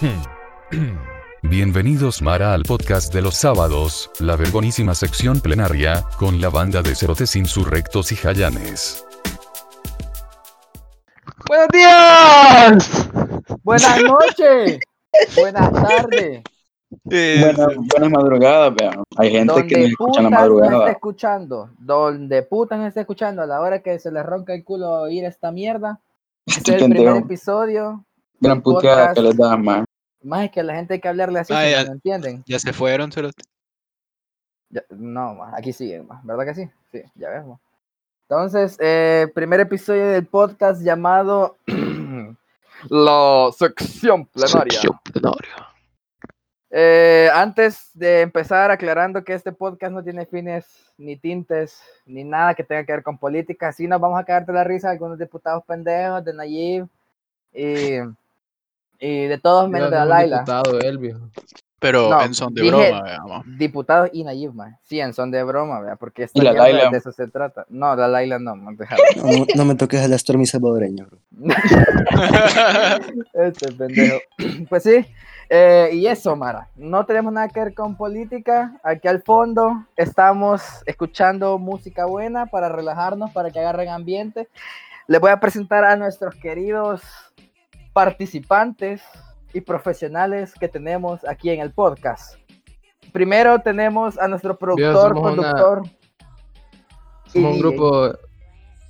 Bienvenidos 1.42 2.20
Mara 2.20 2.52
al 2.52 2.64
podcast 2.64 3.14
de 3.14 3.22
los 3.22 3.34
sábados, 3.34 4.10
la 4.20 4.36
vergonísima 4.36 4.94
sección 4.94 5.40
plenaria, 5.40 6.04
con 6.18 6.40
la 6.40 6.50
banda 6.50 6.82
de 6.82 6.94
cerotes 6.94 7.34
insurrectos 7.36 8.12
y 8.12 8.16
jayanes. 8.16 9.06
¡Buenos 11.48 11.68
días! 11.72 13.08
¡Buenas 13.62 14.02
noches! 14.02 14.80
¡Buenas 15.36 15.72
tardes! 15.72 16.42
Eh, 17.10 17.40
Buenas, 17.40 17.76
buenas 17.76 18.10
madrugadas, 18.10 18.74
vean. 18.74 19.02
Hay 19.16 19.30
gente 19.30 19.66
que 19.66 19.78
me 19.78 19.84
escucha 19.86 20.20
en 20.20 20.24
la 20.24 20.30
madrugada. 20.30 20.90
escuchando, 20.90 21.70
donde 21.78 22.42
putas 22.42 22.78
me 22.78 22.88
esté 22.88 23.00
escuchando 23.00 23.42
a 23.42 23.46
la 23.46 23.60
hora 23.60 23.82
que 23.82 23.98
se 23.98 24.12
les 24.12 24.26
ronca 24.26 24.54
el 24.54 24.62
culo 24.62 25.02
oír 25.02 25.24
esta 25.24 25.50
mierda. 25.52 26.00
Este 26.46 26.76
es 26.76 26.82
el 26.82 26.90
primer 26.90 27.16
episodio. 27.16 28.05
Gran 28.40 28.60
puteada 28.62 29.14
que 29.14 29.20
les 29.22 29.36
da, 29.36 29.56
man. 29.56 29.84
Más 30.22 30.44
es 30.44 30.50
que 30.50 30.60
a 30.60 30.62
la 30.64 30.74
gente 30.74 30.94
hay 30.94 31.00
que 31.00 31.08
hablarle 31.08 31.38
así, 31.40 31.52
Ah, 31.54 31.68
ya. 31.68 31.84
no 31.84 31.92
entienden. 31.92 32.42
ya 32.46 32.58
se 32.58 32.72
fueron, 32.72 33.12
cerote. 33.12 33.42
Ya- 34.70 34.84
no, 34.90 35.42
aquí 35.54 35.72
siguen, 35.72 36.08
¿verdad 36.24 36.44
que 36.44 36.54
sí? 36.54 36.70
Sí, 36.90 37.02
ya 37.14 37.30
vemos. 37.30 37.60
Entonces, 38.28 38.76
eh, 38.80 39.28
primer 39.34 39.60
episodio 39.60 40.08
del 40.08 40.26
podcast 40.26 40.82
llamado 40.82 41.56
La 42.90 43.50
sección 43.56 44.26
plenaria. 44.26 44.80
Eh, 46.70 47.30
antes 47.32 47.90
de 47.94 48.20
empezar, 48.22 48.70
aclarando 48.70 49.24
que 49.24 49.32
este 49.32 49.52
podcast 49.52 49.92
no 49.92 50.02
tiene 50.02 50.26
fines 50.26 50.66
ni 50.98 51.16
tintes 51.16 51.80
ni 52.04 52.24
nada 52.24 52.54
que 52.54 52.64
tenga 52.64 52.84
que 52.84 52.92
ver 52.92 53.02
con 53.02 53.16
política. 53.18 53.72
Sí 53.72 53.86
nos 53.86 54.00
vamos 54.00 54.20
a 54.20 54.40
de 54.40 54.52
la 54.52 54.64
risa 54.64 54.88
de 54.88 54.94
algunos 54.94 55.18
diputados 55.18 55.64
pendejos, 55.64 56.24
de 56.24 56.34
Nayib 56.34 56.86
y, 57.54 57.98
y 59.00 59.26
de 59.26 59.38
todos 59.38 59.68
menos 59.68 59.90
de 59.90 59.96
la 59.96 60.04
Laila. 60.04 60.38
diputado 60.38 60.78
él, 60.80 60.98
viejo. 60.98 61.20
Pero 61.78 62.08
No, 62.08 62.22
en 62.22 62.32
son 62.32 62.54
de 62.54 62.62
dije- 62.62 62.74
broma, 62.74 63.02
veamos. 63.02 63.44
Diputados 63.58 64.08
y 64.12 64.24
Nayib, 64.24 64.54
man. 64.54 64.78
Sí, 64.84 64.98
en 64.98 65.12
son 65.12 65.30
de 65.30 65.42
broma, 65.44 65.78
¿vea? 65.80 65.96
porque 65.96 66.22
esta 66.24 66.38
¿Y 66.38 66.42
la 66.42 66.52
de 66.90 66.96
eso 66.96 67.12
se 67.12 67.28
trata. 67.28 67.66
No, 67.68 67.94
la 67.94 68.08
Laila 68.08 68.38
no, 68.38 68.56
man. 68.56 68.78
No, 69.16 69.44
no 69.54 69.64
me 69.66 69.74
toques 69.74 70.00
el 70.02 70.18
Stormy 70.18 70.46
salvadoreño, 70.46 71.06
bro. 71.06 71.18
Este 73.34 73.72
pendejo. 73.72 74.18
Pues 74.70 74.82
sí, 74.82 75.06
eh, 75.50 75.90
y 75.92 76.06
eso, 76.06 76.34
Mara. 76.34 76.68
No 76.76 77.04
tenemos 77.04 77.32
nada 77.32 77.48
que 77.48 77.60
ver 77.60 77.74
con 77.74 77.94
política. 77.96 78.78
Aquí 78.82 79.06
al 79.06 79.22
fondo 79.22 79.84
estamos 79.96 80.62
escuchando 80.86 81.58
música 81.58 82.06
buena 82.06 82.46
para 82.46 82.68
relajarnos, 82.68 83.30
para 83.32 83.50
que 83.50 83.58
agarren 83.60 83.90
ambiente. 83.90 84.48
Les 85.06 85.20
voy 85.20 85.30
a 85.30 85.38
presentar 85.40 85.84
a 85.84 85.94
nuestros 85.96 86.34
queridos 86.36 87.02
participantes 87.96 89.00
y 89.54 89.62
profesionales 89.62 90.52
que 90.60 90.68
tenemos 90.68 91.24
aquí 91.26 91.48
en 91.48 91.60
el 91.60 91.72
podcast. 91.72 92.36
Primero 93.10 93.58
tenemos 93.62 94.18
a 94.18 94.28
nuestro 94.28 94.58
productor, 94.58 95.14
somos 95.14 95.32
una- 95.32 95.50
conductor. 95.52 95.82
Somos 97.28 97.54
un 97.54 97.58
grupo, 97.58 98.12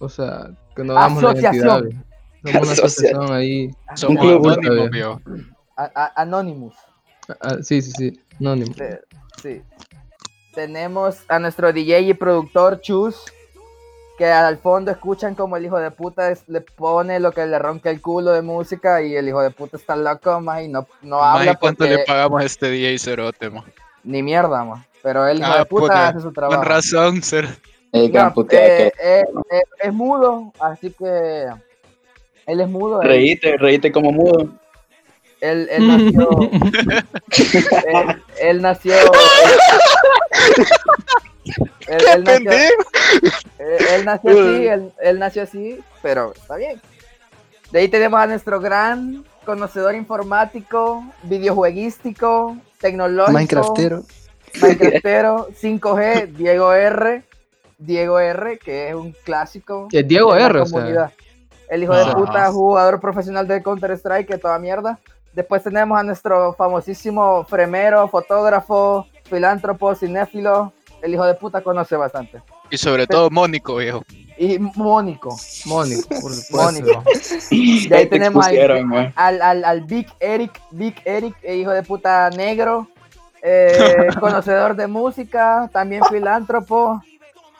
o 0.00 0.08
sea, 0.08 0.50
que 0.74 0.82
no 0.82 0.94
damos 0.94 1.22
la 1.22 1.32
identidad. 1.34 1.76
Asociación. 1.76 2.04
viejo. 2.42 2.58
Somos 2.58 2.62
una 2.66 2.72
Asociación. 2.72 3.32
ahí. 3.32 3.70
Somos 3.94 4.20
club, 4.20 4.32
anónimos, 4.48 4.56
todavía. 4.66 4.88
viejo. 4.90 5.20
a- 5.76 5.92
a- 5.94 6.22
Anonymous. 6.22 6.74
Ah, 7.40 7.58
sí, 7.62 7.80
sí, 7.82 7.92
sí. 7.92 8.20
Anónimo. 8.40 8.74
Te- 8.74 9.02
Sí. 9.40 9.62
Tenemos 10.52 11.22
a 11.28 11.38
nuestro 11.38 11.72
DJ 11.72 12.00
y 12.00 12.14
productor 12.14 12.80
Chus, 12.80 13.24
que 14.18 14.26
al 14.26 14.58
fondo 14.58 14.90
escuchan 14.90 15.34
como 15.34 15.56
el 15.56 15.64
hijo 15.66 15.78
de 15.78 15.90
puta 15.90 16.30
es- 16.30 16.42
le 16.48 16.60
pone 16.62 17.20
lo 17.20 17.32
que 17.32 17.46
le 17.46 17.58
ronca 17.58 17.90
el 17.90 18.00
culo 18.00 18.32
de 18.32 18.42
música 18.42 19.02
y 19.02 19.14
el 19.14 19.28
hijo 19.28 19.42
de 19.42 19.50
puta 19.50 19.76
está 19.76 19.94
loco, 19.96 20.40
más 20.40 20.62
y 20.62 20.68
no, 20.68 20.86
no 21.02 21.18
Más, 21.20 21.38
habla 21.40 21.52
¿y 21.52 21.56
cuánto 21.56 21.84
porque 21.84 21.94
le 21.96 22.04
pagamos 22.04 22.42
a 22.42 22.44
este 22.46 22.70
DJ 22.70 22.98
cerote, 22.98 23.50
mo? 23.50 23.64
ni 24.04 24.22
mierda, 24.22 24.64
ma. 24.64 24.84
Pero 25.02 25.26
el 25.28 25.38
hijo 25.38 25.50
Ah, 25.52 25.58
de 25.58 25.64
puta 25.66 25.82
puta, 25.86 26.08
hace 26.08 26.20
su 26.20 26.32
trabajo. 26.32 26.60
Con 26.62 26.68
razón, 26.68 27.22
ser. 27.22 27.44
Eh, 27.92 28.08
No, 28.12 28.28
eh, 28.28 28.46
que. 28.48 28.86
eh, 28.86 29.24
eh, 29.50 29.62
es 29.82 29.92
mudo, 29.92 30.52
así 30.60 30.90
que 30.90 31.46
él 32.46 32.60
es 32.60 32.68
mudo. 32.68 33.00
Reíte, 33.02 33.56
reíte 33.56 33.92
como 33.92 34.10
mudo. 34.12 34.48
Él, 35.40 35.68
él 35.70 35.86
nació. 36.14 36.28
él, 37.86 38.22
él 38.40 38.62
nació. 38.62 38.94
él, 41.86 42.04
él 42.12 42.24
nació, 42.24 42.52
él, 42.52 42.72
él 43.58 44.04
nació 44.04 44.30
así, 44.30 44.66
él, 44.68 44.92
él 45.00 45.18
nació 45.18 45.42
así, 45.42 45.80
pero 46.02 46.32
está 46.32 46.56
bien. 46.56 46.80
De 47.70 47.80
ahí 47.80 47.88
tenemos 47.88 48.20
a 48.20 48.26
nuestro 48.26 48.60
gran 48.60 49.24
conocedor 49.44 49.94
informático, 49.94 51.04
videojueguístico, 51.24 52.56
tecnológico, 52.80 53.32
Minecraftero. 53.32 54.02
Minecraftero, 54.60 55.48
5G, 55.60 56.28
Diego 56.32 56.72
R. 56.72 57.22
Diego 57.78 58.18
R, 58.18 58.58
que 58.58 58.88
es 58.88 58.94
un 58.94 59.12
clásico. 59.24 59.88
Es 59.92 60.06
Diego 60.08 60.34
R, 60.34 60.60
o 60.60 60.66
sea. 60.66 60.78
comunidad. 60.80 61.12
El 61.68 61.82
hijo 61.82 61.94
de 61.94 62.02
Ah. 62.02 62.14
puta, 62.14 62.50
jugador 62.52 63.00
profesional 63.00 63.46
de 63.46 63.62
Counter 63.62 63.90
Strike, 63.92 64.28
que 64.28 64.38
toda 64.38 64.58
mierda. 64.58 64.98
Después 65.34 65.62
tenemos 65.62 65.98
a 65.98 66.02
nuestro 66.02 66.54
famosísimo 66.54 67.44
fremero, 67.44 68.08
fotógrafo, 68.08 69.06
filántropo, 69.24 69.94
cinéfilo. 69.94 70.72
El 71.06 71.14
hijo 71.14 71.24
de 71.24 71.34
puta 71.34 71.60
conoce 71.60 71.94
bastante. 71.94 72.42
Y 72.68 72.76
sobre 72.76 73.06
todo 73.06 73.30
Mónico, 73.30 73.76
viejo. 73.76 74.04
Y 74.36 74.58
Mónico. 74.58 75.36
Mónico, 75.66 76.08
por 76.20 76.32
supuesto. 76.34 76.56
Mónico. 76.56 77.04
Y 77.52 77.92
ahí 77.94 78.06
tenemos 78.06 78.44
al, 78.44 79.12
al, 79.14 79.40
al, 79.42 79.64
al 79.64 79.80
Big 79.82 80.08
Eric, 80.18 80.60
Big 80.72 81.00
Eric, 81.04 81.36
eh, 81.44 81.56
hijo 81.58 81.70
de 81.70 81.84
puta 81.84 82.28
negro, 82.30 82.88
eh, 83.40 84.08
conocedor 84.20 84.74
de 84.74 84.88
música, 84.88 85.70
también 85.72 86.02
filántropo, 86.10 87.00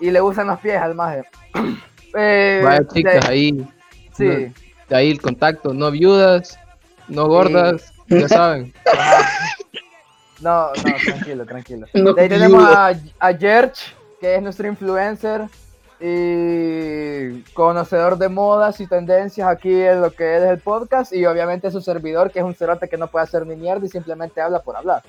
y 0.00 0.10
le 0.10 0.20
usan 0.20 0.48
los 0.48 0.58
pies 0.58 0.78
al 0.82 0.94
maje. 0.96 1.22
Eh, 2.18 2.62
Vaya 2.64 2.86
chicas, 2.88 3.26
de- 3.26 3.32
ahí. 3.32 3.68
sí. 4.16 4.24
De 4.88 4.96
ahí 4.96 5.10
el 5.10 5.20
contacto. 5.20 5.74
No 5.74 5.90
viudas, 5.90 6.58
no 7.08 7.26
gordas, 7.28 7.92
ya 8.08 8.26
saben. 8.26 8.72
No, 10.41 10.69
no, 10.69 10.97
tranquilo, 11.04 11.47
tranquilo. 11.47 11.86
No 11.94 12.12
de 12.12 12.22
ahí 12.22 12.28
tenemos 12.28 12.62
a, 12.64 12.92
a 13.19 13.32
Gerch, 13.32 13.94
que 14.20 14.36
es 14.36 14.42
nuestro 14.42 14.66
influencer 14.69 15.48
y 15.98 17.41
conocedor 17.54 18.19
de 18.19 18.28
modas 18.28 18.80
y 18.80 18.86
tendencias 18.86 19.48
aquí 19.48 19.72
en 19.72 20.02
lo 20.02 20.10
que 20.12 20.36
es 20.36 20.42
el 20.42 20.58
podcast. 20.58 21.12
Y 21.12 21.24
obviamente 21.26 21.70
su 21.70 21.80
servidor, 21.80 22.30
que 22.30 22.41
es 22.41 22.44
un 22.44 22.54
cerote 22.54 22.88
que 22.88 22.98
no 22.98 23.08
puede 23.08 23.24
hacer 23.24 23.47
ni 23.47 23.56
mierda 23.56 23.86
y 23.86 23.88
simplemente 23.88 24.41
habla 24.41 24.60
por 24.60 24.76
hablar. 24.76 25.02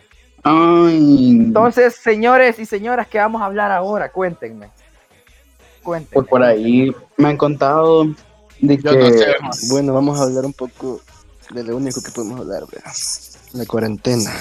Ay. 0.44 1.32
Entonces, 1.32 1.96
señores 1.96 2.60
y 2.60 2.66
señoras, 2.66 3.08
¿qué 3.08 3.18
vamos 3.18 3.42
a 3.42 3.46
hablar 3.46 3.72
ahora? 3.72 4.12
Cuéntenme. 4.12 4.70
Cuéntenme. 5.84 6.14
Pues 6.14 6.28
por 6.28 6.44
ahí 6.44 6.96
me 7.18 7.30
han 7.30 7.38
contado 7.38 8.06
de 8.60 8.78
Yo 8.78 8.92
que. 8.92 8.98
no 8.98 9.10
sé, 9.10 9.36
mo. 9.42 9.50
Bueno, 9.70 9.94
vamos 9.94 10.20
a 10.20 10.24
hablar 10.24 10.46
un 10.46 10.54
poco 10.54 11.02
de 11.52 11.64
lo 11.64 11.78
único 11.78 12.02
que 12.02 12.12
podemos 12.12 12.40
hablar, 12.40 12.64
vea. 12.72 12.94
La 13.54 13.66
cuarentena. 13.66 14.32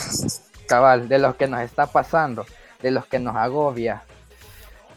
Cabal, 0.67 1.09
de 1.09 1.19
lo 1.19 1.37
que 1.37 1.47
nos 1.47 1.61
está 1.61 1.87
pasando, 1.87 2.45
de 2.83 2.91
los 2.91 3.07
que 3.07 3.19
nos 3.19 3.35
agobia. 3.37 4.03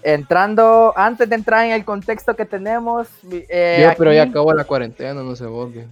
Entrando, 0.02 0.94
antes 0.96 1.28
de 1.30 1.35
entrar 1.35 1.66
en 1.66 1.72
el 1.74 1.84
contexto 1.84 2.35
que 2.35 2.46
tenemos, 2.46 3.07
eh, 3.31 3.94
pero 3.97 4.13
ya 4.13 4.24
acabó 4.24 4.53
la 4.53 4.63
cuarentena, 4.63 5.13
no 5.22 5.35
se 5.35 5.46
viejo. 5.46 5.85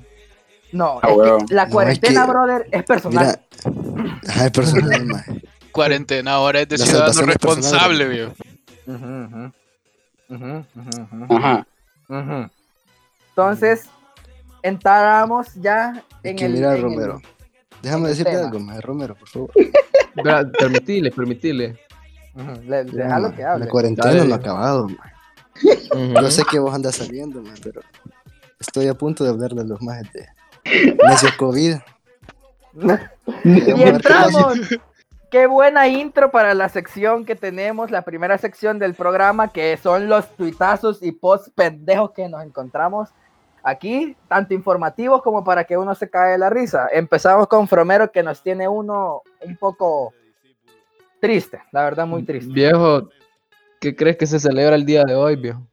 no, 0.72 1.00
Ah, 1.02 1.08
es 1.08 1.14
que 1.14 1.14
huevo. 1.20 1.38
la 1.50 1.66
No, 1.66 1.72
cuarentena, 1.72 2.20
es 2.22 2.26
que- 2.26 2.32
brother, 2.32 2.68
es 2.72 2.84
personal. 2.84 3.40
Mira. 3.64 4.20
Ajá, 4.28 4.46
es 4.46 4.52
personal, 4.52 5.06
maje. 5.06 5.42
Cuarentena 5.72 6.32
ahora 6.34 6.62
es 6.62 6.70
de 6.70 6.78
La 6.78 6.86
ciudadano 6.86 7.22
responsable, 7.22 8.06
viejo. 8.08 8.34
Ajá. 11.30 11.66
Entonces, 13.30 13.86
entramos 14.64 15.48
ya 15.56 16.04
Es 16.24 16.32
en 16.32 16.36
que 16.38 16.46
el. 16.46 16.54
mira, 16.54 16.70
en 16.72 16.76
el- 16.78 16.82
Romero. 16.82 17.22
Déjame 17.82 18.10
decirte 18.10 18.32
tema. 18.32 18.46
algo, 18.46 18.60
maje, 18.60 18.82
Romero, 18.82 19.16
por 19.16 19.28
favor. 19.28 19.52
Espera, 20.16 20.50
permitile, 20.58 21.12
permitile. 21.12 21.80
Le- 22.66 22.84
maje, 22.86 23.36
que 23.36 23.44
hable. 23.44 23.66
La 23.66 23.72
cuarentena 23.72 24.14
Dale. 24.14 24.28
no 24.28 24.34
ha 24.34 24.38
acabado, 24.38 24.88
maje. 24.90 25.14
Ujú. 25.92 26.14
Yo 26.22 26.32
sé 26.32 26.44
que 26.50 26.60
vos 26.60 26.74
andas 26.74 26.96
saliendo, 26.96 27.42
maje, 27.42 27.60
pero 27.64 27.82
estoy 28.60 28.88
a 28.88 28.94
punto 28.94 29.24
de 29.24 29.30
hablar 29.32 29.52
de 29.52 29.66
los 29.66 29.82
majes 29.82 30.12
de 30.14 30.28
Necio 31.08 31.30
COVID. 31.38 31.76
Y 33.44 33.82
entramos. 33.84 34.60
Qué 35.30 35.46
buena 35.46 35.88
intro 35.90 36.32
para 36.32 36.54
la 36.54 36.70
sección 36.70 37.26
que 37.26 37.36
tenemos, 37.36 37.92
la 37.92 38.04
primera 38.04 38.38
sección 38.38 38.80
del 38.80 38.94
programa, 38.94 39.52
que 39.52 39.76
son 39.76 40.08
los 40.08 40.30
tuitazos 40.38 41.04
y 41.04 41.12
posts 41.12 41.52
pendejos 41.54 42.12
que 42.12 42.30
nos 42.30 42.44
encontramos 42.46 43.10
aquí, 43.68 44.16
tanto 44.30 44.54
informativos 44.54 45.22
como 45.22 45.44
para 45.44 45.66
que 45.66 45.78
uno 45.78 45.94
se 45.94 46.10
cae 46.10 46.32
de 46.32 46.38
la 46.38 46.50
risa. 46.50 46.88
Empezamos 46.92 47.48
con 47.48 47.68
Fromero, 47.68 48.12
que 48.12 48.24
nos 48.24 48.42
tiene 48.42 48.68
uno 48.68 49.24
un 49.42 49.58
poco 49.58 50.14
triste, 51.20 51.62
la 51.72 51.84
verdad, 51.84 52.08
muy 52.08 52.24
triste. 52.24 52.52
Viejo, 52.52 53.10
¿qué 53.82 53.96
crees 53.96 54.16
que 54.18 54.26
se 54.26 54.40
celebra 54.40 54.76
el 54.76 54.86
día 54.86 55.04
de 55.04 55.16
hoy, 55.16 55.36
viejo? 55.36 55.68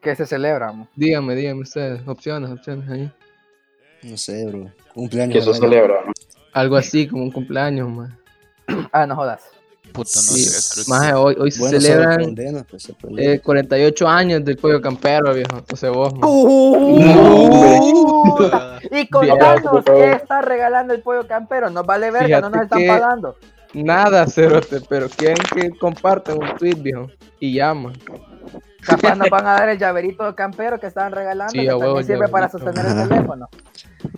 Que 0.00 0.16
se 0.16 0.24
celebra. 0.24 0.72
mo. 0.72 0.88
Dígame, 0.94 1.34
dígame 1.34 1.60
ustedes. 1.60 2.06
Opciones, 2.08 2.50
opciones 2.50 2.88
ahí. 2.88 3.12
No 4.02 4.16
sé, 4.16 4.46
bro. 4.46 4.70
Cumpleaños. 4.94 5.44
De 5.44 5.50
Mario. 5.50 5.54
celebra, 5.60 6.04
¿no? 6.06 6.12
Algo 6.52 6.76
así, 6.76 7.06
como 7.06 7.24
un 7.24 7.30
cumpleaños, 7.30 7.88
man. 7.88 8.18
Ah, 8.92 9.06
no 9.06 9.14
jodas. 9.14 9.50
Puta, 9.92 10.10
no 10.16 10.22
Sí, 10.22 10.44
sé. 10.44 10.90
Maje, 10.90 11.14
hoy, 11.14 11.36
hoy 11.40 11.50
se 11.50 11.60
Bueno, 11.60 11.80
celebran 11.80 12.22
condena, 12.22 12.66
pues, 12.68 12.82
se 12.82 12.94
condena. 12.94 13.32
eh, 13.32 13.40
48 13.40 14.08
años 14.08 14.44
del 14.44 14.56
pollo 14.56 14.80
campero, 14.80 15.32
viejo. 15.34 15.56
Entonces 15.58 15.90
vos. 15.90 16.12
Uh, 16.22 16.98
y 18.90 19.06
contanos 19.08 19.84
qué 19.84 20.12
está 20.12 20.42
regalando 20.42 20.94
el 20.94 21.02
pollo 21.02 21.26
campero. 21.26 21.70
Nos 21.70 21.86
vale 21.86 22.10
verga, 22.10 22.40
no 22.40 22.50
nos 22.50 22.62
Fíjate 22.62 22.82
están 22.84 23.00
pagando. 23.00 23.36
Nada, 23.74 24.26
cerote, 24.26 24.80
pero 24.88 25.08
quieren 25.08 25.36
que 25.54 25.70
compartan 25.78 26.38
un 26.42 26.56
tweet, 26.56 26.76
viejo. 26.76 27.08
Y 27.40 27.54
llaman. 27.54 27.94
Capaz 28.82 29.16
nos 29.16 29.28
van 29.28 29.46
a 29.46 29.52
dar 29.54 29.68
el 29.70 29.78
llaverito 29.78 30.34
campero 30.36 30.78
que 30.78 30.86
estaban 30.86 31.12
regalando. 31.12 31.50
Sí, 31.52 31.60
que 31.60 31.66
huevo, 31.74 31.96
también 31.96 32.06
sirve 32.06 32.28
para 32.28 32.48
sostener 32.48 32.86
el 32.86 33.08
teléfono. 33.08 33.48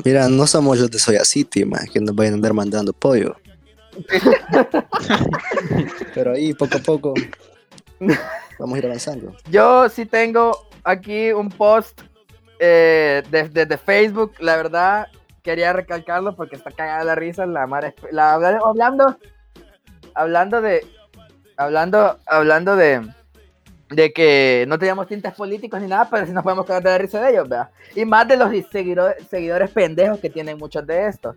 Mira, 0.05 0.29
no 0.29 0.47
somos 0.47 0.79
los 0.79 0.91
de 0.91 0.99
Soya 0.99 1.25
City, 1.25 1.65
más 1.65 1.89
que 1.91 2.01
nos 2.01 2.15
vayan 2.15 2.35
a 2.35 2.37
andar 2.37 2.53
mandando 2.53 2.93
pollo. 2.93 3.37
Pero 6.15 6.33
ahí, 6.33 6.55
poco 6.55 6.77
a 6.77 6.81
poco, 6.81 7.15
vamos 8.59 8.75
a 8.75 8.79
ir 8.79 8.87
avanzando. 8.87 9.35
Yo 9.51 9.89
sí 9.89 10.07
tengo 10.07 10.69
aquí 10.85 11.33
un 11.33 11.49
post 11.49 12.03
eh, 12.59 13.23
desde 13.31 13.67
de 13.67 13.79
Facebook, 13.79 14.33
la 14.41 14.57
verdad 14.57 15.09
quería 15.49 15.73
recalcarlo 15.73 16.37
porque 16.37 16.57
está 16.57 16.71
cagada 16.71 17.05
la 17.05 17.15
risa, 17.15 17.47
la 17.47 17.67
madre, 17.67 17.95
la, 18.11 18.35
hablando, 18.35 19.17
hablando 20.15 20.61
de, 20.61 20.87
hablando, 21.57 22.19
hablando 22.27 22.77
de, 22.77 23.01
de 23.89 24.13
que 24.13 24.67
no 24.69 24.79
teníamos 24.79 25.07
tintes 25.07 25.33
políticos 25.33 25.81
ni 25.81 25.89
nada, 25.89 26.07
pero 26.11 26.27
sí 26.27 26.33
nos 26.33 26.45
podemos 26.45 26.67
cagar 26.67 26.83
de 26.83 26.91
la 26.91 26.99
risa 26.99 27.23
de 27.23 27.31
ellos, 27.31 27.49
¿verdad? 27.49 27.71
Y 27.95 28.05
más 28.05 28.29
de 28.29 28.37
los 28.37 28.51
seguidores, 28.71 29.27
seguidores 29.29 29.71
pendejos 29.71 30.21
que 30.21 30.29
tienen 30.29 30.59
muchos 30.59 30.87
de 30.87 31.07
estos. 31.07 31.35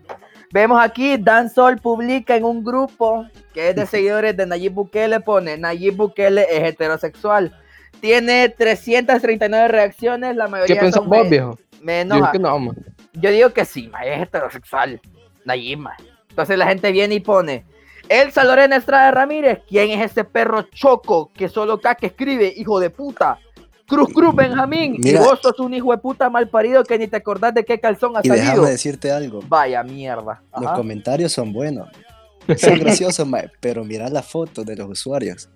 Vemos 0.52 0.78
aquí, 0.82 1.16
Dan 1.16 1.48
Sol 1.48 1.78
publica 1.78 2.36
en 2.36 2.44
un 2.44 2.62
grupo 2.62 3.26
que 3.54 3.70
es 3.70 3.76
de 3.76 3.86
seguidores 3.86 4.36
de 4.36 4.46
Nayib 4.46 4.74
Bukele, 4.74 5.20
pone 5.20 5.56
Nayib 5.56 5.96
Bukele 5.96 6.46
es 6.50 6.62
heterosexual. 6.64 7.58
Tiene 8.00 8.48
339 8.50 9.68
reacciones, 9.68 10.36
la 10.36 10.44
¿Qué 10.44 10.50
mayoría 10.50 10.80
pensás 10.80 11.00
son 11.00 11.08
vos, 11.08 11.28
viejo? 11.30 11.58
me 11.80 11.94
Yo 11.96 12.00
enoja. 12.02 12.32
que 12.32 12.38
no, 12.38 12.58
man. 12.58 12.76
Yo 13.14 13.30
digo 13.30 13.50
que 13.50 13.64
sí, 13.64 13.88
ma, 13.88 14.04
es 14.04 14.22
heterosexual. 14.22 15.00
Nayib, 15.44 15.78
ma. 15.78 15.96
Entonces 16.28 16.58
la 16.58 16.66
gente 16.66 16.92
viene 16.92 17.14
y 17.14 17.20
pone, 17.20 17.64
Elsa 18.08 18.44
Lorena 18.44 18.76
Estrada 18.76 19.10
Ramírez, 19.10 19.60
¿quién 19.68 19.90
es 19.90 20.10
ese 20.10 20.24
perro 20.24 20.62
choco 20.62 21.30
que 21.32 21.48
solo 21.48 21.80
caca 21.80 22.06
escribe, 22.06 22.52
hijo 22.56 22.78
de 22.78 22.90
puta? 22.90 23.38
Cruz 23.92 24.08
Cruz 24.14 24.34
Benjamín, 24.34 24.96
Mira. 24.98 25.20
y 25.20 25.24
vos 25.24 25.38
sos 25.42 25.58
un 25.60 25.74
hijo 25.74 25.92
de 25.92 25.98
puta 25.98 26.30
mal 26.30 26.48
parido 26.48 26.82
que 26.84 26.98
ni 26.98 27.06
te 27.08 27.16
acordás 27.16 27.52
de 27.54 27.64
qué 27.64 27.78
calzón 27.78 28.16
has 28.16 28.24
Y 28.24 28.28
salido. 28.28 28.46
déjame 28.46 28.70
decirte 28.70 29.12
algo. 29.12 29.40
Vaya 29.48 29.82
mierda. 29.82 30.42
Los 30.60 30.72
comentarios 30.72 31.32
son 31.32 31.52
buenos. 31.52 31.88
Son 32.56 32.76
graciosos, 32.78 33.24
mae, 33.24 33.50
pero 33.60 33.84
mira 33.84 34.08
la 34.08 34.20
foto 34.22 34.64
de 34.64 34.74
los 34.74 34.88
usuarios. 34.90 35.48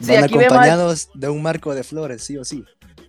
Sí, 0.00 0.12
Van 0.14 0.24
aquí 0.24 0.34
vemos- 0.36 0.44
acompañados 0.52 1.08
de 1.14 1.28
un 1.30 1.40
marco 1.42 1.74
de 1.74 1.82
flores, 1.82 2.22
sí 2.22 2.36
o 2.36 2.44
sí. 2.44 2.62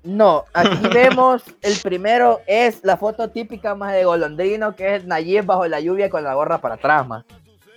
No, 0.03 0.45
aquí 0.53 0.87
vemos 0.93 1.43
el 1.61 1.75
primero 1.83 2.39
es 2.47 2.79
la 2.83 2.95
foto 2.95 3.29
típica 3.29 3.75
más 3.75 3.91
de 3.93 4.05
Golondrino, 4.05 4.75
que 4.77 4.95
es 4.95 5.05
Nayib 5.05 5.45
bajo 5.45 5.67
la 5.67 5.81
lluvia 5.81 6.09
con 6.09 6.23
la 6.23 6.33
gorra 6.35 6.61
para 6.61 6.75
atrás, 6.75 7.05
más. 7.05 7.25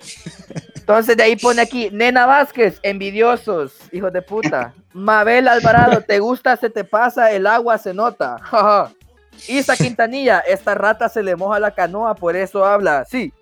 Entonces 0.77 1.17
de 1.17 1.23
ahí 1.23 1.37
pone 1.37 1.63
aquí, 1.63 1.89
Nena 1.91 2.27
Vázquez, 2.27 2.79
envidiosos, 2.83 3.73
hijos 3.91 4.13
de 4.13 4.23
puta. 4.23 4.73
Mabel 4.95 5.49
Alvarado, 5.49 6.01
te 6.01 6.19
gusta, 6.21 6.57
se 6.57 6.71
te 6.71 6.85
pasa, 6.85 7.31
el 7.33 7.47
agua 7.47 7.77
se 7.79 7.93
nota. 7.93 8.37
Isa 9.49 9.77
Quintanilla, 9.77 10.39
esta 10.41 10.75
rata 10.75 11.09
se 11.09 11.23
le 11.23 11.35
moja 11.37 11.59
la 11.59 11.73
canoa, 11.73 12.15
por 12.15 12.37
eso 12.37 12.65
habla. 12.65 13.05
Sí. 13.05 13.33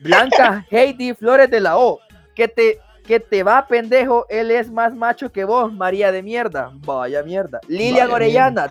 Blanca 0.00 0.64
Heidi 0.70 1.14
Flores 1.14 1.50
de 1.50 1.60
la 1.60 1.78
O, 1.78 1.98
que 2.34 2.46
te, 2.48 2.78
que 3.06 3.18
te 3.18 3.42
va 3.42 3.66
pendejo, 3.66 4.26
él 4.28 4.50
es 4.50 4.70
más 4.70 4.94
macho 4.94 5.32
que 5.32 5.44
vos, 5.44 5.72
María 5.72 6.12
de 6.12 6.22
mierda. 6.22 6.70
Vaya 6.74 7.22
mierda. 7.22 7.60
Lilian 7.66 8.08
Vaya 8.08 8.14
Orellana, 8.14 8.68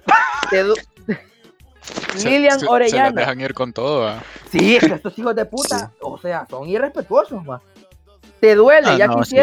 te 0.49 0.63
Se- 2.15 2.29
Lilian 2.29 2.59
se- 2.59 2.65
Se 2.65 2.71
Orellana. 2.71 3.21
dejan 3.21 3.41
ir 3.41 3.53
con 3.55 3.73
todo, 3.73 4.07
ah. 4.07 4.21
Sí, 4.51 4.77
estos 4.77 5.17
hijos 5.17 5.35
de 5.35 5.45
puta, 5.45 5.91
o 6.01 6.17
sea, 6.17 6.45
son 6.49 6.67
irrespetuosos, 6.69 7.43
más. 7.43 7.61
Te 8.39 8.53
duele, 8.55 8.89
Ah, 8.91 8.97
ya 8.97 9.07
no, 9.07 9.23
sí. 9.23 9.35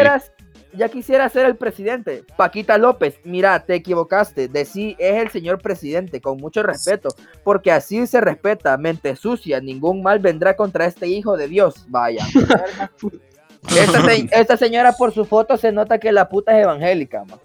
Ya 0.77 0.89
quisieras 0.89 1.31
ser 1.33 1.45
el 1.45 1.55
presidente. 1.55 2.23
Paquita 2.37 2.77
López, 2.77 3.19
mira, 3.23 3.59
te 3.65 3.75
equivocaste. 3.75 4.47
De 4.47 4.65
sí 4.65 4.95
es 4.99 5.21
el 5.21 5.29
señor 5.29 5.61
presidente, 5.61 6.21
con 6.21 6.37
mucho 6.37 6.63
respeto, 6.63 7.09
porque 7.43 7.71
así 7.71 8.05
se 8.07 8.21
respeta, 8.21 8.77
mente 8.77 9.15
sucia, 9.15 9.59
ningún 9.61 10.01
mal 10.03 10.19
vendrá 10.19 10.55
contra 10.55 10.85
este 10.85 11.07
hijo 11.07 11.37
de 11.37 11.47
Dios. 11.47 11.85
Vaya. 11.87 12.25
esta, 13.77 14.05
se- 14.05 14.29
esta 14.31 14.57
señora 14.57 14.91
por 14.93 15.13
su 15.13 15.25
foto 15.25 15.57
se 15.57 15.71
nota 15.71 15.97
que 15.99 16.11
la 16.11 16.29
puta 16.29 16.57
es 16.57 16.63
evangélica, 16.63 17.23
ma. 17.25 17.37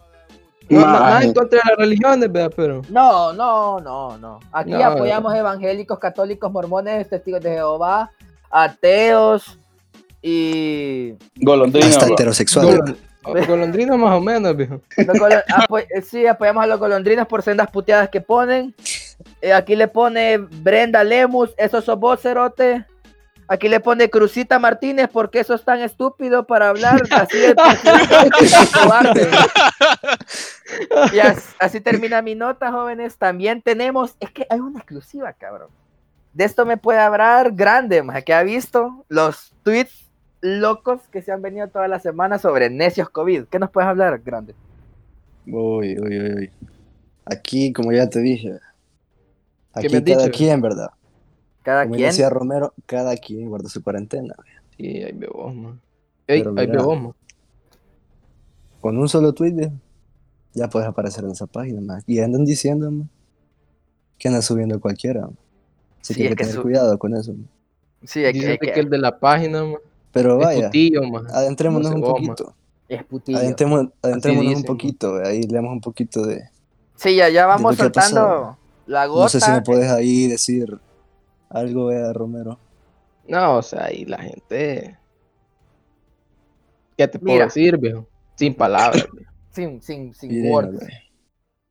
No, 0.68 0.80
no, 0.82 0.86
nada 0.86 1.00
Maje. 1.14 1.26
en 1.26 1.34
contra 1.34 1.58
de 1.64 1.68
las 1.70 1.78
religiones, 1.78 2.30
¿verdad? 2.30 2.52
Pero. 2.54 2.82
No, 2.90 3.32
no, 3.32 3.80
no, 3.80 4.16
no. 4.18 4.38
Aquí 4.52 4.70
No, 4.70 4.84
apoyamos 4.84 5.34
evangélicos, 5.34 5.98
católicos, 5.98 6.52
mormones, 6.52 7.08
testigos 7.08 7.40
de 7.40 7.50
Jehová, 7.54 8.12
ateos 8.48 9.58
y 10.22 11.14
Golondrina, 11.40 11.86
Hasta 11.88 12.06
heterosexual. 12.06 12.96
Gol- 13.22 13.46
Golondrino 13.46 13.96
más 13.98 14.12
o 14.16 14.20
menos, 14.20 14.56
viejo. 14.56 14.80
Los 14.96 15.16
eh, 15.90 16.02
sí, 16.02 16.26
apoyamos 16.26 16.64
a 16.64 16.66
los 16.66 16.78
golondrinos 16.78 17.26
por 17.26 17.42
sendas 17.42 17.70
puteadas 17.70 18.08
que 18.08 18.20
ponen. 18.20 18.74
Eh, 19.42 19.52
aquí 19.52 19.76
le 19.76 19.88
pone 19.88 20.38
Brenda 20.38 21.04
Lemus, 21.04 21.54
eso 21.58 21.80
sos 21.82 21.98
vos, 21.98 22.20
cerote. 22.20 22.84
Aquí 23.48 23.68
le 23.68 23.80
pone 23.80 24.08
Crucita 24.08 24.58
Martínez, 24.60 25.08
porque 25.12 25.40
eso 25.40 25.54
es 25.54 25.64
tan 25.64 25.80
estúpido 25.80 26.46
para 26.46 26.68
hablar 26.68 27.02
así 27.10 27.36
cobarde. 28.72 29.28
Y 31.12 31.18
as- 31.18 31.54
así 31.58 31.80
termina 31.80 32.22
mi 32.22 32.34
nota, 32.34 32.70
jóvenes. 32.70 33.16
También 33.16 33.60
tenemos, 33.60 34.14
es 34.20 34.30
que 34.30 34.46
hay 34.48 34.60
una 34.60 34.78
exclusiva, 34.78 35.32
cabrón. 35.32 35.68
De 36.32 36.44
esto 36.44 36.64
me 36.64 36.76
puede 36.76 37.00
hablar 37.00 37.50
grande, 37.52 38.02
más 38.04 38.22
que 38.22 38.32
ha 38.32 38.42
visto 38.44 39.04
los 39.08 39.52
tweets 39.64 40.09
locos 40.40 41.02
que 41.10 41.22
se 41.22 41.32
han 41.32 41.42
venido 41.42 41.68
toda 41.68 41.88
la 41.88 42.00
semana 42.00 42.38
sobre 42.38 42.70
necios 42.70 43.10
COVID. 43.10 43.44
¿Qué 43.44 43.58
nos 43.58 43.70
puedes 43.70 43.88
hablar, 43.88 44.18
grande? 44.20 44.54
Uy, 45.46 45.98
uy, 45.98 46.18
uy, 46.20 46.34
uy. 46.34 46.50
Aquí, 47.24 47.72
como 47.72 47.92
ya 47.92 48.08
te 48.08 48.20
dije, 48.20 48.58
¿Qué 49.74 49.86
aquí 49.86 49.88
me 49.94 50.02
cada 50.04 50.24
dicho? 50.26 50.36
quien, 50.38 50.60
¿verdad? 50.60 50.90
Cada 51.62 51.82
Como 51.84 51.96
quien. 51.96 52.08
decía 52.08 52.30
Romero, 52.30 52.72
cada 52.86 53.16
quien 53.16 53.48
guarda 53.48 53.68
su 53.68 53.82
cuarentena. 53.82 54.34
Sí, 54.76 55.02
ahí 55.02 55.12
veo 55.12 55.30
vos, 55.32 55.54
man. 55.54 55.80
Ey, 56.26 56.42
ahí 56.56 56.66
veo 56.66 56.84
vos, 56.84 57.00
man. 57.02 57.12
Con 58.80 58.96
un 58.98 59.08
solo 59.08 59.34
tweet, 59.34 59.70
ya 60.54 60.68
puedes 60.68 60.88
aparecer 60.88 61.24
en 61.24 61.32
esa 61.32 61.46
página, 61.46 61.80
man. 61.80 62.02
Y 62.06 62.18
andan 62.20 62.44
diciendo, 62.44 62.90
man, 62.90 63.08
que 64.18 64.28
andan 64.28 64.42
subiendo 64.42 64.80
cualquiera. 64.80 65.22
man. 65.22 65.36
Así 66.00 66.14
Sí, 66.14 66.20
que 66.22 66.28
hay 66.28 66.28
que 66.30 66.36
tener 66.36 66.54
su- 66.54 66.62
cuidado 66.62 66.98
con 66.98 67.14
eso. 67.14 67.32
man. 67.34 67.48
Sí, 68.04 68.24
es 68.24 68.32
que, 68.32 68.38
Dice 68.38 68.52
es 68.54 68.58
que- 68.58 68.72
que 68.72 68.80
el 68.80 68.88
de 68.90 68.98
la 68.98 69.18
página, 69.18 69.62
man. 69.64 69.76
Pero 70.12 70.38
Es 70.40 70.44
vaya, 70.46 70.66
putillo, 70.66 71.00
adentrémonos 71.32 71.90
no 71.90 71.96
un 71.96 72.02
poquito. 72.02 72.54
es 72.88 73.04
putillo. 73.04 73.38
Adentremos- 73.38 73.92
Adentrémonos 74.02 74.44
un 74.46 74.50
dicen, 74.50 74.66
poquito, 74.66 75.14
ahí 75.24 75.42
leemos 75.42 75.72
un 75.72 75.80
poquito 75.80 76.26
de... 76.26 76.42
Sí, 76.96 77.14
ya, 77.16 77.28
ya 77.28 77.46
vamos 77.46 77.76
soltando 77.76 78.58
la 78.86 79.06
gota. 79.06 79.22
No 79.22 79.28
sé 79.28 79.40
si 79.40 79.50
me 79.50 79.62
puedes 79.62 79.90
ahí 79.90 80.26
decir 80.26 80.76
algo, 81.48 81.86
vea, 81.86 82.12
Romero. 82.12 82.58
No, 83.28 83.56
o 83.58 83.62
sea, 83.62 83.84
ahí 83.84 84.04
la 84.04 84.18
gente. 84.18 84.96
¿Qué 86.96 87.08
te 87.08 87.18
puedo 87.18 87.32
Mira. 87.34 87.44
decir, 87.46 87.78
viejo? 87.78 88.06
Sin 88.36 88.54
palabras, 88.54 89.06
viejo. 89.12 89.30
Sin, 89.52 89.82
sin, 89.82 90.14
sin 90.14 90.48
words. 90.48 90.80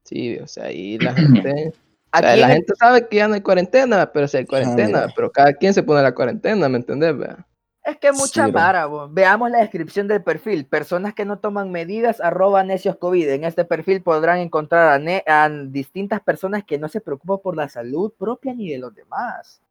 Sí, 0.04 0.38
o 0.38 0.48
sea, 0.48 0.66
ahí 0.66 0.98
la 0.98 1.14
gente. 1.14 1.50
o 2.14 2.18
sea, 2.18 2.32
Aquí 2.32 2.40
la 2.42 2.50
gente 2.50 2.74
sabe 2.78 3.08
que 3.08 3.16
ya 3.18 3.28
no 3.30 3.36
hay 3.36 3.42
cuarentena, 3.42 4.12
pero 4.12 4.28
si 4.28 4.36
hay 4.38 4.46
cuarentena, 4.46 5.08
pero 5.16 5.32
cada 5.32 5.54
quien 5.54 5.74
se 5.74 5.82
pone 5.84 6.02
la 6.02 6.14
cuarentena, 6.14 6.68
¿me 6.68 6.78
entendés, 6.78 7.18
vea? 7.18 7.46
Es 7.90 7.98
que 7.98 8.12
mucha 8.12 8.44
bro. 8.48 8.54
mara, 8.54 8.86
bo. 8.86 9.10
veamos 9.10 9.50
la 9.52 9.60
descripción 9.60 10.08
del 10.08 10.24
perfil. 10.24 10.66
Personas 10.66 11.14
que 11.14 11.26
no 11.26 11.40
toman 11.40 11.72
medidas, 11.72 12.22
arroba 12.22 12.64
necios 12.64 12.96
COVID. 12.98 13.30
En 13.30 13.44
este 13.44 13.66
perfil 13.66 14.02
podrán 14.02 14.40
encontrar 14.40 14.90
a, 14.94 15.00
ne- 15.00 15.24
a 15.28 15.50
distintas 15.50 16.22
personas 16.22 16.64
que 16.64 16.78
no 16.78 16.88
se 16.88 17.02
preocupan 17.02 17.40
por 17.44 17.56
la 17.56 17.68
salud 17.70 18.14
propia 18.18 18.54
ni 18.54 18.70
de 18.70 18.78
los 18.80 18.94
demás. 18.94 19.62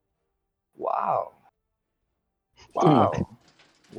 Wow. 0.77 1.33
Wow. 2.75 3.11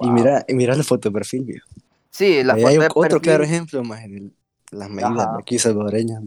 Y 0.01 0.09
mira, 0.11 0.45
y 0.47 0.53
mira 0.53 0.75
la 0.75 0.83
foto 0.83 1.09
de 1.09 1.13
perfil, 1.13 1.43
viejo. 1.45 1.67
Sí, 2.09 2.43
la 2.43 2.53
Ahí 2.53 2.61
foto 2.61 2.69
hay 2.71 2.77
de 2.77 2.85
otro 2.85 3.01
perfil. 3.01 3.21
claro 3.21 3.43
ejemplo, 3.43 3.83
más 3.83 4.01
de 4.03 4.31
las 4.71 4.89
medidas 4.89 5.27
aquí 5.39 5.57
salvadoreñas. 5.59 6.21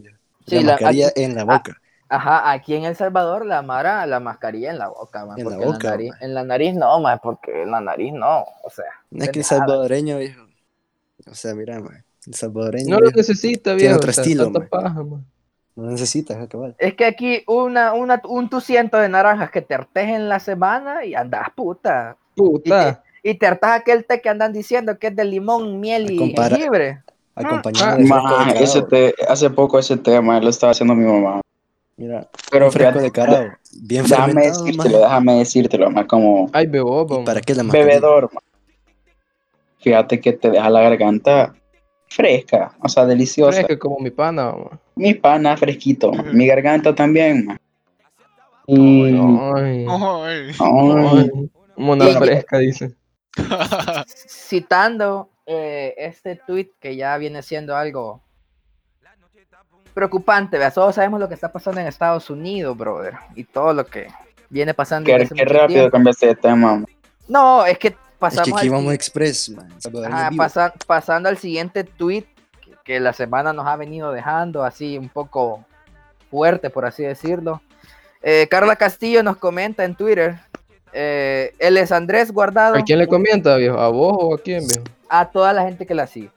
Sí, 0.47 0.61
la 0.63 0.75
aquí- 0.75 1.03
en 1.15 1.35
la 1.35 1.43
boca. 1.43 1.79
Ajá, 2.09 2.51
aquí 2.51 2.75
en 2.75 2.85
El 2.85 2.95
Salvador 2.95 3.45
la 3.45 3.61
mara, 3.61 4.05
la 4.05 4.19
mascarilla 4.19 4.71
en 4.71 4.77
la 4.77 4.89
boca, 4.89 5.25
man, 5.25 5.39
En 5.39 5.49
la 5.49 5.57
boca, 5.57 5.89
nariz, 5.91 6.11
man. 6.11 6.19
en 6.21 6.33
la 6.33 6.43
nariz 6.43 6.75
no, 6.75 6.99
man, 6.99 7.19
porque 7.23 7.63
en 7.63 7.71
la 7.71 7.81
nariz 7.81 8.13
no, 8.13 8.45
o 8.63 8.69
sea. 8.69 8.85
no 9.09 9.23
es 9.23 9.29
que 9.31 9.39
el 9.39 9.45
salvadoreño, 9.45 10.17
viejo. 10.17 10.45
O 11.29 11.33
sea, 11.33 11.55
mira, 11.55 11.79
man, 11.79 12.03
el 12.27 12.33
salvadoreño 12.33 12.89
No 12.89 12.99
lo 12.99 13.07
viejo, 13.07 13.17
necesita, 13.17 13.71
tiene 13.71 13.81
viejo. 13.81 13.97
otro 13.97 14.09
o 14.09 14.13
sea, 14.13 14.21
estilo, 14.23 14.49
man. 14.51 14.67
paja, 14.69 15.03
man. 15.03 15.25
no 15.75 15.89
necesitas 15.89 16.37
acabar. 16.37 16.75
Es 16.77 16.93
que 16.93 17.05
aquí 17.05 17.43
una, 17.47 17.93
una, 17.93 18.21
un 18.25 18.49
tuciento 18.49 18.97
de 18.97 19.09
naranjas 19.09 19.49
que 19.49 19.61
te 19.61 19.73
artejen 19.73 20.29
la 20.29 20.39
semana 20.39 21.05
y 21.05 21.15
andas 21.15 21.47
puta. 21.55 22.17
Puta. 22.35 23.03
Y 23.23 23.35
te 23.35 23.47
hartas 23.47 23.79
aquel 23.79 24.05
té 24.05 24.21
que 24.21 24.29
andan 24.29 24.51
diciendo 24.51 24.99
que 24.99 25.07
es 25.07 25.15
de 25.15 25.23
limón, 25.23 25.79
miel 25.79 26.11
y 26.11 26.17
jengibre. 26.17 27.01
Acompañado 27.35 27.97
de 27.97 28.03
Ma, 28.03 28.53
de 28.53 28.63
ese 28.63 28.81
té, 28.83 29.15
hace 29.27 29.49
poco 29.49 29.79
ese 29.79 29.97
tema 29.97 30.39
lo 30.39 30.49
estaba 30.49 30.71
haciendo 30.71 30.93
mi 30.93 31.05
mamá. 31.05 31.41
Mira, 31.95 32.27
Pero 32.51 32.65
un 32.65 32.71
fresco 32.71 32.99
de 32.99 33.11
carao. 33.11 33.51
Bien 33.81 34.03
déjame 34.05 34.47
decírtelo, 34.47 34.99
déjame 34.99 35.33
decírtelo, 35.39 35.91
más 35.91 36.05
como 36.05 36.49
Ay, 36.53 36.67
bebo, 36.67 37.07
¿Y 37.21 37.25
¿Para 37.25 37.41
qué 37.41 37.53
la 37.53 37.63
mascarilla? 37.63 37.87
bebedor. 37.87 38.29
Fíjate 39.79 40.19
que 40.19 40.33
te 40.33 40.49
deja 40.49 40.69
la 40.69 40.81
garganta 40.81 41.53
fresca, 42.07 42.73
o 42.81 42.89
sea, 42.89 43.05
deliciosa. 43.05 43.57
Fresca 43.57 43.77
como 43.77 43.99
mi 43.99 44.09
pana, 44.11 44.51
mamá. 44.51 44.79
Mi 44.95 45.13
pana 45.13 45.57
fresquito, 45.57 46.11
mi 46.11 46.47
garganta 46.47 46.95
también. 46.95 47.57
Y... 48.65 49.05
Ay, 49.05 49.85
Ay. 49.89 50.51
Ay, 50.59 51.51
Mona 51.75 52.07
fresca, 52.07 52.57
dice. 52.59 52.95
Citando 54.07 55.29
eh, 55.45 55.93
este 55.97 56.35
tweet 56.35 56.69
que 56.79 56.95
ya 56.95 57.17
viene 57.17 57.41
siendo 57.41 57.75
algo 57.75 58.22
preocupante, 59.93 60.57
¿verdad? 60.57 60.73
Todos 60.73 60.95
sabemos 60.95 61.19
lo 61.19 61.27
que 61.27 61.33
está 61.35 61.51
pasando 61.51 61.79
en 61.81 61.87
Estados 61.87 62.29
Unidos, 62.29 62.77
brother. 62.77 63.13
Y 63.35 63.43
todo 63.43 63.73
lo 63.73 63.85
que 63.85 64.07
viene 64.49 64.73
pasando. 64.73 65.05
qué, 65.07 65.27
qué 65.33 65.45
rápido 65.45 65.89
cambiaste 65.91 66.27
de 66.27 66.35
tema. 66.35 66.75
ma. 66.77 66.85
No, 67.27 67.65
es 67.65 67.77
que 67.77 67.89
Es 67.89 67.95
pasamos 68.19 68.45
que 68.49 68.57
aquí 68.57 68.67
al 68.67 68.73
vamos 68.73 68.93
express, 68.93 69.49
man. 69.49 69.69
Pasa- 70.37 70.73
pasando 70.87 71.29
al 71.29 71.37
siguiente 71.37 71.83
tweet 71.83 72.25
que, 72.61 72.71
que 72.83 72.99
la 72.99 73.13
semana 73.13 73.53
nos 73.53 73.65
ha 73.67 73.75
venido 73.75 74.11
dejando 74.11 74.63
así 74.63 74.97
un 74.97 75.09
poco 75.09 75.63
fuerte, 76.29 76.69
por 76.69 76.85
así 76.85 77.03
decirlo. 77.03 77.61
Eh, 78.21 78.47
Carla 78.49 78.75
Castillo 78.75 79.21
nos 79.23 79.37
comenta 79.37 79.83
en 79.83 79.95
Twitter. 79.95 80.37
eh, 80.93 81.53
él 81.59 81.77
es 81.77 81.91
Andrés 81.91 82.31
Guardado. 82.31 82.75
¿A 82.75 82.81
quién 82.83 82.99
le 82.99 83.07
comienza, 83.07 83.55
viejo? 83.57 83.77
¿A 83.79 83.89
vos 83.89 84.15
o 84.19 84.35
a 84.35 84.37
quién, 84.37 84.65
viejo? 84.67 84.83
a 85.09 85.25
toda 85.29 85.53
la 85.53 85.63
gente 85.63 85.85
que 85.85 85.93
la 85.93 86.07
sigue. 86.07 86.29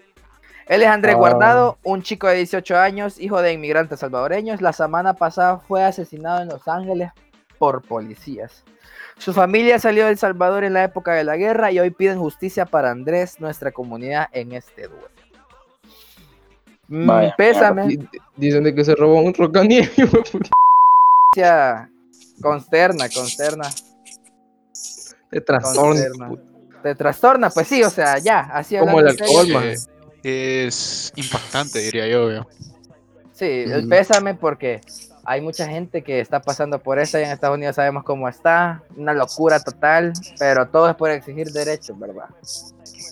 Él 0.67 0.83
es 0.83 0.89
Andrés 0.89 1.15
Ah. 1.15 1.19
Guardado, 1.19 1.79
un 1.85 2.03
chico 2.03 2.27
de 2.27 2.37
18 2.37 2.77
años, 2.77 3.21
hijo 3.21 3.41
de 3.41 3.53
inmigrantes 3.53 4.01
salvadoreños. 4.01 4.61
La 4.61 4.73
semana 4.73 5.15
pasada 5.15 5.59
fue 5.59 5.85
asesinado 5.85 6.43
en 6.43 6.49
Los 6.49 6.67
Ángeles 6.69 7.11
por 7.59 7.83
policías. 7.83 8.65
Su 9.19 9.33
familia 9.33 9.79
salió 9.79 10.05
de 10.05 10.11
El 10.13 10.19
Salvador 10.19 10.65
en 10.65 10.75
la 10.75 10.85
época 10.85 11.13
de 11.15 11.25
la 11.25 11.37
guerra 11.37 11.71
y 11.73 11.79
hoy 11.79 11.91
piden 11.91 12.19
justicia 12.19 12.67
para 12.67 12.91
Andrés, 12.91 13.41
nuestra 13.41 13.73
comunidad, 13.73 14.29
en 14.33 14.53
este 14.53 14.89
duelo. 14.89 15.09
Mm, 16.89 17.07
Vaya 17.07 17.35
pésame, 17.37 17.87
Di- 17.89 18.09
Dicen 18.37 18.63
de 18.65 18.75
que 18.75 18.85
se 18.85 18.95
robó 18.95 19.21
un 19.21 19.33
justicia 19.35 19.91
consterna, 22.41 23.09
consterna, 23.09 23.69
Te 25.31 25.41
trastorna. 25.41 25.81
consterna. 25.83 26.31
Te 26.83 26.95
trastorna, 26.95 27.51
pues 27.51 27.67
sí, 27.67 27.83
o 27.83 27.91
sea, 27.91 28.19
ya, 28.19 28.41
así 28.53 28.77
Como 28.79 29.01
el 29.01 29.09
alcohol, 29.09 29.49
man. 29.49 29.65
Es 30.23 31.13
impactante, 31.17 31.79
diría 31.81 32.09
yo. 32.09 32.47
Sí, 33.33 33.45
el 33.45 33.81
Ujú. 33.81 33.89
pésame 33.89 34.35
porque 34.35 34.81
hay 35.25 35.41
mucha 35.41 35.69
gente 35.69 36.03
que 36.03 36.21
está 36.21 36.41
pasando 36.41 36.79
por 36.79 36.99
eso 36.99 37.19
y 37.19 37.23
en 37.23 37.31
Estados 37.31 37.57
Unidos 37.57 37.77
sabemos 37.77 38.05
cómo 38.05 38.29
está, 38.29 38.83
una 38.97 39.13
locura 39.13 39.61
total, 39.61 40.13
pero 40.39 40.69
todo 40.69 40.89
es 40.89 40.97
por 40.97 41.11
exigir 41.11 41.53
derechos, 41.53 41.99
¿verdad? 41.99 42.29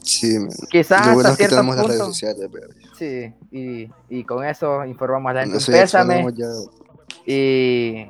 Sí, 0.03 0.39
man. 0.39 0.51
Quizás 0.71 1.07
Lo 1.07 1.15
bueno 1.15 1.19
hasta 1.19 1.31
es 1.31 1.37
que 1.37 1.39
cierto 1.39 1.57
tenemos 1.57 1.77
las 1.77 1.87
redes 1.87 1.99
punto, 1.99 2.13
sociales, 2.13 2.49
pero 2.53 2.69
sí, 2.97 3.35
y, 3.51 3.91
y 4.09 4.25
con 4.25 4.45
eso 4.45 4.85
informamos 4.85 5.31
a 5.31 5.35
la 5.35 5.41
gente. 5.43 5.59
pésame 5.67 6.33
ya. 6.35 6.47
y 7.27 8.07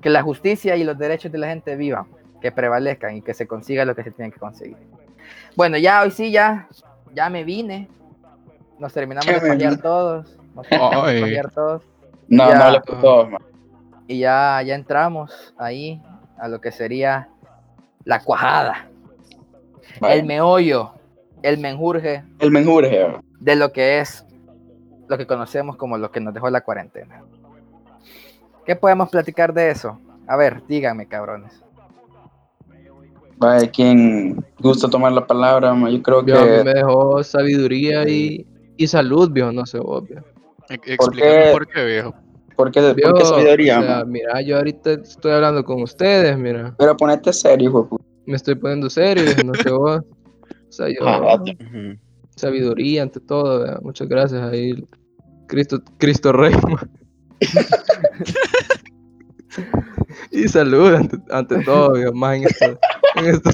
que 0.00 0.10
la 0.10 0.22
justicia 0.22 0.76
y 0.76 0.84
los 0.84 0.96
derechos 0.98 1.32
de 1.32 1.38
la 1.38 1.48
gente 1.48 1.74
vivan, 1.76 2.06
que 2.40 2.52
prevalezcan 2.52 3.16
y 3.16 3.22
que 3.22 3.34
se 3.34 3.46
consiga 3.46 3.84
lo 3.84 3.96
que 3.96 4.04
se 4.04 4.10
tiene 4.10 4.30
que 4.30 4.38
conseguir. 4.38 4.76
Bueno, 5.56 5.76
ya 5.78 6.02
hoy 6.02 6.10
sí, 6.10 6.30
ya, 6.30 6.68
ya 7.14 7.28
me 7.30 7.44
vine, 7.44 7.88
nos 8.78 8.92
terminamos 8.92 9.26
de 9.26 9.40
fallar 9.40 9.76
todos, 9.80 10.38
nos 10.54 10.66
terminamos 10.68 11.06
de 11.06 11.20
fallar 11.20 11.50
todos. 11.50 11.82
No, 12.28 12.48
Ya. 12.48 12.82
y 14.06 14.18
ya, 14.20 14.62
ya 14.62 14.74
entramos 14.74 15.54
ahí 15.58 16.00
a 16.38 16.48
lo 16.48 16.60
que 16.60 16.70
sería 16.72 17.28
la 18.04 18.20
cuajada, 18.22 18.88
el 20.02 20.24
meollo, 20.24 20.92
el 21.42 21.58
menjurje 21.58 22.22
El 22.38 22.50
menjurje. 22.50 23.06
de 23.40 23.56
lo 23.56 23.72
que 23.72 24.00
es 24.00 24.24
lo 25.08 25.16
que 25.16 25.26
conocemos 25.26 25.76
como 25.76 25.96
lo 25.96 26.10
que 26.10 26.20
nos 26.20 26.34
dejó 26.34 26.50
la 26.50 26.60
cuarentena. 26.60 27.22
¿Qué 28.66 28.76
podemos 28.76 29.08
platicar 29.08 29.54
de 29.54 29.70
eso? 29.70 29.98
A 30.26 30.36
ver, 30.36 30.62
díganme, 30.66 31.06
cabrones. 31.06 31.64
Vaya, 33.38 33.70
quien 33.70 34.44
gusta 34.58 34.88
tomar 34.90 35.12
la 35.12 35.26
palabra, 35.26 35.72
ma, 35.74 35.88
yo 35.90 36.02
creo 36.02 36.22
Viejo, 36.22 36.40
a 36.40 36.44
mí 36.44 36.50
que 36.58 36.64
me 36.64 36.74
dejó 36.74 37.22
sabiduría 37.22 38.08
y, 38.08 38.44
y 38.76 38.86
salud, 38.86 39.30
viejo, 39.30 39.52
no 39.52 39.64
sé 39.64 39.78
vos, 39.78 40.04
viejo. 40.08 40.24
Explícame 40.68 41.44
qué? 41.44 41.50
por 41.52 41.66
qué, 41.68 41.84
viejo. 41.84 42.14
¿por 42.56 42.70
qué, 42.72 42.80
por 42.80 42.94
Viejo, 42.96 43.14
qué 43.14 43.24
sabiduría? 43.24 43.78
o 43.78 43.82
sea, 43.82 43.98
ma? 43.98 44.04
mira, 44.04 44.40
yo 44.42 44.56
ahorita 44.56 44.92
estoy 44.94 45.32
hablando 45.32 45.64
con 45.64 45.82
ustedes, 45.82 46.36
mira. 46.36 46.74
Pero 46.78 46.96
ponete 46.96 47.32
serio, 47.32 47.70
hijo. 47.70 48.00
Me 48.26 48.36
estoy 48.36 48.56
poniendo 48.56 48.90
serio, 48.90 49.24
viejo, 49.24 49.44
no 49.44 49.54
sé 49.54 49.70
vos. 49.70 50.00
O 50.00 50.72
sea, 50.72 50.88
yo, 50.88 50.96
Ah, 51.02 51.40
sabiduría 52.34 53.02
ante 53.02 53.20
todo, 53.20 53.62
vea, 53.62 53.78
muchas 53.82 54.08
gracias 54.08 54.42
ahí. 54.42 54.84
Cristo, 55.46 55.80
Cristo 55.98 56.32
Rey. 56.32 56.54
y 60.44 60.48
salud 60.48 60.94
ante, 60.94 61.18
ante 61.30 61.64
todo, 61.64 61.92
viejo, 61.92 62.12
más 62.12 62.36
en 62.36 62.44
esto. 62.44 62.78
En 63.16 63.26
esto. 63.26 63.50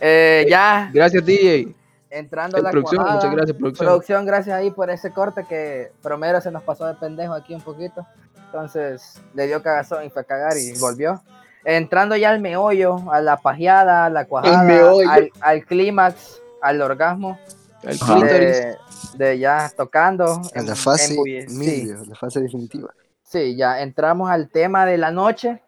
Eh, 0.00 0.46
ya 0.48 0.90
Gracias, 0.92 1.24
DJ. 1.24 1.74
entrando 2.10 2.58
a 2.58 2.60
la 2.60 2.70
producción, 2.70 3.02
cuajada. 3.02 3.16
muchas 3.20 3.34
gracias, 3.36 3.56
producción. 3.56 3.86
Producción, 3.86 4.26
gracias 4.26 4.56
ahí 4.56 4.70
por 4.70 4.90
ese 4.90 5.10
corte 5.10 5.44
que 5.48 5.90
Promero 6.02 6.40
se 6.40 6.50
nos 6.50 6.62
pasó 6.62 6.86
de 6.86 6.94
pendejo 6.94 7.32
aquí 7.34 7.54
un 7.54 7.62
poquito. 7.62 8.06
Entonces 8.46 9.20
le 9.34 9.46
dio 9.46 9.62
cagazón 9.62 10.04
y 10.04 10.10
fue 10.10 10.22
a 10.22 10.24
cagar 10.24 10.56
y 10.56 10.78
volvió. 10.78 11.20
Entrando 11.64 12.14
ya 12.16 12.30
al 12.30 12.40
meollo, 12.40 13.10
a 13.10 13.20
la 13.20 13.36
pajeada, 13.38 14.04
a 14.04 14.10
la 14.10 14.24
cuajada, 14.26 14.92
al, 15.10 15.30
al 15.40 15.64
clímax, 15.64 16.40
al 16.62 16.80
orgasmo, 16.80 17.38
El 17.82 17.98
de, 17.98 18.76
de 19.16 19.38
ya 19.38 19.70
tocando. 19.76 20.42
En 20.54 20.64
la 20.66 20.72
en- 20.72 20.76
fase 20.76 21.14
embulli- 21.16 21.48
mil, 21.50 21.70
sí, 21.98 22.08
la 22.08 22.14
fase 22.14 22.40
definitiva. 22.40 22.88
Sí, 23.26 23.56
ya 23.56 23.82
entramos 23.82 24.30
al 24.30 24.48
tema 24.48 24.86
de 24.86 24.98
la 24.98 25.10
noche, 25.10 25.62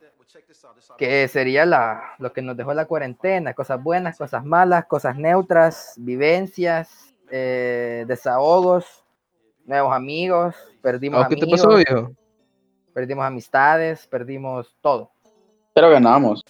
que 0.97 1.29
sería 1.29 1.65
la, 1.67 2.03
lo 2.19 2.33
que 2.33 2.43
nos 2.43 2.57
dejó 2.57 2.75
la 2.75 2.87
cuarentena, 2.87 3.55
cosas 3.55 3.83
buenas, 3.83 4.17
cosas 4.19 4.45
malas, 4.45 4.87
cosas 4.87 5.17
neutras, 5.17 5.95
vivencias, 5.99 7.15
eh, 7.31 8.05
desahogos, 8.09 9.05
nuevos 9.65 9.95
amigos, 9.95 10.57
perdimos 10.83 11.19
¿A 11.19 11.21
vos 11.25 11.29
¿Qué 11.29 11.37
te 11.37 11.43
amigos, 11.45 11.63
pasó, 11.63 11.77
viejo? 11.77 12.13
perdimos 12.95 13.25
amistades, 13.25 14.07
perdimos 14.09 14.75
todo, 14.81 15.11
Pero 15.75 15.91
ganamos. 15.91 16.43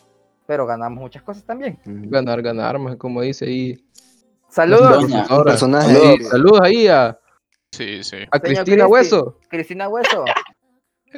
pero 0.46 0.64
ganamos 0.66 0.98
muchas 1.00 1.22
cosas 1.22 1.44
también. 1.44 1.78
Ganar, 1.84 2.40
ganar, 2.40 2.78
como 2.96 3.20
dice 3.20 3.44
ahí. 3.44 3.84
Saludos, 4.48 5.10
Saludos. 5.10 5.84
ahí, 5.84 6.22
Saludos 6.24 6.60
ahí 6.62 6.88
a, 6.88 7.18
Sí, 7.72 8.02
sí. 8.02 8.16
a 8.30 8.38
Señor 8.38 8.40
Cristina 8.40 8.64
Cristi. 8.64 8.82
Hueso, 8.92 9.38
Cristina 9.48 9.88
Hueso, 9.88 10.24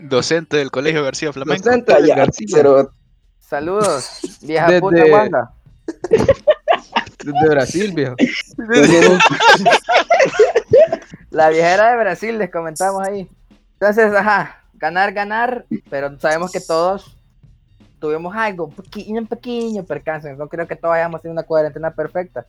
Docente 0.03 0.57
del 0.59 0.71
Colegio 0.71 1.03
García 1.03 1.33
Flamenco. 1.33 1.63
docente 1.65 1.95
del 1.95 2.07
García, 2.09 2.47
pero 2.53 2.93
saludos, 3.39 4.21
vieja 4.43 4.67
Desde- 4.67 4.81
puta 4.81 5.05
Wanda. 5.07 5.55
desde 7.25 7.49
Brasil, 7.49 7.93
viejo. 7.93 8.15
La 11.31 11.49
viejera 11.51 11.91
de 11.93 11.97
Brasil, 11.99 12.39
les 12.39 12.51
comentamos 12.51 13.07
ahí. 13.07 13.29
Entonces, 13.75 14.13
ajá, 14.15 14.63
ganar, 14.75 15.13
ganar, 15.13 15.67
pero 15.89 16.19
sabemos 16.19 16.51
que 16.51 16.61
todos 16.61 17.17
tuvimos 18.01 18.35
algo, 18.35 18.67
un 18.67 18.75
pequeño, 18.75 19.21
un 19.21 19.27
pequeño 19.27 19.85
percance. 19.85 20.33
No 20.35 20.49
creo 20.49 20.67
que 20.67 20.77
todos 20.77 20.95
hayamos 20.95 21.21
tenido 21.23 21.33
una 21.35 21.43
cuarentena 21.47 21.93
perfecta. 21.93 22.47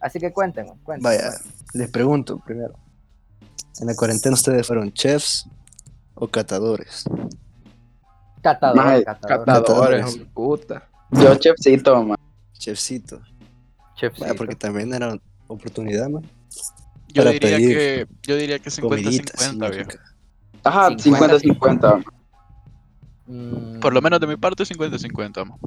Así 0.00 0.18
que 0.18 0.32
cuéntenme, 0.32 0.72
cuéntenme. 0.82 1.16
Vaya, 1.16 1.30
les 1.74 1.90
pregunto 1.90 2.38
primero. 2.44 2.74
¿En 3.80 3.86
la 3.86 3.94
cuarentena 3.94 4.34
ustedes 4.34 4.66
fueron 4.66 4.92
chefs 4.92 5.48
o 6.14 6.28
catadores? 6.28 7.04
Catador, 8.42 8.76
Mae, 8.84 9.04
catador. 9.04 9.46
Catadores, 9.46 10.00
Catadores. 10.04 10.28
puta. 10.34 10.88
yo 11.10 11.34
chefcito, 11.40 12.02
ma. 12.04 12.16
Chefcito. 12.52 13.20
Chefcito. 13.96 14.24
Vaya, 14.26 14.34
porque 14.36 14.54
también 14.54 14.92
era 14.92 15.16
oportunidad, 15.46 16.08
man. 16.08 16.22
Yo 17.08 17.24
diría 17.30 17.56
que 17.58 18.06
yo 18.22 18.36
diría 18.36 18.58
que 18.58 18.70
Comiditas. 18.80 19.40
50-50, 19.58 19.70
viejo. 19.70 19.90
Ajá, 20.64 20.98
50, 20.98 21.38
50-50. 21.38 22.04
Mm, 23.26 23.80
Por 23.80 23.94
lo 23.94 24.02
menos 24.02 24.20
de 24.20 24.26
mi 24.26 24.36
parte 24.36 24.64
50-50. 24.64 25.44
mo. 25.46 25.58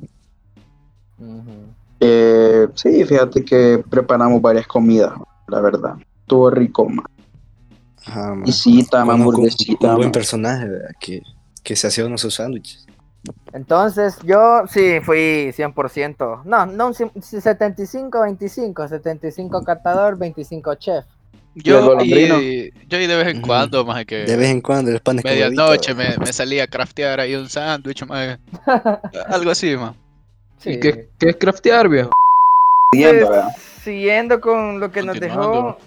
ujú. 1.18 1.52
Eh, 2.00 2.68
sí, 2.76 3.04
fíjate 3.06 3.44
que 3.44 3.84
preparamos 3.90 4.40
varias 4.42 4.68
comidas, 4.68 5.14
la 5.48 5.62
verdad. 5.62 5.96
Estuvo 6.22 6.50
rico, 6.52 6.88
ma. 6.88 7.04
Ajá, 8.08 8.34
man. 8.34 8.44
Pisita, 8.44 9.04
ma, 9.04 9.14
Conozco 9.14 9.30
un- 9.30 9.36
hamburguesita, 9.38 9.88
Un 9.90 9.96
buen 9.98 10.12
personaje, 10.12 10.66
¿verdad? 10.68 10.90
Que, 11.00 11.22
que 11.64 11.76
se 11.76 11.88
hacía 11.88 12.06
unos 12.06 12.22
sus 12.22 12.36
sándwiches. 12.36 12.86
Entonces, 13.54 14.18
yo 14.24 14.62
sí 14.70 15.00
fui 15.04 15.52
100%. 15.54 16.44
No, 16.46 16.66
no 16.66 16.88
un 16.88 16.94
cien- 16.94 17.12
75-25. 17.14 18.88
75 18.88 19.64
catador, 19.64 20.18
25 20.18 20.76
chef. 20.76 21.06
¿Y 21.56 21.64
Yo 21.64 21.98
y, 22.02 22.72
yo 22.88 23.00
y 23.00 23.08
de 23.08 23.16
vez 23.16 23.28
en 23.28 23.42
cuando, 23.42 23.84
más 23.84 24.06
que 24.06 24.26
De 24.26 24.36
vez 24.38 24.50
en 24.50 24.62
cuando 24.62 24.92
el 24.92 25.00
pan 25.00 25.20
medianoche 25.24 25.96
me, 25.96 26.16
me 26.18 26.32
salía 26.32 26.66
a 26.66 26.68
craftear 26.68 27.20
ahí 27.20 27.34
un 27.34 27.50
sándwich, 27.50 28.06
más 28.06 28.38
algo 29.28 29.50
así, 29.52 29.76
más. 29.76 29.96
¿Y 30.64 30.74
Sí. 30.74 30.80
qué, 30.80 31.10
qué 31.20 31.30
es 31.30 31.36
craftear, 31.38 31.90
viejo? 31.90 32.12
Siguiendo, 32.94 33.26
Pues, 33.28 33.38
¿verdad? 33.38 33.56
siguiendo 33.84 34.40
con 34.42 34.80
lo 34.80 34.92
que 34.92 35.02
nos 35.02 35.20
dejó, 35.20 35.78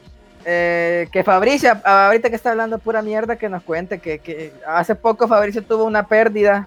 eh, 0.44 1.08
que 1.12 1.22
Fabricio, 1.22 1.72
ahorita 1.84 2.30
que 2.30 2.36
está 2.36 2.52
hablando 2.52 2.78
pura 2.78 3.02
mierda, 3.02 3.36
que 3.36 3.48
nos 3.48 3.62
cuente 3.62 3.98
que, 3.98 4.52
hace 4.66 4.94
poco 4.94 5.28
Fabricio 5.28 5.62
tuvo 5.62 5.84
una 5.84 6.06
pérdida 6.06 6.66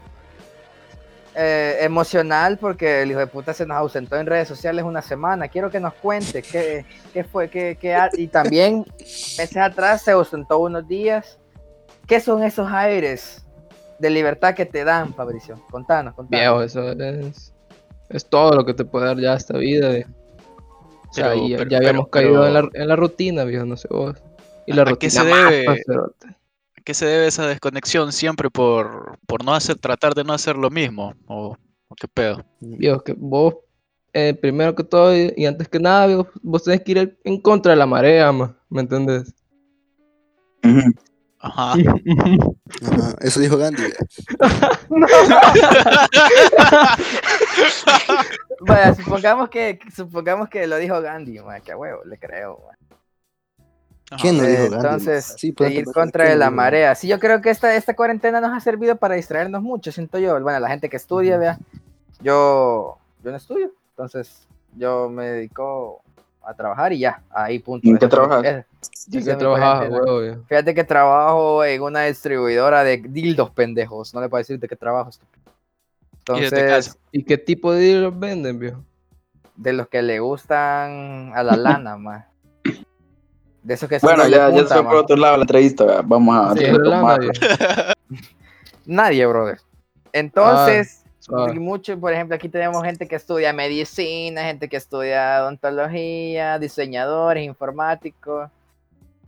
eh, 1.36 1.78
emocional 1.82 2.60
porque 2.60 3.02
el 3.02 3.10
hijo 3.10 3.20
de 3.20 3.28
puta 3.28 3.54
se 3.54 3.66
nos 3.66 3.78
ausentó 3.78 4.18
en 4.18 4.28
redes 4.28 4.48
sociales 4.48 4.86
una 4.86 5.02
semana. 5.02 5.48
Quiero 5.48 5.72
que 5.72 5.80
nos 5.80 5.94
cuente 5.96 6.44
qué, 6.44 6.86
qué 7.14 7.24
fue, 7.24 7.50
qué, 7.50 7.76
qué 7.80 7.98
y 8.14 8.28
también 8.28 8.86
meses 9.00 9.58
atrás 9.58 10.04
se 10.04 10.12
ausentó 10.12 10.60
unos 10.60 10.88
días. 10.88 11.40
¿Qué 12.08 12.20
son 12.20 12.44
esos 12.44 12.70
aires 12.72 13.44
de 13.98 14.10
libertad 14.10 14.54
que 14.54 14.66
te 14.66 14.84
dan, 14.84 15.14
Fabricio? 15.16 15.60
Contanos, 15.72 16.14
contanos. 16.14 16.40
Viejo, 16.40 16.62
eso 16.62 16.92
es, 16.92 17.54
es 18.10 18.26
todo 18.26 18.56
lo 18.56 18.66
que 18.66 18.74
te 18.74 18.86
puede 18.86 19.08
dar 19.08 19.18
ya 19.20 19.34
esta 19.34 19.58
vida. 19.58 20.06
Viejo. 21.16 21.30
O 21.30 21.30
sea, 21.30 21.30
Pero- 21.34 21.48
ya, 21.48 21.58
pero- 21.58 21.70
ya 21.70 21.78
habíamos 21.78 22.08
pero- 22.10 22.12
caído 22.12 22.42
pero- 22.42 22.48
en, 22.48 22.54
la, 22.54 22.70
en 22.82 22.88
la 22.88 22.96
rutina, 22.96 23.44
viejo, 23.44 23.66
no 23.66 23.78
sé 23.78 23.88
vos. 23.92 24.16
Y 24.66 24.74
la 24.74 24.82
¿A 24.82 24.86
qué 24.86 24.92
rutina 24.92 25.12
se 25.12 25.24
mata, 25.24 25.50
debe? 25.52 25.68
¿A 25.70 26.82
qué 26.84 26.94
se 26.94 27.06
debe 27.06 27.28
esa 27.28 27.48
desconexión 27.48 28.12
siempre 28.12 28.50
por, 28.50 29.18
por 29.28 29.44
no 29.46 29.54
hacer, 29.54 29.78
tratar 29.78 30.16
de 30.16 30.24
no 30.24 30.34
hacer 30.34 30.56
lo 30.58 30.70
mismo? 30.70 31.14
¿O, 31.28 31.56
o 31.88 31.96
qué 31.96 32.08
pedo? 32.08 32.44
Viejo, 32.60 33.02
que 33.04 33.14
vos, 33.18 33.56
eh, 34.14 34.34
primero 34.34 34.76
que 34.76 34.84
todo 34.84 35.16
y, 35.16 35.34
y 35.38 35.46
antes 35.46 35.68
que 35.70 35.80
nada, 35.80 36.08
viejo, 36.08 36.28
vos 36.42 36.64
tenés 36.64 36.82
que 36.82 36.92
ir 36.92 37.18
en 37.24 37.42
contra 37.42 37.72
de 37.72 37.78
la 37.78 37.86
marea, 37.86 38.32
ma, 38.32 38.58
¿me 38.70 38.82
entendés? 38.82 39.34
Ajá. 41.40 41.74
Ajá, 42.86 43.16
Eso 43.22 43.40
dijo 43.40 43.58
Gandhi. 43.58 43.84
Vaya, 48.62 48.96
supongamos 48.96 49.50
que, 49.50 49.80
supongamos 49.96 50.50
que 50.50 50.68
lo 50.68 50.78
dijo 50.78 51.02
Gandhi, 51.02 51.40
man, 51.40 51.62
que 51.62 51.74
huevo, 51.76 52.04
le 52.06 52.18
creo. 52.18 52.60
man. 52.68 52.78
¿Quién 54.22 54.38
lo 54.38 54.44
Eh, 54.44 54.48
dijo 54.52 54.62
Gandhi? 54.64 54.76
Entonces, 54.76 55.36
Sí, 55.38 55.52
de 55.58 55.70
ir 55.74 55.86
contra 55.86 56.30
de 56.30 56.36
la 56.36 56.50
marea. 56.50 56.94
Sí, 56.96 57.08
yo 57.08 57.20
creo 57.20 57.42
que 57.42 57.50
esta, 57.50 57.76
esta 57.76 57.96
cuarentena 57.96 58.40
nos 58.42 58.52
ha 58.56 58.60
servido 58.60 58.96
para 58.96 59.16
distraernos 59.16 59.62
mucho, 59.62 59.92
siento 59.92 60.20
yo. 60.20 60.40
Bueno, 60.42 60.60
la 60.60 60.70
gente 60.70 60.90
que 60.90 60.98
estudia, 60.98 61.38
vea, 61.38 61.58
yo, 62.22 62.98
yo 63.24 63.32
no 63.32 63.38
estudio, 63.38 63.72
entonces 63.90 64.48
yo 64.76 65.10
me 65.10 65.26
dedico 65.28 66.03
a 66.46 66.54
trabajar 66.54 66.92
y 66.94 67.00
ya, 67.00 67.22
ahí 67.30 67.60
punto. 67.60 67.88
¿En 67.88 67.98
qué 67.98 68.08
trabajas? 68.08 68.66
Fíjate 70.48 70.74
que 70.74 70.84
trabajo 70.84 71.64
en 71.64 71.82
una 71.82 72.04
distribuidora 72.04 72.84
de 72.84 72.98
dildos 72.98 73.50
pendejos, 73.52 74.14
no 74.14 74.22
le 74.22 74.30
puedo 74.30 74.40
decir 74.40 74.60
de 74.60 74.68
qué 74.68 74.76
trabajo. 74.76 75.10
Y 75.14 76.44
Entonces. 76.44 76.98
¿Y 77.12 77.24
qué 77.24 77.38
tipo 77.38 77.72
de 77.74 77.86
hilos 77.86 78.18
venden, 78.18 78.60
viejo? 78.60 78.84
de 79.56 79.72
los 79.72 79.88
que 79.88 80.02
le 80.02 80.20
gustan 80.20 81.32
a 81.36 81.44
la 81.44 81.56
lana, 81.80 81.96
más. 81.98 82.26
De 83.62 83.76
esos 83.76 83.88
que 83.88 84.00
Bueno, 84.02 84.28
ya, 84.28 84.50
ya 84.50 84.50
punta, 84.50 84.68
se 84.68 84.74
fue 84.74 84.84
ma. 84.84 84.90
por 84.90 84.98
otro 85.00 85.16
lado 85.16 85.38
la 85.38 85.44
entrevista, 85.44 85.86
¿verdad? 85.86 86.04
Vamos 86.06 86.36
a 86.36 86.54
Sí. 86.56 86.66
Nadie, 88.86 89.26
brother. 89.26 89.60
Entonces, 90.12 91.03
Ah, 91.03 91.03
y 91.54 91.60
mucho, 91.60 91.98
por 92.00 92.12
ejemplo, 92.14 92.36
aquí 92.36 92.50
tenemos 92.50 92.84
gente 92.84 93.08
que 93.08 93.16
estudia 93.16 93.54
medicina, 93.54 94.44
gente 94.44 94.68
que 94.68 94.78
estudia 94.78 95.42
odontología, 95.42 96.60
diseñadores, 96.60 97.46
informáticos, 97.46 98.50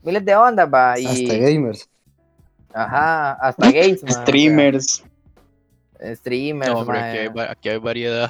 miles 0.03 0.25
de 0.25 0.35
ondas, 0.35 0.69
va. 0.71 0.99
Y, 0.99 1.05
Hasta 1.05 1.37
gamers. 1.37 1.89
Ajá, 2.73 3.31
hasta 3.33 3.67
o 3.69 3.71
sea, 3.71 3.95
Streamers. 4.21 5.03
streamers, 6.15 6.71
No, 6.71 6.79
hombre, 6.79 6.99
aquí 6.99 7.17
hay, 7.17 7.27
va- 7.29 7.51
aquí 7.51 7.69
hay 7.69 7.77
variedad. 7.77 8.29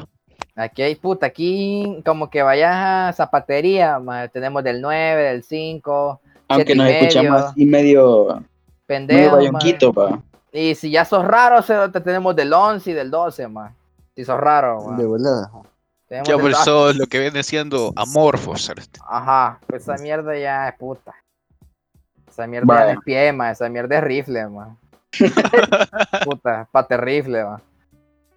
Aquí 0.56 0.82
hay 0.84 0.96
puta, 0.96 1.26
aquí 1.26 2.02
como 2.06 2.30
que 2.30 2.42
vayas 2.42 2.72
a 2.74 3.14
zapatería, 3.14 4.00
tenemos 4.32 4.64
del 4.64 4.80
9, 4.82 5.24
del 5.24 5.44
5, 5.44 6.22
Aunque 6.48 6.66
siete 6.66 6.74
y 6.74 6.76
nos 6.78 6.86
medio. 6.88 7.00
escuchamos 7.08 7.42
así 7.42 7.66
medio, 7.66 8.26
medio 8.28 8.44
pendejo. 8.86 9.32
ma. 9.32 9.36
bayonquito, 9.38 9.92
pa. 9.92 10.22
Y 10.58 10.74
si 10.76 10.90
ya 10.90 11.04
sos 11.04 11.26
raro, 11.26 11.62
se- 11.62 11.90
te 11.90 12.00
tenemos 12.00 12.34
del 12.34 12.54
11 12.54 12.92
y 12.92 12.94
del 12.94 13.12
12, 13.12 13.48
más. 13.50 13.74
Si 14.16 14.24
sos 14.24 14.40
raro, 14.40 14.82
ma. 14.86 14.96
De. 14.98 15.04
Tenemos 16.08 16.30
Ya 16.30 16.38
por 16.38 16.50
eso 16.52 16.94
lo 16.94 17.08
que 17.08 17.20
viene 17.20 17.44
siendo 17.44 17.92
amorfos. 17.98 18.72
Ajá, 19.06 19.60
pues 19.68 19.82
esa 19.82 19.98
mierda 19.98 20.38
ya 20.38 20.70
es 20.70 20.76
puta. 20.78 21.14
Esa 22.30 22.48
mierda 22.48 22.74
ya 22.74 22.80
Vaya. 22.80 22.94
no 22.94 23.00
es 23.00 23.06
pie, 23.06 23.34
ma. 23.34 23.52
Esa 23.52 23.68
mierda 23.68 23.98
es 23.98 24.04
rifle, 24.06 24.48
ma. 24.48 24.78
puta, 26.24 26.68
pate 26.72 26.96
rifle, 26.98 27.44
ma. 27.44 27.62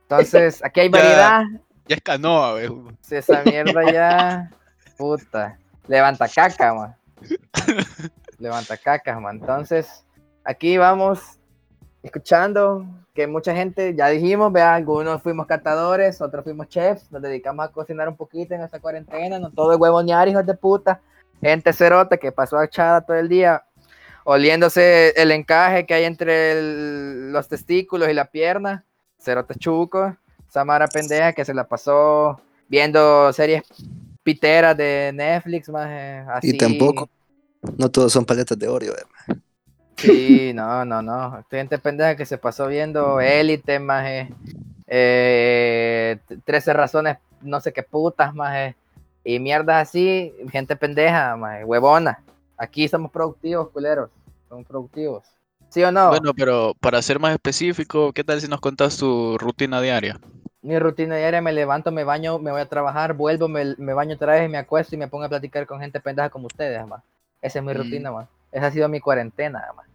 Entonces, 0.02 0.64
aquí 0.64 0.80
hay 0.80 0.90
Ya. 0.90 0.98
variedad. 0.98 1.42
Ya 1.86 1.96
es 1.96 2.02
canoa, 2.02 2.54
ve. 2.54 2.72
Si 3.02 3.14
esa 3.14 3.42
mierda 3.44 3.92
ya. 3.92 4.50
Puta. 4.96 5.56
Levanta 5.86 6.26
caca, 6.28 6.74
ma. 6.74 6.96
Levanta 8.38 8.76
caca, 8.76 9.20
ma. 9.20 9.30
Entonces, 9.30 10.04
aquí 10.44 10.78
vamos 10.78 11.37
escuchando 12.02 12.86
que 13.14 13.26
mucha 13.26 13.54
gente, 13.54 13.94
ya 13.94 14.08
dijimos, 14.08 14.52
vea, 14.52 14.74
algunos 14.74 15.20
fuimos 15.22 15.46
catadores, 15.46 16.20
otros 16.20 16.44
fuimos 16.44 16.68
chefs, 16.68 17.10
nos 17.10 17.20
dedicamos 17.20 17.66
a 17.66 17.72
cocinar 17.72 18.08
un 18.08 18.16
poquito 18.16 18.54
en 18.54 18.62
esta 18.62 18.78
cuarentena, 18.80 19.38
no 19.38 19.50
todo 19.50 19.72
es 19.72 19.78
huevonear, 19.78 20.28
hijos 20.28 20.46
de 20.46 20.54
puta. 20.54 21.00
Gente 21.40 21.72
cerota 21.72 22.16
que 22.16 22.32
pasó 22.32 22.62
echada 22.62 23.00
todo 23.00 23.16
el 23.16 23.28
día 23.28 23.64
oliéndose 24.24 25.10
el 25.16 25.30
encaje 25.30 25.86
que 25.86 25.94
hay 25.94 26.04
entre 26.04 26.52
el- 26.52 27.32
los 27.32 27.48
testículos 27.48 28.08
y 28.08 28.12
la 28.14 28.26
pierna. 28.26 28.84
Cerote 29.18 29.54
chuco. 29.54 30.16
Samara 30.48 30.86
pendeja 30.86 31.32
que 31.32 31.44
se 31.44 31.54
la 31.54 31.64
pasó 31.66 32.40
viendo 32.68 33.32
series 33.32 33.62
piteras 34.22 34.76
de 34.76 35.12
Netflix, 35.14 35.68
más 35.68 35.88
así. 36.28 36.50
Y 36.50 36.58
tampoco. 36.58 37.08
No 37.76 37.90
todos 37.90 38.12
son 38.12 38.24
paletas 38.24 38.58
de 38.58 38.68
Oreo. 38.68 38.92
eh. 38.94 39.34
Sí, 39.98 40.52
no, 40.54 40.84
no, 40.84 41.02
no. 41.02 41.44
Gente 41.50 41.78
pendeja 41.78 42.16
que 42.16 42.24
se 42.26 42.38
pasó 42.38 42.66
viendo 42.68 43.20
Élite, 43.20 43.78
más 43.80 44.28
eh, 44.86 46.18
13 46.44 46.72
razones, 46.72 47.18
no 47.42 47.60
sé 47.60 47.72
qué 47.72 47.82
putas, 47.82 48.34
más 48.34 48.74
y 49.24 49.38
mierdas 49.40 49.88
así. 49.88 50.32
Gente 50.50 50.76
pendeja, 50.76 51.36
más 51.36 51.64
huevona. 51.64 52.20
Aquí 52.56 52.86
somos 52.88 53.10
productivos, 53.10 53.70
culeros. 53.70 54.10
Somos 54.48 54.66
productivos. 54.66 55.24
¿Sí 55.68 55.82
o 55.82 55.92
no? 55.92 56.08
Bueno, 56.10 56.32
pero 56.34 56.74
para 56.80 57.02
ser 57.02 57.18
más 57.18 57.32
específico, 57.32 58.12
¿qué 58.12 58.24
tal 58.24 58.40
si 58.40 58.48
nos 58.48 58.60
contas 58.60 58.96
tu 58.96 59.36
rutina 59.38 59.80
diaria? 59.80 60.18
Mi 60.62 60.78
rutina 60.78 61.16
diaria, 61.16 61.40
me 61.42 61.52
levanto, 61.52 61.90
me 61.92 62.04
baño, 62.04 62.38
me 62.38 62.50
voy 62.50 62.60
a 62.60 62.68
trabajar, 62.68 63.14
vuelvo, 63.14 63.48
me, 63.48 63.74
me 63.78 63.94
baño 63.94 64.14
otra 64.14 64.34
vez, 64.34 64.48
me 64.50 64.58
acuesto 64.58 64.94
y 64.94 64.98
me 64.98 65.08
pongo 65.08 65.24
a 65.24 65.28
platicar 65.28 65.66
con 65.66 65.80
gente 65.80 66.00
pendeja 66.00 66.30
como 66.30 66.46
ustedes, 66.46 66.86
más. 66.86 67.02
Esa 67.42 67.58
es 67.60 67.64
mi 67.64 67.72
Mm. 67.72 67.76
rutina, 67.76 68.12
más. 68.12 68.28
Esa 68.50 68.66
ha 68.68 68.70
sido 68.70 68.88
mi 68.88 69.00
cuarentena, 69.00 69.64
más. 69.76 69.87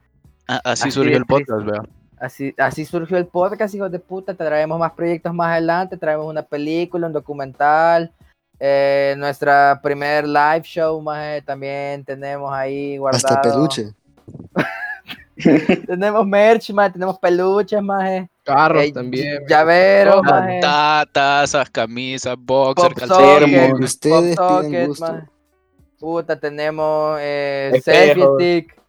Ah, 0.47 0.61
así 0.63 0.83
Así 0.83 0.91
surgió 0.91 1.17
el 1.17 1.25
podcast, 1.25 1.65
vea. 1.65 1.81
Así, 2.19 2.53
así 2.57 2.85
surgió 2.85 3.17
el 3.17 3.27
podcast, 3.27 3.73
hijos 3.75 3.91
de 3.91 3.99
puta. 3.99 4.33
Te 4.33 4.43
traemos 4.45 4.79
más 4.79 4.91
proyectos 4.93 5.33
más 5.33 5.51
adelante. 5.51 5.97
Traemos 5.97 6.25
una 6.27 6.41
película, 6.43 7.07
un 7.07 7.13
documental. 7.13 8.11
eh, 8.59 9.15
nuestra 9.17 9.79
primer 9.83 10.25
live 10.27 10.61
show, 10.63 11.01
más 11.01 11.43
también 11.43 12.03
tenemos 12.05 12.53
ahí 12.53 12.97
guardado. 12.97 13.27
Hasta 13.27 13.41
peluche. 13.41 13.93
Tenemos 15.87 16.25
merch, 16.27 16.71
más 16.71 16.93
tenemos 16.93 17.17
peluches, 17.17 17.81
Carros 18.43 18.83
eh, 18.83 18.91
también. 18.93 19.43
llaveros, 19.49 20.21
maje, 20.23 20.61
Tazas, 21.11 21.69
camisas, 21.71 22.35
boxer, 22.37 22.91
pop 22.93 22.99
calceros. 22.99 23.79
Ustedes 23.79 24.35
pop 24.35 24.61
tienen 24.61 24.71
socket, 24.71 24.87
gusto. 24.87 25.05
maje. 25.13 25.27
Puta, 25.99 26.39
tenemos 26.39 27.17
eh, 27.21 27.71
Espejos. 27.73 27.85
selfie 28.37 28.65
stick. 28.65 28.82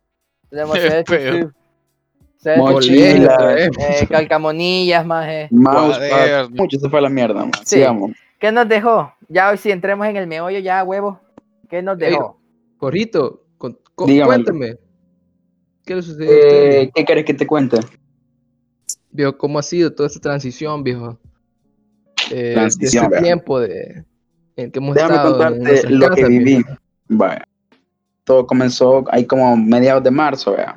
Tenemos 0.55 0.77
Mochila. 2.75 3.35
otra 3.35 3.55
vez. 3.55 3.71
eh, 3.79 4.07
calcamonillas, 4.09 5.07
más 5.07 5.51
Mouse, 5.51 5.97
Cuaderno. 5.99 6.57
mucho 6.57 6.79
se 6.79 6.89
fue 6.91 6.99
a 6.99 7.03
la 7.03 7.09
mierda, 7.09 7.41
man. 7.41 7.51
Sí. 7.65 7.77
Sigamos. 7.77 8.13
¿Qué 8.39 8.53
nos 8.53 8.69
dejó? 8.69 9.13
Ya 9.29 9.51
hoy 9.51 9.57
si 9.57 9.71
entremos 9.71 10.07
en 10.07 10.17
el 10.17 10.27
meollo, 10.27 10.59
ya 10.59 10.85
huevo. 10.85 11.19
¿Qué 11.71 11.83
nos 11.83 11.99
Ey, 12.01 12.11
dejó? 12.11 12.39
Corrito, 12.77 13.45
con- 13.57 13.79
cuéntame. 13.95 14.77
¿Qué 15.87 15.95
le 15.97 16.03
sucedió? 16.03 16.31
Eh, 16.31 16.91
¿Qué 16.95 17.05
querés 17.05 17.25
que 17.25 17.35
te 17.35 17.47
cuente? 17.47 17.79
Viejo, 19.11 19.37
¿cómo 19.39 19.59
ha 19.59 19.63
sido 19.63 19.93
toda 19.95 20.09
esta 20.09 20.21
transición, 20.21 20.83
viejo? 20.83 21.19
Eh, 22.31 22.53
Transición, 22.55 23.09
de 23.11 23.17
ese 23.17 23.23
tiempo 23.25 23.61
de, 23.61 24.05
en 24.57 24.71
que 24.71 24.79
hemos 24.79 24.95
Déjame 24.95 25.15
estado 25.15 25.39
contarte 25.39 25.91
lo 25.91 26.11
que 26.11 26.25
viví. 26.27 26.45
viejo. 26.57 26.71
Vaya. 27.09 27.45
Todo 28.25 28.47
comenzó 28.47 29.05
ahí 29.11 29.25
como 29.27 29.57
mediados 29.57 30.03
de 30.03 30.11
marzo, 30.11 30.53
vea. 30.57 30.77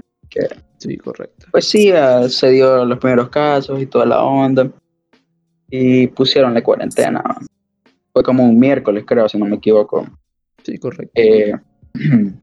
Sí, 0.77 0.97
correcto. 0.97 1.47
Pues 1.51 1.67
sí, 1.67 1.89
eh, 1.93 2.29
se 2.29 2.49
dio 2.51 2.85
los 2.85 2.99
primeros 2.99 3.29
casos 3.29 3.81
y 3.81 3.85
toda 3.87 4.05
la 4.05 4.21
onda. 4.23 4.69
y 5.69 6.07
pusieron 6.07 6.53
la 6.53 6.63
cuarentena. 6.63 7.21
Fue 8.13 8.23
como 8.23 8.43
un 8.45 8.57
miércoles, 8.57 9.03
creo, 9.05 9.27
si 9.27 9.37
no 9.37 9.45
me 9.45 9.57
equivoco. 9.57 10.07
Sí, 10.63 10.77
correcto. 10.77 11.11
Eh, 11.15 11.53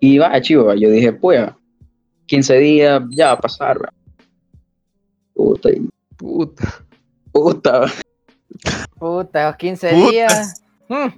y 0.00 0.18
va, 0.18 0.40
chivo, 0.40 0.72
yo 0.74 0.90
dije, 0.90 1.12
pues, 1.12 1.50
15 2.26 2.56
días 2.58 3.02
ya 3.10 3.26
va 3.28 3.32
a 3.32 3.40
pasar. 3.40 3.82
va. 3.82 3.92
Puta, 5.34 5.70
y- 5.70 5.88
Puta. 6.16 6.84
puta, 7.32 7.86
Puta, 8.98 9.48
esos 9.48 9.56
15 9.56 9.90
Puta. 9.92 10.10
días. 10.10 10.62
Mm, 10.88 11.08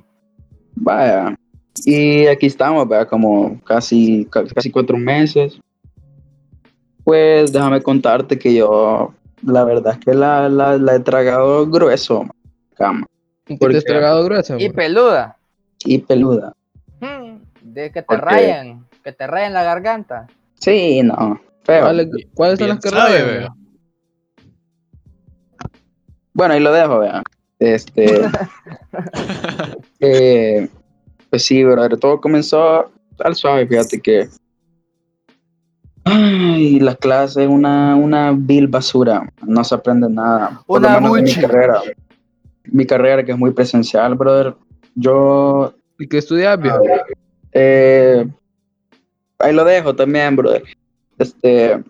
vaya. 0.77 1.39
Y 1.85 2.27
aquí 2.27 2.47
estamos, 2.47 2.89
vea, 2.89 3.07
como 3.07 3.61
casi, 3.63 4.27
ca- 4.31 4.45
casi 4.55 4.71
cuatro 4.71 4.97
meses. 4.97 5.59
Pues 7.05 7.53
déjame 7.53 7.81
contarte 7.83 8.39
que 8.39 8.55
yo, 8.55 9.15
la 9.43 9.65
verdad 9.65 9.95
es 9.99 10.05
que 10.05 10.15
la, 10.15 10.49
la, 10.49 10.77
la 10.77 10.95
he 10.97 11.01
tragado 11.01 11.67
grueso, 11.67 12.25
ma, 12.25 12.31
cama, 12.77 13.07
¿Qué 13.47 13.57
¿Por 13.57 13.71
te 13.73 13.79
has 13.79 13.85
tragado 13.85 14.25
gruesa? 14.25 14.57
Y 14.59 14.69
peluda. 14.71 15.37
y 15.85 15.99
peluda. 15.99 16.53
Mm, 17.01 17.39
De 17.63 17.91
que 17.93 18.03
te 18.03 18.17
rayan, 18.17 18.87
que 19.03 19.13
te 19.13 19.27
rayan 19.27 19.55
la 19.55 19.63
garganta. 19.63 20.27
Sí, 20.61 21.03
no, 21.03 21.41
feo. 21.65 21.83
¿Cuáles, 21.85 22.09
cuáles 22.35 22.59
son 22.59 22.67
Bien 22.67 22.77
las 22.77 22.85
que 22.85 22.91
sabe, 22.91 23.23
rayan? 23.23 23.55
Bueno, 26.35 26.55
ahí 26.55 26.61
lo 26.61 26.73
dejo, 26.73 26.99
vean. 26.99 27.23
Este. 27.59 28.21
eh, 30.01 30.69
pues 31.31 31.45
sí, 31.45 31.63
brother, 31.65 31.97
todo 31.99 32.21
comenzó 32.21 32.91
al 33.19 33.35
suave, 33.35 33.67
fíjate 33.67 34.01
que. 34.01 34.29
Ay, 36.05 36.81
la 36.81 36.95
clase 36.97 37.43
es 37.45 37.49
una, 37.51 37.95
una 37.97 38.33
vil 38.35 38.67
basura, 38.67 39.31
no 39.47 39.63
se 39.63 39.75
aprende 39.75 40.09
nada. 40.09 40.63
Por 40.67 40.81
Una 40.81 40.95
lo 40.95 41.01
menos 41.13 41.19
en 41.19 41.25
mi 41.25 41.35
carrera. 41.35 41.81
Mi 42.65 42.87
carrera 42.87 43.25
que 43.25 43.33
es 43.33 43.39
muy 43.39 43.51
presencial, 43.53 44.15
brother. 44.15 44.55
Yo. 44.95 45.75
¿Y 45.99 46.07
qué 46.07 46.19
estudias, 46.19 46.61
viejo? 46.61 46.81
eh, 47.53 48.27
ahí 49.39 49.53
lo 49.53 49.65
dejo 49.65 49.95
también, 49.95 50.37
brother. 50.37 50.63
Este. 51.19 51.83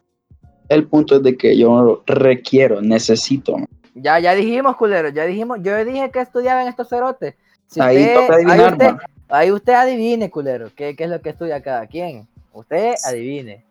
El 0.69 0.85
punto 0.87 1.17
es 1.17 1.23
de 1.23 1.37
que 1.37 1.57
yo 1.57 2.03
requiero, 2.07 2.83
necesito. 2.83 3.57
Ya, 3.95 4.19
ya 4.21 4.35
dijimos, 4.35 4.77
culero, 4.77 5.09
ya 5.11 5.25
dijimos. 5.25 5.59
Yo 5.63 5.83
dije 5.85 6.11
que 6.11 6.21
estudiaba 6.21 6.63
en 6.63 6.69
estos 6.69 6.89
cerotes. 6.89 7.35
Si 7.67 7.81
Ahí 7.81 7.99
usted- 8.03 8.15
toca 8.15 8.37
ahí, 8.37 8.45
adivinar, 8.45 8.73
usted, 8.73 8.87
man. 8.87 8.99
Ahí 9.29 9.51
usted 9.53 9.73
adivine, 9.75 10.31
culero, 10.31 10.71
qué, 10.75 10.95
qué 10.97 11.05
es 11.05 11.11
lo 11.11 11.21
que 11.21 11.31
estudia 11.31 11.63
cada 11.63 11.87
quien. 11.87 12.27
Usted 12.53 12.95
adivine. 13.05 13.65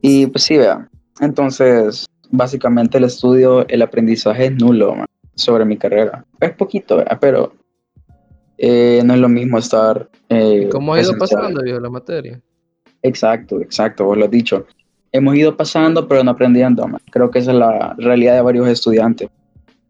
Y 0.00 0.26
pues 0.26 0.44
sí, 0.44 0.56
vea. 0.56 0.88
Entonces, 1.20 2.06
básicamente 2.30 2.98
el 2.98 3.04
estudio, 3.04 3.66
el 3.68 3.82
aprendizaje 3.82 4.46
es 4.46 4.52
nulo 4.52 4.94
man, 4.94 5.06
sobre 5.34 5.64
mi 5.64 5.76
carrera. 5.76 6.24
Es 6.40 6.52
poquito, 6.52 6.96
vea, 6.96 7.18
pero 7.20 7.52
eh, 8.58 9.02
no 9.04 9.14
es 9.14 9.20
lo 9.20 9.28
mismo 9.28 9.58
estar. 9.58 10.08
eh, 10.28 10.68
¿Cómo 10.70 10.94
ha 10.94 11.00
ido 11.00 11.10
presencial. 11.12 11.40
pasando, 11.42 11.62
viejo, 11.62 11.80
la 11.80 11.90
materia? 11.90 12.40
Exacto, 13.02 13.60
exacto, 13.60 14.04
vos 14.04 14.16
lo 14.16 14.24
has 14.26 14.30
dicho. 14.30 14.66
Hemos 15.12 15.34
ido 15.36 15.56
pasando, 15.56 16.08
pero 16.08 16.24
no 16.24 16.30
aprendiendo. 16.30 16.86
man. 16.86 17.00
Creo 17.10 17.30
que 17.30 17.40
esa 17.40 17.50
es 17.52 17.58
la 17.58 17.94
realidad 17.98 18.34
de 18.34 18.40
varios 18.42 18.66
estudiantes 18.68 19.28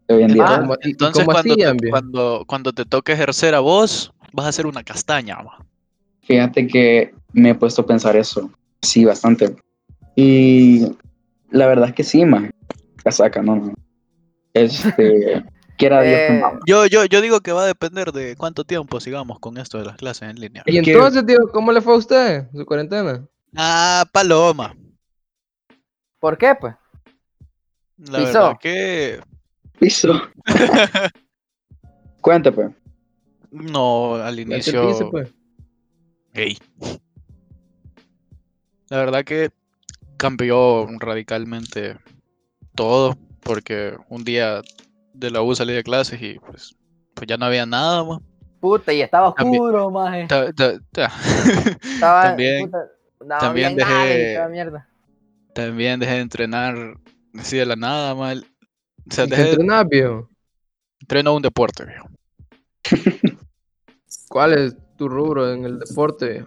de 0.07 0.15
hoy 0.15 0.23
en 0.23 0.33
día. 0.33 0.45
Ah, 0.47 0.59
¿Cómo- 0.59 0.73
y- 0.83 0.87
y 0.87 0.91
Entonces, 0.91 1.25
cuando, 1.25 1.53
hacían, 1.53 1.77
te, 1.77 1.83
viejo? 1.85 1.93
cuando, 1.93 2.43
cuando 2.47 2.73
te 2.73 2.85
toque 2.85 3.13
ejercer 3.13 3.55
a 3.55 3.59
vos, 3.59 4.11
vas 4.33 4.47
a 4.47 4.51
ser 4.51 4.65
una 4.67 4.83
castaña, 4.83 5.37
ma. 5.37 5.65
Fíjate 6.23 6.67
que 6.67 7.13
me 7.33 7.49
he 7.51 7.55
puesto 7.55 7.81
a 7.81 7.85
pensar 7.85 8.15
eso. 8.15 8.49
Sí, 8.81 9.05
bastante. 9.05 9.55
Y 10.15 10.85
la 11.49 11.67
verdad 11.67 11.89
es 11.89 11.95
que 11.95 12.03
sí, 12.03 12.25
man. 12.25 12.51
Casaca, 13.03 13.41
no, 13.41 13.55
no. 13.55 13.73
Este. 14.53 15.43
quiera 15.77 16.01
Dios 16.01 16.15
que 16.17 16.35
Eh, 16.35 16.39
no. 16.39 16.59
Yo, 16.65 16.85
yo, 16.85 17.05
yo 17.05 17.21
digo 17.21 17.41
que 17.41 17.51
va 17.51 17.63
a 17.63 17.67
depender 17.67 18.11
de 18.11 18.35
cuánto 18.35 18.63
tiempo 18.63 18.99
sigamos 18.99 19.39
con 19.39 19.57
esto 19.57 19.77
de 19.79 19.85
las 19.85 19.97
clases 19.97 20.29
en 20.29 20.39
línea. 20.39 20.63
Y 20.65 20.77
entonces, 20.77 21.25
tío, 21.25 21.39
¿cómo 21.51 21.71
le 21.71 21.81
fue 21.81 21.93
a 21.93 21.97
usted 21.97 22.47
su 22.53 22.65
cuarentena? 22.65 23.25
Ah, 23.55 24.05
paloma. 24.11 24.75
¿Por 26.19 26.37
qué, 26.37 26.55
pues? 26.59 26.75
La 27.97 28.19
Pisó. 28.19 28.33
verdad 28.33 28.57
que 28.61 29.19
Piso. 29.79 30.21
Cuéntame. 32.21 32.73
No, 33.53 34.15
al 34.15 34.39
inicio. 34.39 34.87
pise, 34.87 35.05
pues. 35.05 35.29
Ey. 36.33 36.57
La 38.89 38.97
verdad 38.97 39.23
que 39.23 39.49
cambió 40.17 40.87
radicalmente 40.99 41.97
todo, 42.75 43.15
porque 43.41 43.95
un 44.09 44.23
día 44.23 44.61
de 45.13 45.31
la 45.31 45.41
U 45.41 45.55
salí 45.55 45.73
de 45.73 45.83
clases 45.83 46.21
y 46.21 46.39
pues, 46.39 46.75
pues 47.13 47.27
ya 47.27 47.37
no 47.37 47.45
había 47.45 47.65
nada 47.65 48.03
más. 48.03 48.19
Puta, 48.59 48.93
y 48.93 49.01
estaba 49.01 49.29
oscuro, 49.29 49.91
maje. 49.91 50.25
Ta- 50.27 50.51
ta- 50.53 50.79
ta- 50.91 51.11
Estaba, 51.83 52.23
también- 52.23 52.65
puta, 52.65 52.85
no 53.25 53.37
también 53.37 53.75
nada 53.75 54.05
dejé- 54.05 54.49
mierda. 54.49 54.89
También 55.53 55.99
dejé 55.99 56.13
de 56.13 56.19
entrenar 56.21 56.75
así 57.37 57.57
de 57.57 57.65
la 57.65 57.75
nada, 57.75 58.15
mal. 58.15 58.45
O 59.09 59.13
sea, 59.13 59.25
¿Y 59.25 59.29
qué 59.29 59.35
dejé 59.35 59.43
de 59.43 59.51
entrenás, 59.51 59.87
viejo? 59.87 60.29
entreno 61.01 61.35
un 61.35 61.41
deporte, 61.41 61.85
viejo. 61.85 62.07
¿Cuál 64.33 64.53
es 64.53 64.75
tu 64.97 65.07
rubro 65.07 65.53
en 65.53 65.63
el 65.63 65.77
deporte? 65.77 66.43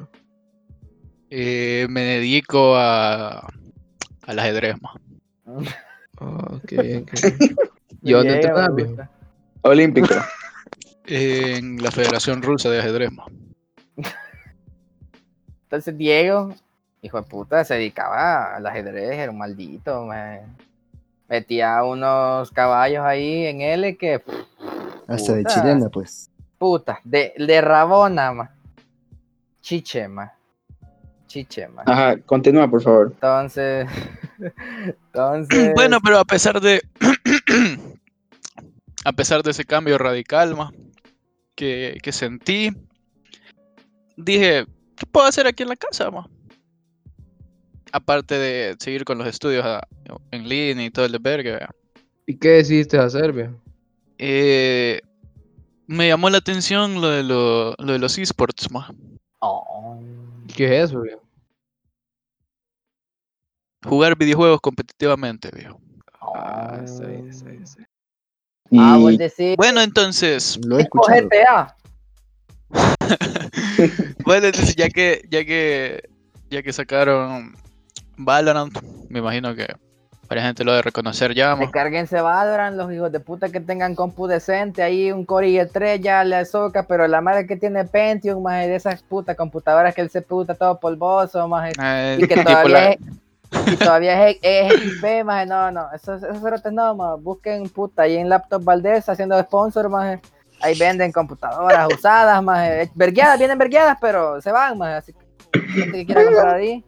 Eh, 1.30 1.86
me 1.88 2.00
dedico 2.00 2.74
a 2.74 3.46
al 4.26 4.38
ajedrez, 4.40 4.74
ma. 4.82 4.92
Ah, 6.18 6.58
qué 6.66 6.82
bien, 6.82 7.06
qué 7.06 7.30
bien. 7.30 7.56
¿Y 8.02 8.12
dónde 8.12 8.84
gusta. 8.84 9.08
Olímpico. 9.62 10.14
En 11.04 11.80
la 11.80 11.92
Federación 11.92 12.42
Rusa 12.42 12.70
de 12.70 12.80
Ajedrez, 12.80 13.12
ma. 13.12 13.26
Entonces 15.62 15.96
Diego, 15.96 16.56
hijo 17.02 17.22
de 17.22 17.28
puta, 17.28 17.64
se 17.64 17.74
dedicaba 17.74 18.56
al 18.56 18.66
ajedrez, 18.66 19.12
era 19.12 19.30
un 19.30 19.38
maldito, 19.38 20.06
me 20.06 20.40
metía 21.28 21.84
unos 21.84 22.50
caballos 22.50 23.04
ahí 23.04 23.46
en 23.46 23.60
L 23.60 23.96
que 23.96 24.20
Hasta 25.06 25.34
de 25.34 25.44
chilena, 25.44 25.88
pues. 25.88 26.32
Puta, 26.58 27.00
de, 27.04 27.34
de 27.36 27.60
rabona, 27.60 28.32
ma. 28.32 28.50
Chiche, 29.60 30.08
ma. 30.08 30.30
Chiche, 31.26 31.68
ma. 31.68 31.82
Ajá, 31.86 32.16
continúa, 32.24 32.68
por 32.68 32.82
favor. 32.82 33.12
Entonces, 33.12 33.86
entonces, 34.78 35.74
Bueno, 35.74 35.98
pero 36.02 36.18
a 36.18 36.24
pesar 36.24 36.60
de 36.60 36.80
a 39.04 39.12
pesar 39.12 39.42
de 39.42 39.50
ese 39.50 39.64
cambio 39.64 39.98
radical, 39.98 40.56
ma, 40.56 40.72
que, 41.54 41.98
que 42.02 42.12
sentí, 42.12 42.70
dije, 44.16 44.66
¿qué 44.96 45.06
puedo 45.10 45.26
hacer 45.26 45.46
aquí 45.46 45.62
en 45.62 45.70
la 45.70 45.76
casa, 45.76 46.10
ma? 46.10 46.28
Aparte 47.92 48.38
de 48.38 48.76
seguir 48.78 49.04
con 49.04 49.18
los 49.18 49.26
estudios 49.26 49.64
a- 49.64 49.86
en 50.30 50.48
línea 50.48 50.86
y 50.86 50.90
todo 50.90 51.06
el 51.06 51.12
desvergue, 51.12 51.52
vea. 51.52 51.70
¿Y 52.26 52.36
qué 52.36 52.48
decidiste 52.50 52.98
hacer, 52.98 53.32
viejo? 53.32 53.54
Eh, 54.18 55.00
me 55.86 56.08
llamó 56.08 56.30
la 56.30 56.38
atención 56.38 57.00
lo 57.00 57.08
de, 57.08 57.22
lo, 57.22 57.74
lo 57.78 57.92
de 57.92 57.98
los 57.98 58.18
esports, 58.18 58.70
ma. 58.70 58.90
Oh. 59.40 60.00
¿Qué 60.54 60.64
es 60.78 60.90
eso, 60.90 61.00
viejo? 61.00 61.22
Jugar 63.84 64.16
videojuegos 64.16 64.60
competitivamente, 64.60 65.50
viejo. 65.54 65.80
Ah, 66.20 66.80
está 66.84 67.06
bien, 67.06 67.28
está 67.28 67.44
bien, 67.50 67.62
está 67.62 67.76
bien. 67.78 67.88
Y 68.70 68.78
Ah, 68.80 68.96
vos 68.98 69.16
decís, 69.16 69.56
Bueno, 69.56 69.80
entonces, 69.80 70.58
Lo 70.64 70.78
he 70.78 70.82
escuchado. 70.82 71.28
GTA. 71.28 71.76
bueno, 74.24 74.46
entonces 74.46 74.74
ya 74.74 74.88
que, 74.88 75.22
ya 75.30 75.44
que, 75.44 76.08
ya 76.50 76.62
que 76.62 76.72
sacaron 76.72 77.54
Valorant, 78.16 78.76
me 79.08 79.20
imagino 79.20 79.54
que 79.54 79.68
varias 80.28 80.46
gente 80.46 80.64
lo 80.64 80.72
debe 80.72 80.82
reconocer 80.82 81.34
ya, 81.34 81.54
ma. 81.54 81.62
Descárguense 81.62 82.20
Valorant, 82.20 82.76
los 82.76 82.92
hijos 82.92 83.12
de 83.12 83.20
puta 83.20 83.48
que 83.48 83.60
tengan 83.60 83.94
compu 83.94 84.26
decente, 84.26 84.82
ahí 84.82 85.12
un 85.12 85.24
Core 85.24 85.48
i3 85.48 86.00
ya 86.00 86.24
le 86.24 86.44
soca, 86.44 86.84
pero 86.84 87.06
la 87.06 87.20
madre 87.20 87.46
que 87.46 87.56
tiene 87.56 87.84
Pentium, 87.84 88.42
más 88.42 88.66
de 88.66 88.76
esas 88.76 89.02
putas 89.02 89.36
computadoras 89.36 89.94
que 89.94 90.00
el 90.00 90.10
CPU 90.10 90.42
está 90.42 90.54
todo 90.54 90.78
polvoso, 90.78 91.46
más 91.48 91.72
Eh, 91.82 92.18
y 92.20 92.26
que 92.26 92.36
todavía 92.44 92.90
es, 92.90 92.98
y 93.66 93.76
todavía 93.76 94.28
es, 94.28 94.38
es 94.42 94.72
XP, 94.72 95.24
más 95.24 95.46
no, 95.46 95.70
no, 95.70 95.88
esos, 95.94 96.22
esos 96.22 96.40
cerotes 96.40 96.72
no, 96.72 96.94
más 96.94 97.22
busquen 97.22 97.68
puta 97.68 98.02
ahí 98.02 98.16
en 98.16 98.28
Laptop 98.28 98.64
Valdés 98.64 99.08
haciendo 99.08 99.40
sponsor, 99.42 99.88
más 99.88 100.20
ahí 100.60 100.78
venden 100.78 101.12
computadoras 101.12 101.88
usadas, 101.94 102.42
más 102.42 102.88
vergueadas, 102.94 103.38
vienen 103.38 103.58
vergueadas, 103.58 103.98
pero 104.00 104.40
se 104.40 104.50
van, 104.50 104.78
más 104.78 105.02
así 105.02 105.12
que 105.12 105.26
gente 105.60 105.92
que 105.92 106.06
quiera 106.06 106.24
comprar 106.24 106.54
ahí, 106.56 106.84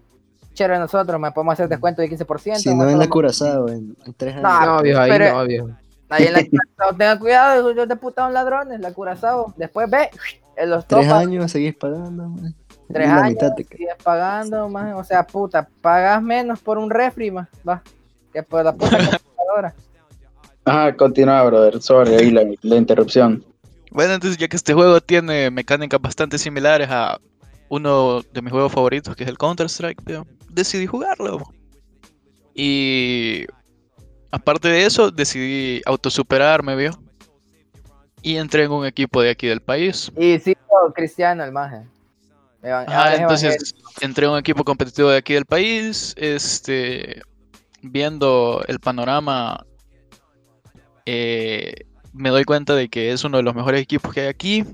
chévere 0.59 0.79
nosotros, 0.79 1.21
me 1.21 1.31
podemos 1.33 1.53
hacer 1.53 1.69
descuento 1.69 2.03
de 2.03 2.11
15%. 2.11 2.57
Si 2.57 2.75
no 2.75 2.89
en 2.89 2.99
la 2.99 3.09
Curazao, 3.09 3.69
en, 3.69 3.97
en 4.05 4.15
tres 4.15 4.35
años. 4.37 4.43
No, 4.43 4.67
No, 4.77 4.83
viejo, 4.83 5.01
ahí 5.01 5.11
pero- 5.11 5.35
no, 5.39 5.45
viejo. 5.47 5.69
Ahí 6.11 6.25
en 6.27 6.33
la 6.33 6.41
Curazao, 6.51 6.97
tengan 6.97 7.19
cuidado, 7.19 7.71
hijos 7.71 7.89
de 7.89 8.33
ladrones, 8.33 8.81
la 8.81 8.93
Curazao. 8.93 9.55
Después 9.57 9.89
ve, 9.91 10.11
en 10.57 10.71
los 10.71 10.87
tres 10.87 11.07
topas, 11.07 11.23
años 11.23 11.51
seguís 11.53 11.77
pagando, 11.77 12.29
man. 12.29 12.55
tres 12.93 13.07
Y 13.07 13.11
años, 13.11 13.29
mitad 13.31 13.55
te 13.55 13.65
queda. 13.65 13.77
sigues 13.79 13.95
pagando, 14.03 14.69
más, 14.69 14.95
o 14.97 15.05
sea, 15.05 15.27
puta, 15.27 15.69
pagas 15.81 16.23
menos 16.23 16.61
por 16.61 16.79
un 16.79 16.91
refri, 16.91 17.31
más, 17.31 17.47
va, 17.69 17.83
que 18.33 18.43
por 18.43 18.65
la 18.65 18.73
puta 18.75 18.97
computadora. 18.99 19.75
Ajá, 20.65 20.95
continúa, 20.97 21.43
brother. 21.45 21.81
Sorry, 21.81 22.15
ahí 22.15 22.31
la, 22.31 22.43
la 22.63 22.77
interrupción. 22.77 23.45
Bueno, 23.91 24.15
entonces 24.15 24.37
ya 24.39 24.49
que 24.49 24.57
este 24.57 24.75
juego 24.75 25.01
tiene 25.01 25.51
mecánicas 25.51 26.01
bastante 26.01 26.37
similares 26.39 26.89
a 26.91 27.19
uno 27.71 28.23
de 28.33 28.43
mis 28.43 28.51
juegos 28.53 28.73
favoritos, 28.73 29.15
que 29.15 29.25
es 29.25 29.29
el 29.31 29.37
Counter-Strike, 29.39 30.03
tío, 30.05 30.27
decidí 30.49 30.87
jugarlo. 30.87 31.43
Y 32.55 33.47
aparte 34.31 34.69
de 34.69 34.87
eso, 34.87 35.11
decidí 35.11 35.83
autosuperarme, 35.87 36.77
vio. 36.77 36.91
Y 38.23 38.37
entré 38.37 38.65
en 38.65 38.73
un 38.73 38.85
equipo 38.85 39.23
de 39.23 39.31
aquí 39.31 39.47
del 39.47 39.61
país. 39.61 40.11
Y 40.17 40.39
sí, 40.39 40.57
Cristiano, 40.95 41.45
el 41.45 41.53
maje. 41.53 41.85
Es 42.63 43.21
entonces 43.21 43.75
entré 44.01 44.27
en 44.27 44.33
un 44.33 44.39
equipo 44.39 44.65
competitivo 44.65 45.11
de 45.11 45.19
aquí 45.19 45.35
del 45.35 45.47
país, 45.47 46.15
este, 46.17 47.23
viendo 47.83 48.65
el 48.67 48.81
panorama, 48.81 49.65
eh, 51.07 51.73
me 52.13 52.31
doy 52.31 52.45
cuenta 52.45 52.75
de 52.75 52.89
que 52.89 53.13
es 53.13 53.23
uno 53.23 53.37
de 53.37 53.45
los 53.45 53.55
mejores 53.55 53.81
equipos 53.81 54.13
que 54.13 54.23
hay 54.23 54.27
aquí, 54.27 54.65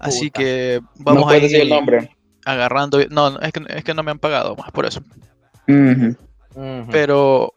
así 0.00 0.30
que 0.30 0.80
¿No 0.96 1.04
vamos 1.04 1.30
a 1.30 1.34
decir 1.34 1.60
el 1.60 1.68
ir 1.68 1.74
nombre? 1.74 2.16
Agarrando, 2.44 2.98
no, 3.10 3.30
no, 3.30 3.40
es 3.40 3.52
que, 3.52 3.62
es 3.68 3.84
que 3.84 3.94
no 3.94 4.02
me 4.02 4.10
han 4.10 4.18
pagado 4.18 4.56
más 4.56 4.70
por 4.72 4.86
eso, 4.86 5.00
pero 6.90 7.54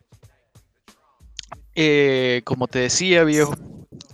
eh, 1.76 2.42
como 2.46 2.68
te 2.68 2.80
decía, 2.80 3.24
viejo, 3.24 3.54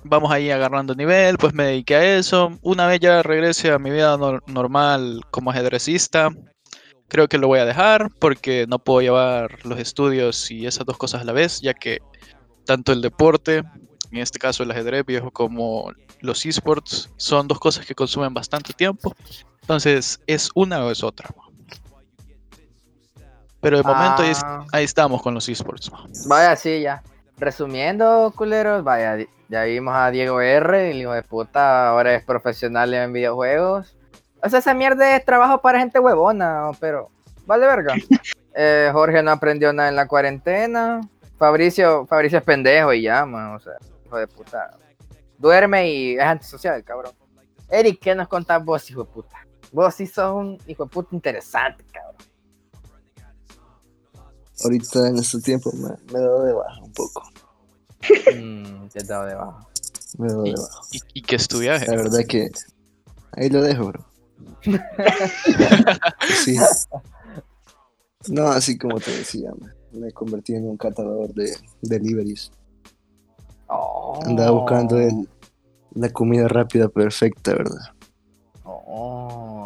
vamos 0.03 0.31
ahí 0.31 0.49
agarrando 0.49 0.95
nivel, 0.95 1.37
pues 1.37 1.53
me 1.53 1.65
dediqué 1.65 1.95
a 1.95 2.17
eso. 2.17 2.57
Una 2.61 2.87
vez 2.87 2.99
ya 2.99 3.21
regrese 3.21 3.71
a 3.71 3.79
mi 3.79 3.91
vida 3.91 4.17
nor- 4.17 4.41
normal 4.47 5.21
como 5.29 5.51
ajedrecista, 5.51 6.29
creo 7.07 7.27
que 7.27 7.37
lo 7.37 7.47
voy 7.47 7.59
a 7.59 7.65
dejar 7.65 8.09
porque 8.19 8.65
no 8.67 8.79
puedo 8.79 9.01
llevar 9.01 9.63
los 9.65 9.77
estudios 9.79 10.49
y 10.49 10.65
esas 10.65 10.85
dos 10.85 10.97
cosas 10.97 11.21
a 11.21 11.25
la 11.25 11.33
vez, 11.33 11.61
ya 11.61 11.73
que 11.73 11.99
tanto 12.65 12.91
el 12.91 13.01
deporte, 13.01 13.57
en 14.11 14.17
este 14.17 14.39
caso 14.39 14.63
el 14.63 14.71
ajedrez 14.71 15.05
viejo, 15.05 15.29
como 15.31 15.91
los 16.21 16.45
esports 16.45 17.09
son 17.17 17.47
dos 17.47 17.59
cosas 17.59 17.85
que 17.85 17.95
consumen 17.95 18.33
bastante 18.33 18.73
tiempo. 18.73 19.13
Entonces, 19.71 20.19
es 20.27 20.49
una 20.53 20.83
o 20.83 20.91
es 20.91 21.01
otra. 21.01 21.29
Pero 23.61 23.77
de 23.77 23.83
momento 23.83 24.21
ahí, 24.21 24.33
Ah. 24.43 24.65
ahí 24.73 24.83
estamos 24.83 25.21
con 25.21 25.33
los 25.33 25.47
esports. 25.47 25.89
Vaya, 26.27 26.57
sí, 26.57 26.81
ya. 26.81 27.01
Resumiendo, 27.37 28.33
culeros, 28.35 28.83
vaya, 28.83 29.25
ya 29.47 29.63
vimos 29.63 29.95
a 29.95 30.11
Diego 30.11 30.41
R, 30.41 30.91
el 30.91 30.97
hijo 30.97 31.13
de 31.13 31.23
puta, 31.23 31.87
ahora 31.87 32.15
es 32.15 32.25
profesional 32.25 32.93
en 32.93 33.13
videojuegos. 33.13 33.95
O 34.43 34.49
sea, 34.49 34.59
esa 34.59 34.73
mierda 34.73 35.15
es 35.15 35.23
trabajo 35.23 35.61
para 35.61 35.79
gente 35.79 35.99
huevona, 35.99 36.71
pero 36.81 37.09
vale 37.45 37.65
verga. 37.65 37.93
Eh, 38.53 38.89
Jorge 38.91 39.23
no 39.23 39.31
aprendió 39.31 39.71
nada 39.71 39.87
en 39.87 39.95
la 39.95 40.09
cuarentena. 40.09 40.99
Fabricio, 41.37 42.05
Fabricio 42.05 42.39
es 42.39 42.43
pendejo 42.43 42.91
y 42.91 43.03
ya, 43.03 43.25
man, 43.25 43.55
o 43.55 43.59
sea, 43.61 43.71
hijo 44.05 44.17
de 44.17 44.27
puta. 44.27 44.77
Duerme 45.37 45.89
y 45.89 46.15
es 46.15 46.21
antisocial, 46.21 46.83
cabrón. 46.83 47.13
Eric, 47.69 48.01
¿qué 48.01 48.13
nos 48.13 48.27
contás 48.27 48.61
vos, 48.61 48.89
hijo 48.89 49.05
de 49.05 49.09
puta? 49.09 49.37
Vos 49.71 49.95
sí 49.95 50.05
sos 50.07 50.33
un 50.35 50.57
hijo 50.67 50.83
de 50.85 50.89
puta 50.89 51.15
interesante, 51.15 51.83
cabrón. 51.91 52.15
Ahorita 54.63 55.07
en 55.07 55.17
este 55.17 55.39
tiempo 55.41 55.71
me, 55.73 55.89
me 56.11 56.19
he 56.19 56.21
dado 56.21 56.43
de 56.43 56.53
baja 56.53 56.81
un 56.83 56.93
poco. 56.93 57.23
Mm, 58.35 58.87
te 58.89 58.99
he 58.99 59.03
dado 59.03 59.25
de 59.25 59.35
baja. 59.35 59.59
Me 60.17 60.27
he 60.27 60.29
dado 60.29 60.45
Y, 60.45 60.51
de 60.51 60.55
baja. 60.61 60.81
y, 60.91 60.99
y 61.19 61.21
que 61.21 61.35
estudiaje. 61.35 61.87
La 61.87 61.95
verdad 61.95 62.19
que 62.27 62.49
ahí 63.33 63.49
lo 63.49 63.61
dejo, 63.61 63.87
bro. 63.87 64.05
sí. 66.43 66.57
No, 68.27 68.47
así 68.49 68.77
como 68.77 68.99
te 68.99 69.11
decía, 69.11 69.51
me 69.91 70.11
convertí 70.11 70.53
en 70.53 70.67
un 70.69 70.77
catador 70.77 71.33
de 71.33 71.55
deliveries. 71.81 72.51
Oh. 73.67 74.19
Andaba 74.25 74.51
buscando 74.51 74.99
el, 74.99 75.27
la 75.95 76.09
comida 76.09 76.47
rápida 76.47 76.87
perfecta, 76.89 77.53
¿verdad? 77.53 77.95
Oh. 78.63 79.60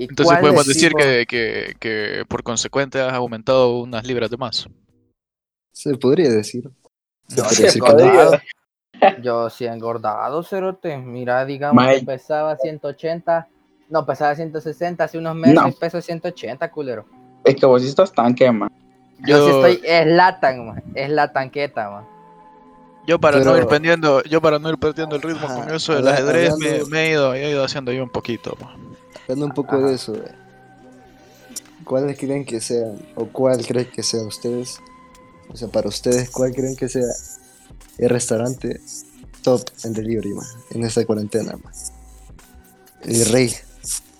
¿Y 0.00 0.04
Entonces 0.04 0.38
podemos 0.38 0.66
decir 0.66 0.92
que, 0.94 1.26
que, 1.26 1.76
que 1.78 2.24
por 2.26 2.42
consecuente 2.42 2.98
has 3.02 3.12
aumentado 3.12 3.80
unas 3.80 4.02
libras 4.06 4.30
de 4.30 4.38
más. 4.38 4.66
Se 5.72 5.94
podría 5.94 6.30
decir. 6.30 6.70
Se 7.28 7.36
Yo 7.36 7.42
podría 7.44 7.70
sí 7.70 7.80
que 7.80 7.86
engordado. 7.86 8.38
Yo 9.22 9.50
sí 9.50 9.66
he 9.66 9.68
engordado, 9.68 10.42
cerote. 10.42 10.96
Mira, 10.96 11.44
digamos 11.44 11.86
que 11.86 12.00
pesaba 12.06 12.56
180. 12.56 13.46
No, 13.90 14.06
pesaba 14.06 14.34
160 14.34 15.04
hace 15.04 15.18
unos 15.18 15.36
meses. 15.36 15.54
No. 15.56 15.70
Peso 15.72 16.00
180, 16.00 16.70
culero. 16.70 17.04
Es 17.44 17.56
que 17.56 17.66
vos 17.66 17.82
sí 17.82 17.88
estás 17.88 18.10
tanque, 18.10 18.50
man. 18.50 18.70
Yo, 19.26 19.44
sí 19.44 19.50
estoy. 19.50 19.86
Es 19.86 20.06
la 20.06 20.40
tan, 20.40 20.66
man. 20.66 20.82
Es 20.94 21.10
la 21.10 21.30
tanqueta, 21.30 21.90
man. 21.90 22.04
yo 23.06 23.20
para 23.20 23.40
no 23.40 23.54
ir 23.54 23.66
perdiendo, 23.66 24.22
yo 24.22 24.40
para 24.40 24.58
no 24.58 24.70
ir 24.70 24.78
perdiendo 24.78 25.16
el 25.16 25.20
ritmo 25.20 25.46
con 25.46 25.74
eso 25.74 25.94
del 25.94 26.08
ajedrez 26.08 26.56
me, 26.56 26.84
me 26.86 27.04
he 27.04 27.10
ido, 27.10 27.34
he 27.34 27.50
ido 27.50 27.62
haciendo 27.62 27.92
yo 27.92 28.02
un 28.02 28.10
poquito. 28.10 28.52
pa. 28.52 28.74
Hablando 29.30 29.46
un 29.46 29.52
poco 29.52 29.76
Ajá. 29.76 29.86
de 29.86 29.94
eso, 29.94 30.14
¿cuáles 31.84 32.18
creen 32.18 32.44
que 32.44 32.60
sean, 32.60 32.98
o 33.14 33.26
cuál 33.26 33.64
creen 33.64 33.88
que 33.88 34.02
sean 34.02 34.26
ustedes? 34.26 34.80
O 35.48 35.56
sea, 35.56 35.68
para 35.68 35.88
ustedes, 35.88 36.30
¿cuál 36.30 36.52
creen 36.52 36.74
que 36.74 36.88
sea 36.88 37.06
el 37.98 38.10
restaurante 38.10 38.80
top 39.42 39.62
en 39.84 39.92
delivery, 39.92 40.34
man, 40.34 40.46
en 40.70 40.84
esta 40.84 41.06
cuarentena, 41.06 41.52
man? 41.52 41.72
El 43.02 43.24
rey. 43.26 43.54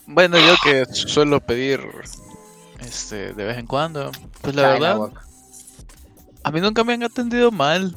Bueno, 0.06 0.38
yo 0.38 0.54
que 0.62 0.86
suelo 0.94 1.40
pedir 1.40 1.80
este 2.78 3.34
de 3.34 3.44
vez 3.44 3.58
en 3.58 3.66
cuando, 3.66 4.12
pues 4.42 4.54
la 4.54 4.68
verdad, 4.68 5.10
a 6.44 6.52
mí 6.52 6.60
nunca 6.60 6.84
me 6.84 6.92
han 6.92 7.02
atendido 7.02 7.50
mal 7.50 7.96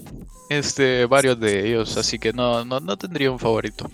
este 0.50 1.06
varios 1.06 1.40
de 1.40 1.68
ellos, 1.68 1.96
así 1.96 2.18
que 2.18 2.34
no, 2.34 2.66
no, 2.66 2.80
no 2.80 2.98
tendría 2.98 3.30
un 3.30 3.38
favorito. 3.38 3.88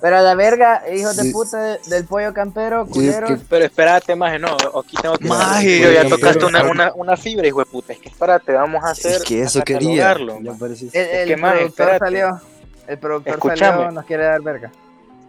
Pero 0.00 0.16
a 0.18 0.20
la 0.22 0.34
verga, 0.36 0.84
hijos 0.94 1.16
de 1.16 1.32
puta 1.32 1.60
de- 1.60 1.78
del 1.86 2.04
pollo 2.04 2.32
campero, 2.32 2.84
Sí, 2.84 2.90
es 3.08 3.16
culeros. 3.16 3.30
que- 3.40 3.46
Pero 3.48 3.64
espérate, 3.64 4.14
maje, 4.14 4.38
no, 4.38 4.56
aquí 4.78 4.96
tengo 5.02 5.16
que... 5.18 5.26
Maje, 5.26 5.92
ya 5.92 6.08
tocaste 6.08 6.44
una, 6.44 6.62
una, 6.70 6.92
una 6.94 7.16
fibra, 7.16 7.46
hijo 7.48 7.58
de 7.58 7.66
puta. 7.66 7.92
Es 7.92 7.98
que 7.98 8.08
espérate, 8.08 8.52
vamos 8.52 8.84
a 8.84 8.90
hacer... 8.90 9.12
Es 9.16 9.24
que 9.24 9.42
eso 9.42 9.60
quería. 9.64 10.12
El, 10.12 10.28
el 10.30 11.28
que, 11.28 11.36
maje, 11.36 11.56
productor 11.58 11.64
espérate. 11.66 11.98
salió. 11.98 12.40
El 12.86 12.98
productor 12.98 13.58
salió, 13.58 13.90
nos 13.90 14.04
quiere 14.04 14.22
dar 14.24 14.40
verga. 14.40 14.70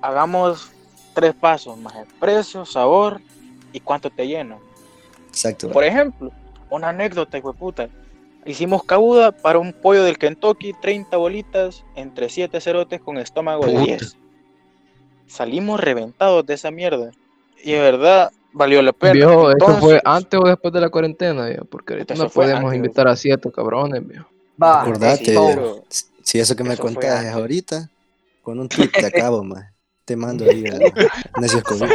Hagamos 0.01 0.69
tres 1.13 1.33
pasos, 1.33 1.77
maje. 1.77 2.05
Precio, 2.19 2.63
sabor 2.65 3.19
y 3.73 3.79
cuánto 3.79 4.09
te 4.09 4.27
lleno. 4.27 4.59
Exacto. 5.29 5.71
Por 5.71 5.83
ejemplo, 5.83 6.31
una 6.69 6.89
anécdota, 6.89 7.37
hijo 7.37 7.51
de 7.53 7.57
puta. 7.59 7.89
Hicimos 8.45 8.83
cabuda 8.83 9.31
para 9.31 9.59
un 9.59 9.73
pollo 9.73 10.03
del 10.03 10.17
Kentucky, 10.17 10.73
30 10.81 11.17
bolitas, 11.17 11.83
entre 11.95 12.29
7 12.29 12.61
cerotes 12.61 13.01
con 13.01 13.17
estómago 13.17 13.65
de 13.65 13.71
Puta. 13.73 13.83
10. 13.85 14.15
Salimos 15.29 15.79
reventados 15.79 16.45
de 16.45 16.55
esa 16.55 16.71
mierda. 16.71 17.11
Y 17.63 17.73
de 17.73 17.79
verdad, 17.79 18.31
valió 18.51 18.81
la 18.81 18.91
pena. 18.93 19.13
Viejo, 19.13 19.51
¿eso 19.51 19.57
fue 19.59 19.73
Entonces, 19.75 20.01
antes 20.05 20.39
o 20.39 20.43
después 20.47 20.73
de 20.73 20.81
la 20.81 20.89
cuarentena, 20.89 21.45
viejo? 21.47 21.65
Porque 21.65 21.93
ahorita 21.93 22.15
no 22.15 22.29
fue 22.29 22.45
podemos 22.45 22.65
antes, 22.65 22.75
invitar 22.77 23.07
a 23.07 23.15
siete 23.15 23.51
cabrones, 23.51 24.05
viejo. 24.07 24.27
Va, 24.61 24.81
Acordate, 24.81 25.25
sí, 25.25 25.31
pero- 25.35 25.83
si 26.23 26.39
eso 26.39 26.55
que 26.55 26.63
me 26.63 26.73
eso 26.73 26.83
fue 26.83 26.93
contás 26.93 27.23
es 27.25 27.31
ahorita, 27.31 27.89
con 28.41 28.59
un 28.59 28.67
tweet 28.67 28.89
te 28.89 29.05
acabo, 29.05 29.43
man. 29.43 29.69
Te 30.05 30.15
mando 30.15 30.43
ahí 30.45 30.63
a 30.65 31.39
Necios 31.39 31.63
COVID. 31.63 31.87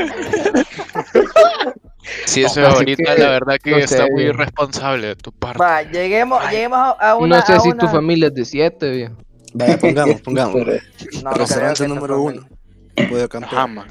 Si 2.26 2.44
eso 2.44 2.60
No, 2.60 2.68
es 2.68 2.74
ahorita, 2.74 3.14
que, 3.16 3.22
la 3.22 3.30
verdad 3.30 3.56
que 3.62 3.70
no 3.72 3.76
está 3.78 3.96
sé, 4.04 4.10
muy 4.10 4.22
viejo. 4.22 4.34
irresponsable 4.34 5.06
de 5.08 5.16
tu 5.16 5.32
parte. 5.32 5.58
Va, 5.62 5.82
lleguemos, 5.82 6.42
lleguemos 6.50 6.94
a, 6.98 7.16
una. 7.16 7.40
no 7.40 7.46
sé 7.46 7.52
a 7.54 7.60
si 7.60 7.68
una... 7.70 7.78
tu 7.78 7.88
familia 7.88 8.28
es 8.28 8.34
de 8.34 8.44
siete, 8.44 8.90
viejo. 8.90 9.14
Vaya, 9.54 9.78
pongamos, 9.78 10.20
pongamos. 10.20 10.54
No, 11.22 11.30
no 11.30 11.32
Restaurante 11.32 11.88
número 11.88 12.20
uno. 12.22 12.46
Campero. 12.94 13.28
Ajá, 13.46 13.66
man. 13.66 13.88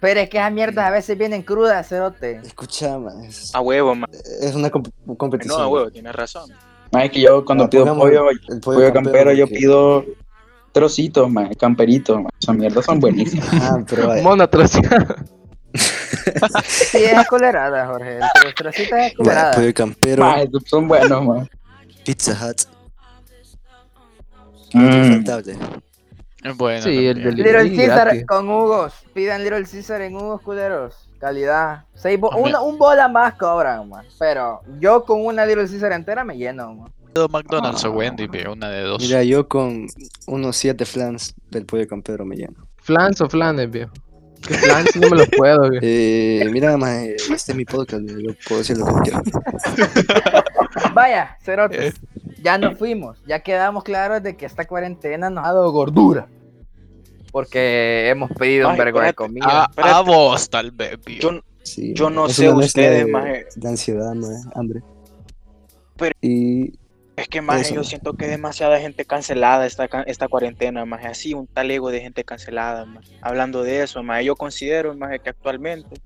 Pero 0.00 0.20
es 0.20 0.28
que 0.28 0.36
esas 0.36 0.52
mierdas 0.52 0.84
a 0.86 0.90
veces 0.90 1.16
vienen 1.16 1.42
crudas, 1.42 1.88
cerote. 1.88 2.40
Escucha, 2.44 2.98
man, 2.98 3.24
es, 3.24 3.54
A 3.54 3.60
huevo, 3.60 3.94
man. 3.94 4.10
es 4.40 4.54
una 4.54 4.70
comp- 4.70 4.92
competición. 5.16 5.58
No, 5.58 5.64
a 5.64 5.68
huevo, 5.68 5.90
tienes 5.90 6.14
razón. 6.14 6.50
Man, 6.92 7.02
es 7.04 7.10
que 7.10 7.20
yo 7.22 7.44
cuando 7.44 7.64
Ah, 7.64 7.70
pido 7.70 7.96
pollo, 7.96 8.28
el 8.30 8.60
pollo 8.60 8.92
campero, 8.92 9.32
yo 9.32 9.46
pido 9.46 10.04
trocitos, 10.72 11.30
man, 11.30 11.54
camperitos, 11.54 12.16
man. 12.16 12.30
Esas 12.40 12.54
mierdas 12.56 12.84
son 12.84 13.00
buenísimas. 13.00 13.48
Ah, 13.52 13.78
pero 13.88 14.08
vaya. 14.08 14.22
Mona 14.22 14.46
troceada. 14.48 15.16
Sí, 16.68 16.98
es 16.98 17.26
colerada, 17.28 17.86
Jorge. 17.86 18.14
Entre 18.20 18.52
trocitas 18.54 19.06
es 19.08 19.14
colerada. 19.14 19.52
pollo 19.52 19.74
campero, 19.74 20.22
Man, 20.24 20.38
esos 20.40 20.62
son 20.66 20.86
buenos, 20.88 21.24
man. 21.24 21.48
Pizza 22.04 22.32
Hut. 22.32 22.62
Mm. 24.72 25.24
Bueno, 26.56 26.82
Sí, 26.82 27.06
el 27.06 27.14
también. 27.22 27.36
del- 27.46 27.68
Little 27.70 27.86
gratis. 27.86 28.26
con 28.26 28.48
Hugos. 28.50 28.92
Pidan 29.14 29.42
Little 29.42 29.64
Caesar 29.64 30.02
en 30.02 30.14
Hugos, 30.16 30.42
culeros. 30.42 31.08
Calidad. 31.18 31.84
Seis 31.94 32.20
bo- 32.20 32.30
una, 32.36 32.60
un 32.60 32.76
bola 32.76 33.08
más 33.08 33.34
cobran, 33.34 33.88
man. 33.88 34.04
Pero 34.18 34.60
yo 34.78 35.04
con 35.04 35.24
una 35.24 35.46
Little 35.46 35.66
Caesar 35.66 35.92
entera 35.92 36.22
me 36.24 36.36
lleno, 36.36 36.74
man. 36.74 36.92
Pido 37.14 37.28
McDonald's 37.28 37.84
o 37.84 37.92
Wendy, 37.92 38.28
una 38.46 38.68
de 38.68 38.82
dos. 38.82 39.00
Mira, 39.02 39.22
yo 39.22 39.48
con 39.48 39.86
unos 40.26 40.56
7 40.56 40.84
flans 40.84 41.34
del 41.50 41.64
pollo 41.64 41.86
campero 41.88 42.24
me 42.26 42.36
lleno. 42.36 42.66
Flans 42.82 43.20
o 43.22 43.28
flanes, 43.30 43.70
viejo. 43.70 43.92
Que 44.46 44.54
flans 44.54 44.94
no 44.96 45.08
me 45.08 45.16
los 45.16 45.28
puedo, 45.30 45.70
viejo. 45.70 45.80
Eh, 45.86 46.48
mira, 46.52 46.76
más, 46.76 46.98
este 47.04 47.52
es 47.52 47.54
mi 47.54 47.64
podcast, 47.64 48.02
yo 48.04 48.34
puedo 48.46 48.58
decir 48.58 48.76
lo 48.76 48.84
que 48.86 48.92
quiero. 49.04 49.22
Vaya, 50.92 51.36
cerote. 51.42 51.88
Eh, 51.88 51.92
ya 52.44 52.58
nos 52.58 52.78
fuimos, 52.78 53.18
ya 53.26 53.40
quedamos 53.40 53.82
claros 53.82 54.22
de 54.22 54.36
que 54.36 54.46
esta 54.46 54.64
cuarentena 54.66 55.30
nos 55.30 55.44
ha 55.44 55.48
dado 55.48 55.72
gordura. 55.72 56.28
Porque 57.32 58.08
hemos 58.10 58.30
pedido 58.32 58.68
un 58.68 58.76
vergo 58.76 59.00
de 59.00 59.12
comida. 59.14 59.46
A, 59.48 59.62
a 59.64 59.68
espérate. 59.70 60.04
vos, 60.10 60.48
tal 60.50 60.70
vez. 60.70 60.98
Yo, 61.20 61.40
Sí, 61.64 61.94
Yo 61.94 62.10
no 62.10 62.28
sé 62.28 62.50
ustedes, 62.50 63.06
de, 63.06 63.10
maje. 63.10 63.46
de 63.56 63.68
ansiedad, 63.68 64.12
maje, 64.14 64.34
hambre. 64.54 64.82
Pero- 65.96 66.12
Y 66.20 66.78
es 67.16 67.26
que 67.28 67.40
más 67.40 67.62
Eso. 67.62 67.76
yo 67.76 67.84
siento 67.84 68.12
que 68.12 68.26
demasiada 68.28 68.78
gente 68.78 69.06
cancelada 69.06 69.64
esta, 69.66 69.86
esta 70.06 70.28
cuarentena, 70.28 70.84
más 70.84 71.02
así 71.06 71.32
un 71.32 71.46
talego 71.46 71.90
de 71.90 72.02
gente 72.02 72.22
cancelada, 72.22 72.84
más. 72.84 73.06
Hablando 73.22 73.62
de 73.62 73.82
eso, 73.82 74.02
más 74.02 74.22
yo 74.22 74.36
considero 74.36 74.94
más 74.94 75.18
que 75.20 75.30
actualmente 75.30 75.96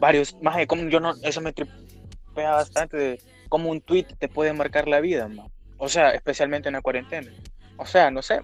varios, 0.00 0.36
más 0.42 0.56
como 0.66 0.88
yo 0.88 0.98
no, 0.98 1.14
eso 1.22 1.40
me 1.40 1.52
tripea 1.52 2.50
bastante 2.50 2.96
de 2.96 3.20
cómo 3.48 3.70
un 3.70 3.80
tweet 3.80 4.06
te 4.18 4.28
puede 4.28 4.52
marcar 4.52 4.88
la 4.88 4.98
vida, 5.00 5.28
más. 5.28 5.46
O 5.84 5.88
sea, 5.88 6.10
especialmente 6.10 6.68
en 6.68 6.74
la 6.74 6.80
cuarentena. 6.80 7.30
O 7.76 7.84
sea, 7.86 8.10
no 8.10 8.22
sé. 8.22 8.40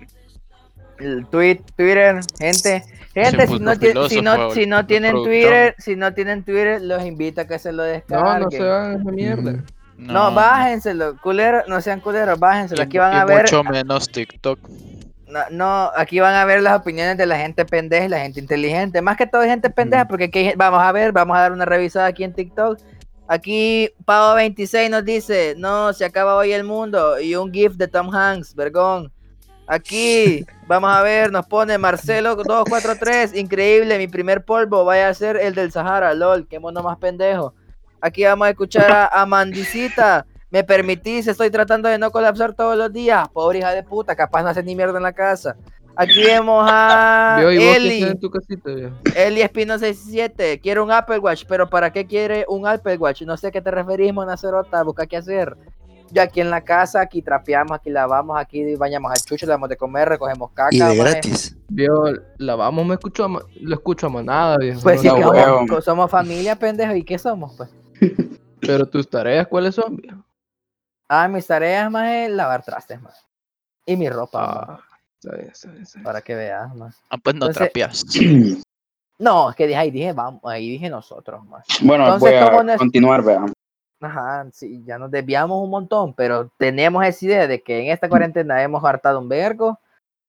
el 0.99 1.27
tweet, 1.29 1.61
Twitter, 1.77 2.21
gente, 2.39 2.85
gente, 3.15 3.47
si 3.47 3.59
no, 3.59 3.75
si 4.09 4.21
no, 4.21 4.51
si 4.51 4.67
no 4.67 4.85
tienen 4.85 5.13
productor. 5.13 5.33
Twitter, 5.33 5.75
si 5.79 5.97
no 5.97 6.13
tienen 6.13 6.45
Twitter, 6.45 6.83
los 6.83 7.03
invito 7.07 7.41
a 7.41 7.47
que 7.47 7.59
se 7.59 7.73
lo 7.73 7.85
No, 7.85 7.89
descarguen. 7.89 8.41
no 8.43 8.51
se 8.51 8.59
hagan 8.63 9.01
esa 9.01 9.11
mierda. 9.11 9.51
Ujú. 9.53 9.63
No, 9.97 10.35
bájenselo, 10.35 11.17
culeros, 11.23 11.65
no 11.69 11.81
sean 11.81 12.01
culeros, 12.01 12.39
bájenselo. 12.39 12.83
Aquí 12.83 12.99
van 12.99 13.15
y 13.15 13.17
a 13.17 13.25
ver, 13.25 13.43
mucho 13.45 13.65
menos 13.65 14.11
TikTok. 14.11 14.59
no, 15.29 15.41
no, 15.51 15.91
aquí 15.97 16.21
van 16.21 16.35
a 16.35 16.45
ver 16.45 16.61
las 16.61 16.79
opiniones 16.79 17.17
de 17.17 17.25
la 17.25 17.39
gente 17.39 17.65
pendeja 17.65 18.05
y 18.05 18.09
la 18.11 18.21
gente 18.21 18.39
inteligente. 18.41 19.01
Más 19.01 19.17
que 19.17 19.27
todo 19.27 19.43
gente 19.45 19.71
pendeja, 19.71 20.03
Ujú. 20.03 20.09
porque 20.11 20.25
aquí 20.25 20.39
hay- 20.49 20.55
vamos 20.55 20.83
a 20.83 20.93
ver, 20.93 21.13
vamos 21.13 21.35
a 21.35 21.41
dar 21.41 21.53
una 21.53 21.65
revisada 21.65 22.07
aquí 22.09 22.25
en 22.25 22.35
TikTok. 22.35 22.79
Aquí 23.31 23.89
Pavo26 24.05 24.91
nos 24.91 25.05
dice, 25.05 25.55
no, 25.57 25.93
se 25.93 26.05
acaba 26.05 26.35
hoy 26.35 26.53
el 26.53 26.65
mundo. 26.65 27.21
Y 27.21 27.37
un 27.37 27.53
GIF 27.53 27.77
de 27.77 27.87
Tom 27.87 28.13
Hanks, 28.13 28.57
vergón. 28.57 29.13
Aquí, 29.69 30.45
vamos 30.67 30.91
a 30.91 31.01
ver, 31.03 31.31
nos 31.31 31.47
pone 31.47 31.79
Marcelo 31.79 32.35
243, 32.35 33.37
increíble, 33.37 33.99
mi 33.99 34.09
primer 34.09 34.45
polvo, 34.45 34.85
vaya 34.85 35.09
a 35.09 35.15
ser 35.15 35.37
el 35.37 35.55
del 35.55 35.71
Sahara, 35.71 36.13
lol, 36.13 36.49
qué 36.49 36.59
mono 36.59 36.83
más 36.83 36.99
pendejo. 36.99 37.55
Aquí 38.01 38.25
vamos 38.25 38.49
a 38.49 38.51
escuchar 38.51 38.91
a 38.91 39.23
Amandicita, 39.23 40.27
me 40.51 40.65
permitís, 40.65 41.29
estoy 41.29 41.51
tratando 41.51 41.89
de 41.89 41.99
no 41.99 42.11
colapsar 42.11 42.55
todos 42.55 42.77
los 42.77 42.93
días, 42.93 43.29
pobre 43.29 43.61
hija 43.61 43.71
de 43.71 43.85
puta, 43.85 44.17
capaz 44.17 44.43
no 44.43 44.49
hace 44.49 44.65
ni 44.65 44.75
mierda 44.75 44.97
en 44.97 45.05
la 45.05 45.13
casa. 45.13 45.57
Aquí 46.01 46.23
vemos 46.25 46.67
a 46.67 47.37
Vio, 47.39 47.53
¿y 47.53 47.59
vos 47.59 47.65
qué 47.65 47.71
haces 47.73 47.85
Eli, 47.85 48.03
en 48.05 48.21
tu 48.21 48.31
casita, 48.31 48.71
viejo? 48.71 48.95
Eli 49.15 49.43
Espino 49.43 49.79
67, 49.79 50.59
quiere 50.61 50.81
un 50.81 50.91
Apple 50.91 51.19
Watch, 51.19 51.45
pero 51.47 51.69
¿para 51.69 51.93
qué 51.93 52.07
quiere 52.07 52.47
un 52.49 52.67
Apple 52.67 52.97
Watch? 52.97 53.23
No 53.23 53.37
sé 53.37 53.49
a 53.49 53.51
qué 53.51 53.61
te 53.61 53.71
referís, 53.71 54.13
Monacerota, 54.15 54.83
busca 54.83 55.07
qué 55.07 55.19
hacer. 55.19 55.59
Yo 56.11 56.23
aquí 56.23 56.41
en 56.41 56.49
la 56.49 56.63
casa, 56.63 57.03
aquí 57.03 57.21
trapeamos, 57.21 57.73
aquí 57.73 57.91
lavamos, 57.91 58.37
aquí 58.39 58.75
bañamos 58.77 59.13
al 59.13 59.19
chucho, 59.19 59.45
le 59.45 59.51
damos 59.51 59.69
de 59.69 59.77
comer, 59.77 60.09
recogemos 60.09 60.51
caca. 60.53 60.75
Y 60.75 60.79
de 60.79 60.97
gratis. 60.97 61.57
Vio, 61.69 62.05
la 62.39 62.57
vamos, 62.57 62.87
me 62.87 62.95
escucho 62.95 63.27
a 63.27 63.29
lo 63.29 63.75
escucho 63.75 64.07
a 64.07 64.11
manada, 64.11 64.57
viejo. 64.57 64.81
Pues 64.81 65.05
no 65.05 65.17
sí, 65.17 65.17
que 65.19 65.45
somos, 65.45 65.85
somos 65.85 66.11
familia, 66.11 66.57
pendejo, 66.57 66.95
¿y 66.95 67.05
qué 67.05 67.19
somos? 67.19 67.55
Pues? 67.57 67.71
Pero 68.61 68.87
tus 68.89 69.09
tareas, 69.09 69.47
¿cuáles 69.47 69.75
son, 69.75 69.97
viejo? 69.97 70.25
Ah, 71.09 71.29
mis 71.29 71.47
tareas 71.47 71.91
más 71.91 72.09
es 72.11 72.31
lavar 72.31 72.65
trastes, 72.65 73.01
más. 73.03 73.27
Y 73.85 73.97
mi 73.97 74.09
ropa, 74.09 74.81
Ah, 74.81 74.90
está 75.23 75.37
bien, 75.37 75.51
está 75.51 75.69
bien, 75.71 75.83
está 75.83 75.99
bien. 75.99 76.05
para 76.05 76.21
que 76.23 76.35
veas, 76.35 76.75
más. 76.75 76.97
Ah, 77.11 77.19
pues 77.23 77.37
no 77.37 77.47
Entonces- 77.47 77.57
trapeas. 77.73 78.05
No, 79.19 79.51
es 79.51 79.57
que 79.57 79.67
dije, 79.67 79.79
ahí 79.79 79.91
dije, 79.91 80.15
vamos, 80.15 80.41
ahí 80.45 80.71
dije 80.71 80.89
nosotros, 80.89 81.45
más. 81.45 81.67
Bueno, 81.83 82.05
Entonces, 82.05 82.31
voy 82.31 82.39
a 82.41 82.51
¿cómo 82.51 82.63
no 82.63 82.73
es- 82.73 82.79
continuar, 82.79 83.23
vean. 83.23 83.53
Ajá, 84.01 84.47
sí, 84.51 84.83
ya 84.87 84.97
nos 84.99 85.11
desviamos 85.11 85.63
un 85.63 85.69
montón, 85.69 86.15
pero 86.15 86.49
tenemos 86.57 87.05
esa 87.05 87.27
idea 87.27 87.47
de 87.47 87.61
que 87.61 87.81
en 87.85 87.91
esta 87.93 88.09
cuarentena 88.09 88.63
hemos 88.63 88.83
hartado 88.83 89.19
un 89.19 89.29
vergo, 89.29 89.79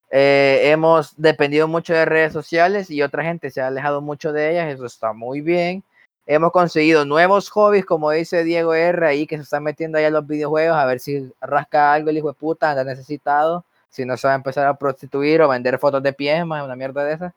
eh, 0.09 0.59
hemos 0.65 1.13
dependido 1.15 1.69
mucho 1.69 1.93
de 1.93 2.03
redes 2.03 2.33
sociales 2.33 2.89
y 2.91 3.01
otra 3.01 3.23
gente 3.23 3.49
se 3.49 3.61
ha 3.61 3.67
alejado 3.67 4.01
mucho 4.01 4.33
de 4.33 4.51
ellas, 4.51 4.73
eso 4.73 4.85
está 4.85 5.13
muy 5.13 5.39
bien. 5.39 5.85
Hemos 6.25 6.51
conseguido 6.51 7.05
nuevos 7.05 7.49
hobbies, 7.49 7.85
como 7.85 8.11
dice 8.11 8.43
Diego 8.43 8.73
R. 8.73 9.07
ahí, 9.07 9.25
que 9.25 9.37
se 9.37 9.43
están 9.43 9.63
metiendo 9.63 9.99
allá 9.99 10.07
en 10.07 10.13
los 10.15 10.27
videojuegos, 10.27 10.75
a 10.75 10.83
ver 10.85 10.99
si 10.99 11.31
rasca 11.39 11.93
algo 11.93 12.09
el 12.09 12.17
hijo 12.17 12.27
de 12.27 12.33
puta, 12.33 12.71
anda 12.71 12.83
necesitado, 12.83 13.63
si 13.91 14.05
no 14.05 14.17
se 14.17 14.25
va 14.27 14.33
a 14.33 14.37
empezar 14.37 14.65
a 14.65 14.73
prostituir 14.73 15.41
o 15.41 15.49
vender 15.49 15.77
fotos 15.77 16.01
de 16.01 16.13
pies, 16.13 16.43
más 16.45 16.63
una 16.63 16.75
mierda 16.75 17.03
de 17.03 17.13
esas. 17.13 17.33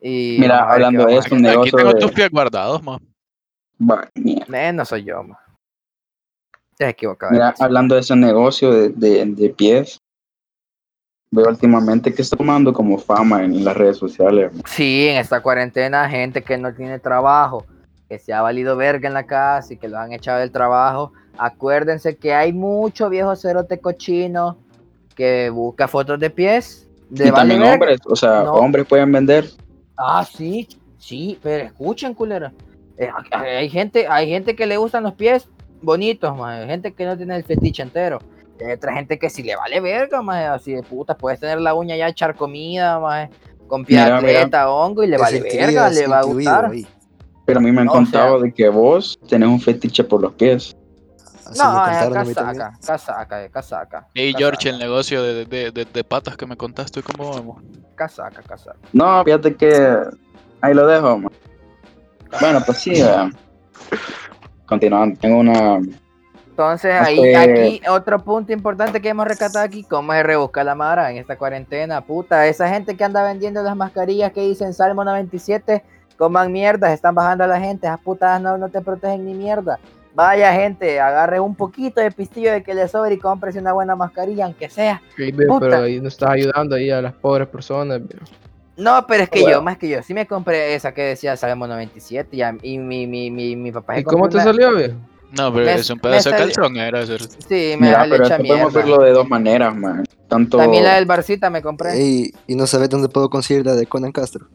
Y 0.00 0.36
Mira, 0.38 0.62
hablando 0.70 1.06
de 1.06 1.16
eso, 1.16 1.34
un 1.34 1.38
Aquí 1.44 1.50
negocio 1.54 1.76
tengo 1.78 1.92
de- 1.94 2.00
tus 2.00 2.12
pies 2.12 2.30
guardados. 2.30 2.82
Eh, 4.14 4.72
no 4.72 4.84
soy 4.84 5.04
yo, 5.04 5.22
ma. 5.22 5.38
Te 6.76 6.84
has 6.84 6.90
equivocado. 6.90 7.32
Mira, 7.32 7.54
hablando 7.58 7.94
de 7.94 8.02
ese 8.02 8.14
negocio 8.14 8.70
de, 8.70 8.90
de, 8.90 9.24
de 9.24 9.48
pies, 9.50 9.98
veo 11.30 11.48
últimamente 11.48 12.12
que 12.14 12.20
está 12.20 12.36
tomando 12.36 12.72
como 12.74 12.98
fama 12.98 13.42
en 13.42 13.64
las 13.64 13.74
redes 13.76 13.96
sociales. 13.96 14.52
Sí, 14.66 15.08
en 15.08 15.16
esta 15.16 15.40
cuarentena, 15.40 16.08
gente 16.10 16.42
que 16.42 16.58
no 16.58 16.74
tiene 16.74 16.98
trabajo, 16.98 17.64
que 18.08 18.18
se 18.18 18.34
ha 18.34 18.42
valido 18.42 18.76
verga 18.76 19.08
en 19.08 19.14
la 19.14 19.24
casa 19.26 19.72
y 19.72 19.78
que 19.78 19.88
lo 19.88 19.98
han 19.98 20.12
echado 20.12 20.40
del 20.40 20.52
trabajo. 20.52 21.14
Acuérdense 21.38 22.16
que 22.16 22.34
hay 22.34 22.52
mucho 22.52 23.08
viejo 23.08 23.34
cerote 23.36 23.78
cochino 23.80 24.58
que 25.16 25.50
busca 25.50 25.88
fotos 25.88 26.20
de 26.20 26.30
pies. 26.30 26.88
De 27.10 27.28
y 27.28 27.32
también 27.32 27.62
hombres, 27.62 27.98
o 28.04 28.14
sea, 28.14 28.42
No. 28.44 28.52
hombres 28.54 28.86
pueden 28.86 29.10
vender. 29.10 29.48
Ah, 29.96 30.24
sí, 30.30 30.68
sí, 30.98 31.38
pero 31.42 31.64
escuchen, 31.64 32.14
culera. 32.14 32.52
Eh, 32.98 33.08
hay 33.32 33.68
gente, 33.68 34.06
hay 34.08 34.28
gente 34.28 34.54
que 34.54 34.66
le 34.66 34.76
gustan 34.76 35.02
los 35.02 35.14
pies 35.14 35.48
bonitos, 35.82 36.36
más 36.36 36.60
hay 36.60 36.66
gente 36.68 36.92
que 36.92 37.04
no 37.04 37.16
tiene 37.16 37.36
el 37.36 37.44
fetiche 37.44 37.82
entero. 37.82 38.18
Hay 38.64 38.72
otra 38.72 38.94
gente 38.94 39.18
que 39.18 39.28
si 39.30 39.42
le 39.42 39.54
vale 39.56 39.80
verga, 39.80 40.22
más 40.22 40.46
así 40.48 40.72
de 40.72 40.82
puta, 40.82 41.16
puedes 41.16 41.38
tener 41.40 41.60
la 41.60 41.74
uña 41.74 41.96
ya 41.96 42.08
echar 42.08 42.34
comida, 42.36 42.98
más 42.98 43.28
con 43.68 43.84
pie 43.84 43.98
Mira, 44.02 44.20
mira. 44.20 44.38
atleta, 44.40 44.70
hongo 44.70 45.02
y 45.02 45.06
le 45.08 45.18
vale 45.18 45.40
verga, 45.40 45.88
le 45.90 46.06
va 46.06 46.20
a 46.20 46.24
gustar. 46.24 46.66
ahí. 46.66 46.86
Pero 47.44 47.58
a 47.60 47.62
mí 47.62 47.70
me 47.72 47.80
han 47.80 47.86
No, 47.86 47.92
o 47.92 47.94
sea- 47.94 48.02
contado 48.02 48.40
de 48.40 48.52
que 48.52 48.68
vos 48.68 49.16
tenés 49.28 49.48
un 49.48 49.60
fetiche 49.60 50.02
por 50.04 50.20
los 50.22 50.32
pies. 50.34 50.75
Así 51.50 51.58
No, 51.58 51.86
es 51.86 51.98
contaron 52.00 52.16
a 52.18 52.24
mí 52.24 52.34
también. 52.34 52.64
casaca, 52.64 52.78
casaca, 52.84 53.44
eh, 53.44 53.50
casaca. 53.50 54.08
Hey, 54.14 54.32
casaca, 54.32 54.38
George, 54.38 54.68
el 54.70 54.78
negocio 54.78 55.22
de, 55.22 55.44
de, 55.46 55.70
de, 55.70 55.84
de 55.84 56.04
patas 56.04 56.36
que 56.36 56.46
me 56.46 56.56
contaste, 56.56 57.02
¿cómo 57.02 57.30
vamos? 57.30 57.62
Casaca, 57.94 58.42
casaca. 58.42 58.78
No, 58.92 59.22
fíjate 59.24 59.54
que 59.56 59.98
ahí 60.60 60.74
lo 60.74 60.86
dejo. 60.86 61.18
man. 61.18 61.32
Bueno, 62.40 62.60
pues 62.66 62.78
sí, 62.78 62.90
vean. 62.90 63.32
Continuando, 64.66 65.18
tengo 65.20 65.38
una. 65.38 65.78
Entonces, 66.48 66.94
No 66.98 67.06
ahí, 67.06 67.34
aquí, 67.34 67.82
otro 67.88 68.18
punto 68.24 68.52
importante 68.52 69.00
que 69.02 69.10
hemos 69.10 69.26
rescatado 69.28 69.64
aquí, 69.64 69.84
cómo 69.84 70.12
se 70.12 70.22
rebusca 70.22 70.64
la 70.64 70.74
mara 70.74 71.10
en 71.10 71.18
esta 71.18 71.36
cuarentena, 71.36 72.00
puta, 72.00 72.46
esa 72.46 72.68
gente 72.68 72.96
que 72.96 73.04
anda 73.04 73.22
vendiendo 73.22 73.62
las 73.62 73.76
mascarillas 73.76 74.32
que 74.32 74.40
dicen 74.40 74.72
Salmo 74.72 75.04
97, 75.04 75.84
coman 76.16 76.50
mierda, 76.50 76.92
están 76.94 77.14
bajando 77.14 77.44
a 77.44 77.46
la 77.46 77.60
gente, 77.60 77.86
esas 77.86 78.00
putas 78.00 78.40
no, 78.40 78.56
no 78.56 78.70
te 78.70 78.80
protegen 78.80 79.26
ni 79.26 79.34
mierda. 79.34 79.78
Vaya 80.16 80.50
gente, 80.54 80.98
agarre 80.98 81.38
un 81.40 81.54
poquito 81.54 82.00
de 82.00 82.10
pistillo 82.10 82.50
de 82.50 82.62
que 82.62 82.72
le 82.72 82.88
sobre 82.88 83.16
y 83.16 83.18
cómprese 83.18 83.58
una 83.58 83.74
buena 83.74 83.94
mascarilla, 83.96 84.46
aunque 84.46 84.70
sea. 84.70 85.02
Sí, 85.14 85.30
Puta. 85.30 85.60
pero 85.60 85.82
ahí 85.82 86.00
no 86.00 86.08
estás 86.08 86.30
ayudando 86.30 86.74
ahí 86.74 86.90
a 86.90 87.02
las 87.02 87.12
pobres 87.12 87.46
personas, 87.48 88.00
viejo. 88.00 88.24
No, 88.78 89.06
pero 89.06 89.24
es 89.24 89.28
que 89.28 89.42
Bueno. 89.42 89.58
yo, 89.58 89.62
más 89.62 89.76
que 89.76 89.90
yo, 89.90 90.02
sí 90.02 90.14
me 90.14 90.26
compré 90.26 90.74
esa 90.74 90.94
que 90.94 91.02
decía 91.02 91.36
Salmo 91.36 91.66
97 91.66 92.34
y, 92.34 92.40
a- 92.40 92.56
y 92.62 92.78
mi, 92.78 93.06
mi, 93.06 93.30
mi, 93.30 93.56
mi 93.56 93.70
papá 93.72 93.98
¿Y 93.98 94.04
cómo 94.04 94.26
te 94.30 94.36
una- 94.36 94.44
salió, 94.44 94.74
viejo? 94.74 94.94
No, 95.36 95.52
pero 95.52 95.66
Me- 95.66 95.74
es 95.74 95.90
un 95.90 95.98
pedazo 95.98 96.30
de 96.30 96.36
calzón, 96.36 96.76
era 96.78 97.00
eso. 97.02 97.18
Sí, 97.46 97.74
me 97.78 97.88
Mira, 97.88 98.06
le 98.06 98.12
pero 98.12 98.24
echa 98.24 98.36
esto 98.36 98.46
podemos 98.48 98.72
verlo 98.72 98.98
de 99.02 99.10
dos 99.10 99.28
maneras, 99.28 99.76
man. 99.76 100.02
Tanto. 100.28 100.56
También 100.56 100.82
la 100.84 100.94
del 100.94 101.04
Barcita 101.04 101.50
me 101.50 101.60
compré. 101.60 101.92
Ey, 101.92 102.30
y 102.46 102.54
no 102.54 102.66
sabes 102.66 102.88
dónde 102.88 103.10
puedo 103.10 103.28
conseguir 103.28 103.66
la 103.66 103.74
de 103.74 103.84
Conan 103.86 104.12
Castro. 104.12 104.46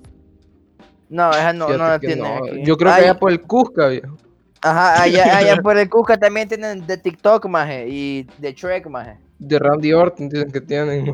No, 1.10 1.30
esa 1.30 1.54
no, 1.54 1.70
no 1.70 1.88
la 1.88 2.00
tiene 2.00 2.16
no. 2.24 2.38
aquí. 2.38 2.64
Yo 2.64 2.78
creo 2.78 2.96
que 2.96 3.02
allá 3.02 3.14
por 3.20 3.32
el 3.32 3.42
Cusca, 3.42 3.88
viejo. 3.90 4.18
Ajá, 4.62 5.02
allá, 5.04 5.38
allá 5.38 5.62
por 5.62 5.78
el 5.78 5.90
Cusca 5.90 6.18
también 6.18 6.48
tienen 6.48 6.86
de 6.86 6.98
TikTok, 6.98 7.46
maje, 7.48 7.88
y 7.90 8.28
de 8.38 8.54
Shrek, 8.54 8.88
maje. 8.88 9.18
De 9.40 9.58
Randy 9.58 9.92
Orton 9.94 10.30
dicen 10.30 10.52
que 10.52 10.62
tienen. 10.62 11.14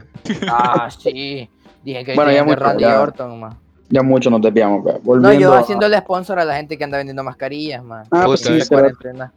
Ah, 0.49 0.89
sí. 0.89 1.49
Dije 1.83 2.03
que 2.03 2.15
Bueno, 2.15 2.31
ya 2.31 2.39
de 2.39 2.43
mucho, 2.43 2.59
Randy 2.59 2.83
ya. 2.83 3.01
Orton, 3.01 3.39
maje. 3.39 3.55
Ya 3.89 4.03
mucho 4.03 4.29
nos 4.29 4.41
desviamos, 4.41 4.83
vean. 4.83 4.97
No, 4.97 5.03
Volviendo 5.03 5.39
yo 5.39 5.53
a- 5.53 5.59
haciéndole 5.59 5.97
sponsor 5.99 6.39
a 6.39 6.43
la 6.45 6.57
gente 6.57 6.77
que 6.77 6.83
anda 6.83 6.97
vendiendo 6.97 7.23
mascarillas, 7.23 7.81
man. 7.83 8.03
Ah, 8.11 8.23
pues 8.25 8.41
sí, 8.41 8.59
cuarentena. 8.67 9.31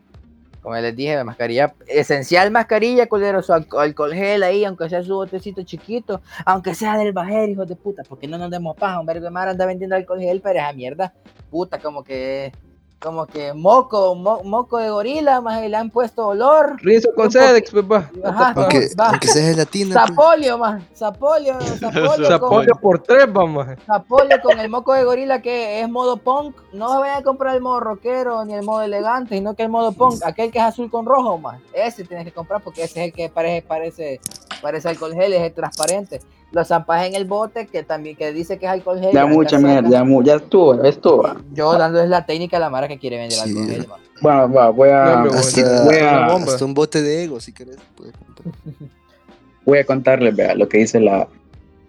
Como 0.61 0.75
les 0.75 0.95
dije, 0.95 1.23
mascarilla, 1.25 1.73
esencial 1.87 2.51
mascarilla, 2.51 3.07
culero, 3.07 3.43
su 3.43 3.53
alco- 3.53 3.79
alcohol 3.81 4.13
gel 4.13 4.43
ahí, 4.43 4.65
aunque 4.65 4.91
sea 4.91 5.03
su 5.03 5.15
botecito 5.15 5.63
chiquito, 5.63 6.21
aunque 6.45 6.75
sea 6.75 6.99
del 6.99 7.13
bajer, 7.13 7.49
hijos 7.49 7.67
de 7.69 7.77
puta, 7.77 8.03
porque 8.07 8.27
no 8.27 8.37
nos 8.37 8.51
demos 8.51 8.77
paja, 8.77 9.01
un 9.01 9.07
vergo 9.07 9.25
de 9.25 9.31
mar 9.31 9.49
anda 9.49 9.65
vendiendo 9.65 9.97
alcohol 9.97 10.19
gel, 10.21 10.41
pero 10.43 10.59
esa 10.59 10.73
mierda, 10.75 11.15
puta, 11.51 11.79
como 11.79 12.03
que 12.05 12.53
como 13.01 13.27
que 13.27 13.55
moco, 13.55 14.15
mo- 14.15 14.43
moco 14.45 14.77
de 14.77 14.91
gorila, 14.91 15.41
más 15.41 15.63
le 15.63 15.75
han 15.75 15.89
puesto 15.91 16.27
olor. 16.29 16.77
Rinzo 16.83 17.09
con 17.17 17.31
Sedex, 17.31 17.73
va. 17.75 18.11
Ajá, 18.23 18.53
Aunque, 18.55 18.89
va. 18.99 19.09
aunque 19.09 19.27
sea 19.29 19.43
gelatina. 19.47 19.95
pues. 19.95 20.09
Zapolio, 20.11 20.59
más. 20.59 20.83
Zapolio, 20.95 21.59
zapolio, 21.79 22.13
con, 22.15 22.27
Zapolio 22.29 22.75
por 22.81 23.03
tres, 23.03 23.33
vamos. 23.33 23.67
zapolio 23.87 24.37
con 24.43 24.59
el 24.61 24.69
moco 24.69 24.93
de 24.93 25.05
gorila 25.05 25.41
que 25.41 25.81
es 25.81 25.89
modo 25.89 26.19
punk. 26.19 26.55
No 26.75 26.93
se 26.93 26.99
vayan 26.99 27.19
a 27.21 27.23
comprar 27.23 27.55
el 27.55 27.63
modo 27.63 27.81
rockero 27.81 28.45
ni 28.45 28.53
el 28.53 28.63
modo 28.65 28.83
elegante, 28.83 29.35
sino 29.35 29.55
que 29.55 29.63
el 29.63 29.71
modo 29.71 29.93
punk, 29.93 30.21
aquel 30.25 30.51
que 30.53 30.59
es 30.59 30.65
azul 30.65 30.91
con 30.91 31.07
rojo, 31.07 31.39
más. 31.39 31.59
Ese 31.73 32.05
tienes 32.05 32.27
que 32.27 32.33
comprar 32.33 32.63
porque 32.63 32.83
ese 32.85 33.01
es 33.01 33.07
el 33.07 33.13
que 33.15 33.31
parece, 33.31 33.63
parece, 33.67 34.21
parece 34.61 34.89
alcohol 34.91 35.15
gel, 35.15 35.33
es 35.33 35.41
el 35.43 35.55
transparente. 35.55 36.21
Lo 36.53 36.65
zampas 36.65 37.07
en 37.07 37.15
el 37.15 37.25
bote 37.27 37.67
que 37.69 37.83
también 37.85 38.17
que 38.17 38.33
dice 38.33 38.59
que 38.59 38.67
es 38.67 38.73
alcohol 38.73 38.99
gel. 38.99 39.13
Ya 39.13 39.25
mucha 39.27 39.59
mierda, 39.59 39.89
ya, 39.89 40.03
mu- 40.05 40.23
ya 40.23 40.35
estuvo, 40.37 40.83
ya 40.83 40.89
estuvo. 40.89 41.29
Yo 41.53 41.73
dándoles 41.79 42.09
la 42.09 42.27
técnica 42.27 42.57
a 42.57 42.61
la 42.61 42.71
mara 42.71 42.89
que 42.89 42.99
quiere 42.99 43.19
vender 43.19 43.39
Sí. 43.39 43.49
alcohol 43.51 43.67
gel, 43.69 43.89
man. 43.89 44.01
Bueno, 44.21 44.53
va, 44.53 44.71
voy 44.71 44.89
No, 44.91 44.95
a, 44.97 45.23
Hasta, 45.39 45.85
voy 45.85 45.97
a, 45.99 46.27
hasta 46.27 46.65
un 46.65 46.75
bote 46.75 47.01
de 47.03 47.25
ego, 47.25 47.39
si 47.41 47.53
querés. 47.53 47.77
puedes 47.97 48.13
voy 49.65 49.79
a 49.79 49.85
contarles, 49.87 50.35
vea, 50.35 50.55
lo 50.55 50.69
que 50.69 50.79
dice 50.79 50.99
la, 51.01 51.29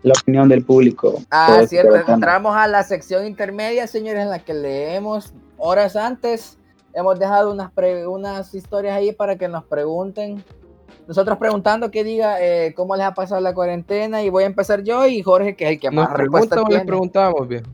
la 0.04 0.14
opinión 0.20 0.48
del 0.50 0.64
público. 0.64 1.22
Ah, 1.32 1.64
cierto. 1.68 1.96
Entramos 2.12 2.56
a 2.56 2.68
la 2.68 2.84
sección 2.84 3.26
intermedia, 3.26 3.88
señores, 3.88 4.24
en 4.24 4.30
la 4.30 4.40
que 4.40 4.54
leemos 4.54 5.34
horas 5.58 5.96
antes. 5.96 6.58
Hemos 6.94 7.18
dejado 7.20 7.52
unas, 7.52 7.72
pre- 7.72 8.06
unas 8.08 8.54
historias 8.54 8.96
ahí 8.96 9.12
para 9.14 9.38
que 9.38 9.48
nos 9.48 9.64
pregunten. 9.64 10.44
Nosotros 11.08 11.38
preguntando 11.38 11.92
que 11.92 12.04
diga 12.04 12.42
eh, 12.42 12.74
cómo 12.76 12.96
les 12.96 13.06
ha 13.06 13.14
pasado 13.14 13.42
la 13.42 13.54
cuarentena 13.54 14.24
y 14.24 14.30
voy 14.30 14.44
a 14.44 14.48
empezar 14.48 14.84
yo 14.84 15.06
y 15.08 15.22
Jorge, 15.22 15.56
que 15.56 15.66
es 15.66 15.72
el 15.72 15.80
que 15.80 15.92
más 15.92 16.12
respuesta 16.14 16.62
les 16.70 16.84
preguntamos, 16.86 17.48
viejo. 17.48 17.66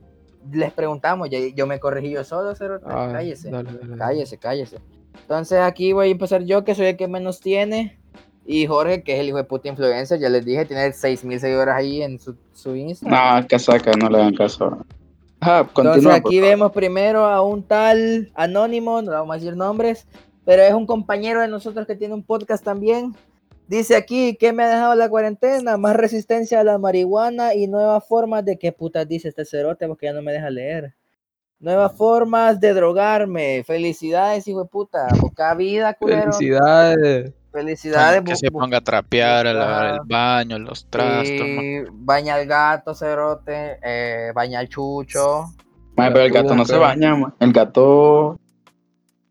Les 0.51 0.71
preguntamos, 0.71 1.30
yo, 1.30 1.38
yo 1.55 1.67
me 1.67 1.80
corregí 1.80 2.09
yo 2.11 2.23
solo, 2.23 2.55
cero, 2.55 2.80
Ah, 2.86 3.09
cállese. 3.11 3.49
dale, 3.51 3.71
dale, 3.71 3.80
dale. 3.82 3.97
Cállese, 3.97 4.38
cállese. 4.38 4.78
Entonces 5.21 5.59
aquí 5.59 5.91
voy 5.93 6.07
a 6.07 6.11
empezar 6.11 6.43
yo, 6.43 6.63
que 6.63 6.73
soy 6.73 6.88
el 6.88 6.97
que 6.97 7.07
menos 7.07 7.39
tiene. 7.41 7.99
Y 8.45 8.65
Jorge, 8.65 9.03
que 9.03 9.13
es 9.15 9.19
el 9.19 9.28
hijo 9.28 9.38
de 9.38 9.43
puta 9.43 9.67
influencer, 9.67 10.19
ya 10.19 10.30
les 10.30 10.45
dije, 10.45 10.63
tiene 10.63 10.93
6000 10.93 11.39
seguidores 11.41 11.75
ahí 11.75 12.01
en 12.01 12.17
su, 12.17 12.34
su 12.53 12.75
Instagram. 12.78 13.41
No, 13.41 13.47
casaca, 13.47 13.91
no 13.99 14.09
le 14.09 14.17
hagan 14.19 14.36
caso. 14.36 14.78
Entonces 15.41 16.07
aquí 16.07 16.39
vemos 16.39 16.71
primero 16.71 17.25
a 17.25 17.41
un 17.41 17.61
tal 17.61 18.32
anónimo, 18.36 19.01
no 19.01 19.11
vamos 19.11 19.36
a 19.36 19.39
decir 19.39 19.55
nombres, 19.55 20.07
pero 20.48 20.64
es 20.64 20.74
un 20.74 20.86
compañero 20.86 21.41
de 21.41 21.50
nosotros 21.50 21.86
que 21.86 21.98
tiene 21.98 22.14
un 22.14 22.24
podcast 22.24 22.64
también. 22.64 23.14
Dice 23.68 23.98
aquí, 23.98 24.38
¿qué 24.39 24.54
me 24.54 24.64
ha 24.64 24.70
dejado 24.70 24.95
la 24.95 25.10
cuarentena? 25.10 25.76
Más 25.76 25.93
resistencia 25.93 26.62
a 26.62 26.64
la 26.64 26.78
marihuana 26.78 27.54
y 27.54 27.68
nuevas 27.68 28.08
formas 28.08 28.45
de... 28.45 28.58
¿Qué 28.58 28.72
putas 28.72 29.06
dice 29.10 29.28
este 29.28 29.43
cerote? 29.43 29.89
Porque 29.89 30.06
ya 30.06 30.14
no 30.14 30.22
me 30.22 30.32
deja 30.32 30.50
leer. 30.50 30.95
Nuevas 31.60 31.98
formas 31.98 32.62
de 32.62 32.74
drogarme. 32.74 33.66
Felicidades, 33.68 34.48
hijo 34.48 34.64
de 34.64 34.70
puta. 34.70 35.10
Boca 35.20 35.54
vida, 35.54 35.93
culero. 35.95 36.32
Felicidades. 36.32 37.34
Felicidades. 37.52 38.22
que 38.24 38.38
se 38.38 38.50
ponga 38.50 38.78
a 38.78 38.82
trapear, 38.82 39.48
a 39.48 39.54
lavar 39.54 39.95
el 39.95 40.00
baño, 40.06 40.60
los 40.60 40.89
trastos. 40.89 41.45
y 41.45 41.82
baña 41.91 42.36
al 42.36 42.45
gato, 42.45 42.95
cerote. 42.95 43.80
eh, 43.84 44.32
baña 44.34 44.60
al 44.60 44.70
chucho. 44.70 45.43
Ma, 45.98 46.08
pero 46.08 46.22
el 46.22 46.32
gato 46.32 46.56
no 46.56 46.64
se 46.64 46.78
baña, 46.78 47.16
ma. 47.18 47.36
el 47.38 47.52
gato 47.52 48.39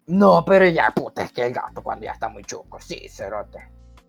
No, 0.06 0.44
pero 0.44 0.66
ya, 0.68 0.92
puta, 0.94 1.22
es 1.24 1.32
que 1.32 1.46
el 1.46 1.52
gato 1.52 1.82
cuando 1.82 2.04
ya 2.04 2.12
está 2.12 2.28
muy 2.28 2.44
chuco, 2.44 2.78
sí, 2.80 3.08
cerote. 3.08 3.58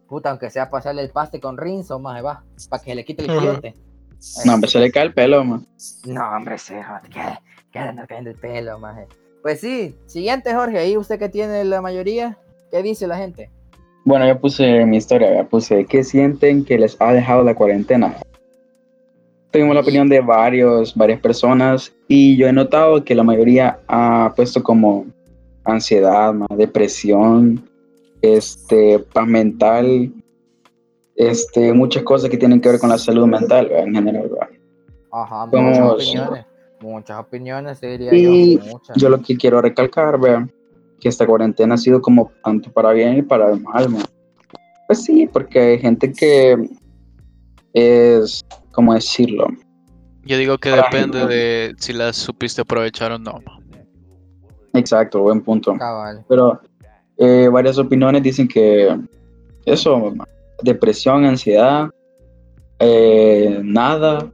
Puta, 0.07 0.29
aunque 0.29 0.49
sea 0.49 0.69
pasarle 0.69 1.01
el 1.01 1.09
paste 1.09 1.39
con 1.39 1.57
rinzo, 1.57 1.99
más 1.99 2.23
va, 2.23 2.43
para 2.69 2.83
que 2.83 2.91
se 2.91 2.95
le 2.95 3.03
quite 3.03 3.23
el 3.23 3.31
Ujú. 3.31 3.39
quiote. 3.39 3.73
no, 4.45 4.53
hombre, 4.53 4.69
se 4.69 4.79
le 4.79 4.91
cae 4.91 5.03
el 5.05 5.13
pelo, 5.13 5.43
ma. 5.43 5.61
No, 6.05 6.29
hombre, 6.35 6.57
cerote, 6.57 7.09
que, 7.09 7.21
que 7.71 7.79
le 7.79 7.85
anda 7.85 8.05
cayendo 8.05 8.29
el 8.29 8.37
pelo, 8.37 8.77
más. 8.79 9.07
Pues 9.41 9.59
sí, 9.59 9.95
siguiente, 10.05 10.53
Jorge, 10.53 10.77
ahí 10.77 10.97
usted 10.97 11.17
que 11.17 11.29
tiene 11.29 11.63
la 11.65 11.81
mayoría, 11.81 12.37
¿qué 12.69 12.83
dice 12.83 13.07
la 13.07 13.17
gente? 13.17 13.49
Bueno, 14.05 14.25
yo 14.27 14.39
puse 14.39 14.85
mi 14.85 14.97
historia, 14.97 15.33
ya 15.33 15.43
puse, 15.43 15.85
¿qué 15.85 16.03
sienten 16.03 16.63
que 16.63 16.77
les 16.77 16.95
ha 17.01 17.11
dejado 17.11 17.43
la 17.43 17.55
cuarentena? 17.55 18.15
Tuvimos 19.51 19.75
la 19.75 19.81
opinión 19.81 20.07
de 20.07 20.21
varios, 20.21 20.95
varias 20.95 21.19
personas 21.19 21.93
y 22.07 22.37
yo 22.37 22.47
he 22.47 22.53
notado 22.53 23.03
que 23.03 23.15
la 23.15 23.23
mayoría 23.23 23.79
ha 23.87 24.31
puesto 24.35 24.61
como 24.63 25.07
ansiedad, 25.67 26.33
ma, 26.33 26.47
depresión, 26.55 27.63
este, 28.21 28.99
paz 28.99 29.27
mental, 29.27 30.11
este, 31.15 31.73
muchas 31.73 32.03
cosas 32.03 32.29
que 32.29 32.37
tienen 32.37 32.61
que 32.61 32.69
ver 32.69 32.79
con 32.79 32.89
la 32.89 32.97
salud 32.97 33.25
mental, 33.27 33.67
¿verdad? 33.67 33.87
en 33.87 33.93
general. 33.93 34.29
¿verdad? 34.29 34.49
Ajá, 35.11 35.47
Como- 35.49 35.69
muchas 35.69 35.91
opiniones. 35.91 36.45
Muchas 36.79 37.19
opiniones, 37.19 37.81
diría 37.81 38.13
Y 38.13 38.57
yo. 38.59 38.65
Muchas. 38.65 38.97
yo 38.97 39.09
lo 39.09 39.19
que 39.21 39.35
quiero 39.35 39.61
recalcar, 39.61 40.19
vea, 40.19 40.47
que 40.99 41.09
esta 41.09 41.25
cuarentena 41.25 41.73
ha 41.73 41.77
sido 41.77 42.01
como 42.01 42.31
tanto 42.43 42.71
para 42.71 42.91
bien 42.91 43.17
y 43.17 43.21
para 43.23 43.55
mal, 43.55 43.89
ma. 43.89 43.99
Pues 44.87 45.03
sí, 45.03 45.27
porque 45.31 45.59
hay 45.59 45.79
gente 45.79 46.11
que 46.13 46.55
es, 47.73 48.45
¿cómo 48.73 48.93
decirlo? 48.93 49.47
Yo 50.23 50.37
digo 50.37 50.57
que 50.59 50.69
Para- 50.69 50.83
depende 50.83 51.25
de 51.25 51.73
si 51.79 51.93
las 51.93 52.15
supiste 52.15 52.61
aprovechar 52.61 53.11
o 53.11 53.17
no. 53.17 53.39
ma. 53.45 53.59
Exacto, 54.77 55.21
buen 55.21 55.41
punto. 55.41 55.75
Cabal. 55.77 56.23
Pero 56.27 56.61
eh, 57.17 57.49
varias 57.51 57.79
opiniones 57.79 58.21
dicen 58.21 58.47
que 58.47 58.95
eso, 59.65 60.13
depresión, 60.61 61.25
ansiedad, 61.25 61.89
eh, 62.79 63.59
nada, 63.63 64.31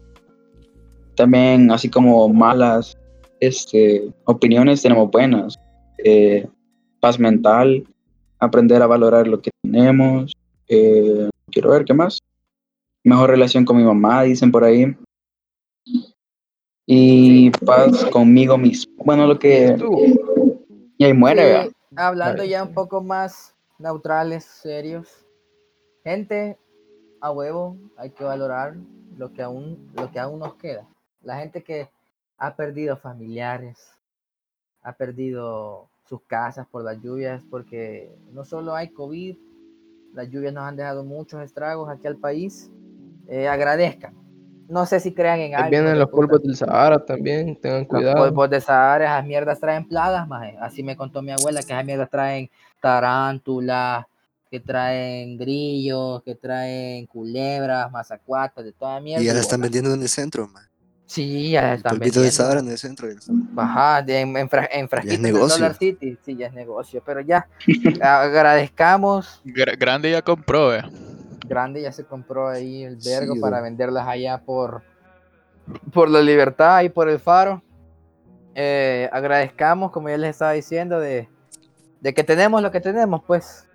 también 1.15 1.71
así 1.71 1.89
como 1.89 2.27
malas 2.27 2.97
este, 3.39 4.11
opiniones 4.25 4.81
tenemos 4.81 5.09
buenas, 5.09 5.57
eh, 6.03 6.45
paz 6.99 7.17
mental, 7.17 7.87
aprender 8.39 8.81
a 8.81 8.87
valorar 8.87 9.27
lo 9.27 9.41
que 9.41 9.51
tenemos, 9.61 10.33
quiero 10.67 11.69
ver 11.69 11.85
qué 11.85 11.93
más, 11.93 12.19
mejor 13.03 13.29
relación 13.29 13.63
con 13.63 13.77
mi 13.77 13.83
mamá, 13.83 14.23
dicen 14.23 14.51
por 14.51 14.65
ahí, 14.65 14.93
y 16.85 17.49
paz 17.65 18.05
conmigo 18.05 18.57
mismo, 18.57 18.93
bueno, 19.05 19.25
lo 19.25 19.39
que... 19.39 19.77
Y 20.97 21.05
ahí 21.05 21.13
muere, 21.13 21.71
hablando 21.95 22.43
ya 22.43 22.63
un 22.63 22.73
poco 22.73 23.01
más 23.01 23.55
neutrales, 23.79 24.43
serios. 24.45 25.25
Gente, 26.03 26.57
a 27.21 27.31
huevo, 27.31 27.77
hay 27.97 28.11
que 28.11 28.23
valorar 28.23 28.75
lo 29.17 29.31
que 29.31 29.41
aún, 29.41 29.91
lo 29.95 30.11
que 30.11 30.19
aún 30.19 30.39
nos 30.39 30.55
queda. 30.55 30.87
La 31.21 31.37
gente 31.37 31.63
que 31.63 31.89
ha 32.37 32.55
perdido 32.55 32.97
familiares, 32.97 33.97
ha 34.81 34.93
perdido 34.93 35.89
sus 36.05 36.21
casas 36.23 36.67
por 36.67 36.83
las 36.83 37.01
lluvias, 37.01 37.43
porque 37.49 38.13
no 38.31 38.43
solo 38.43 38.75
hay 38.75 38.89
COVID, 38.89 39.37
las 40.13 40.29
lluvias 40.29 40.53
nos 40.53 40.63
han 40.63 40.75
dejado 40.75 41.03
muchos 41.03 41.41
estragos 41.41 41.89
aquí 41.89 42.07
al 42.07 42.17
país. 42.17 42.69
Eh, 43.27 43.47
agradezcan. 43.47 44.22
No 44.73 44.85
sé 44.87 44.99
si 44.99 45.13
crean 45.13 45.39
en 45.39 45.53
Ahí 45.53 45.61
algo. 45.61 45.69
vienen 45.69 45.93
de 45.93 45.99
los 45.99 46.09
polvos 46.09 46.41
del 46.41 46.55
Sahara 46.55 46.97
también, 47.05 47.55
tengan 47.61 47.81
Los 47.81 47.87
cuidado. 47.87 48.17
polvos 48.17 48.49
de 48.49 48.59
Sahara, 48.59 49.05
esas 49.05 49.25
mierdas 49.25 49.59
traen 49.59 49.87
plagas, 49.87 50.27
maje. 50.27 50.57
Así 50.59 50.81
me 50.81 50.97
contó 50.97 51.21
mi 51.21 51.31
abuela, 51.31 51.61
que 51.61 51.71
esas 51.73 51.85
mierdas 51.85 52.09
traen 52.09 52.49
tarántulas, 52.81 54.05
que 54.49 54.59
traen 54.59 55.37
grillos, 55.37 56.23
que 56.23 56.35
traen 56.35 57.05
culebras, 57.05 57.91
mazacuatas, 57.91 58.65
de 58.65 58.71
toda 58.71 58.99
mierda. 58.99 59.21
Y 59.23 59.27
ya 59.27 59.33
la 59.33 59.39
están 59.41 59.61
vendiendo 59.61 59.93
en 59.93 60.01
el 60.01 60.09
centro, 60.09 60.47
man. 60.47 60.63
Sí, 61.05 61.51
ya 61.51 61.61
la 61.61 61.69
El 61.73 61.77
están 61.77 61.91
del 61.91 61.99
vendiendo. 61.99 62.31
Sahara 62.31 62.59
en 62.61 62.69
el 62.69 62.77
centro. 62.77 63.07
Ajá, 63.57 64.01
de- 64.01 64.19
en, 64.21 64.35
en, 64.37 64.49
fra- 64.49 64.69
en 64.71 64.89
frasquitos 64.89 65.21
del 65.21 65.33
negocio. 65.33 65.57
Dollar 65.57 65.77
City. 65.77 66.17
Sí, 66.25 66.35
ya 66.35 66.47
es 66.47 66.53
negocio. 66.53 67.03
Pero 67.05 67.21
ya, 67.21 67.47
agradezcamos. 68.01 69.41
Gra- 69.45 69.77
grande 69.77 70.09
ya 70.11 70.21
compró, 70.21 70.73
eh. 70.73 70.81
Grande 71.45 71.81
ya 71.81 71.91
se 71.91 72.05
compró 72.05 72.47
ahí 72.47 72.83
el 72.83 72.97
vergo 72.97 73.35
Sí, 73.35 73.39
para 73.39 73.61
venderlas 73.61 74.07
allá 74.07 74.39
por, 74.39 74.83
por 75.91 76.09
la 76.09 76.21
libertad 76.21 76.81
y 76.83 76.89
por 76.89 77.09
el 77.09 77.19
faro. 77.19 77.61
Eh, 78.55 79.09
agradezcamos, 79.11 79.91
como 79.91 80.09
ya 80.09 80.17
les 80.17 80.31
estaba 80.31 80.51
diciendo, 80.51 80.99
de, 80.99 81.27
de 82.01 82.13
que 82.13 82.23
tenemos 82.23 82.61
lo 82.61 82.71
que 82.71 82.81
tenemos, 82.81 83.23
pues. 83.25 83.67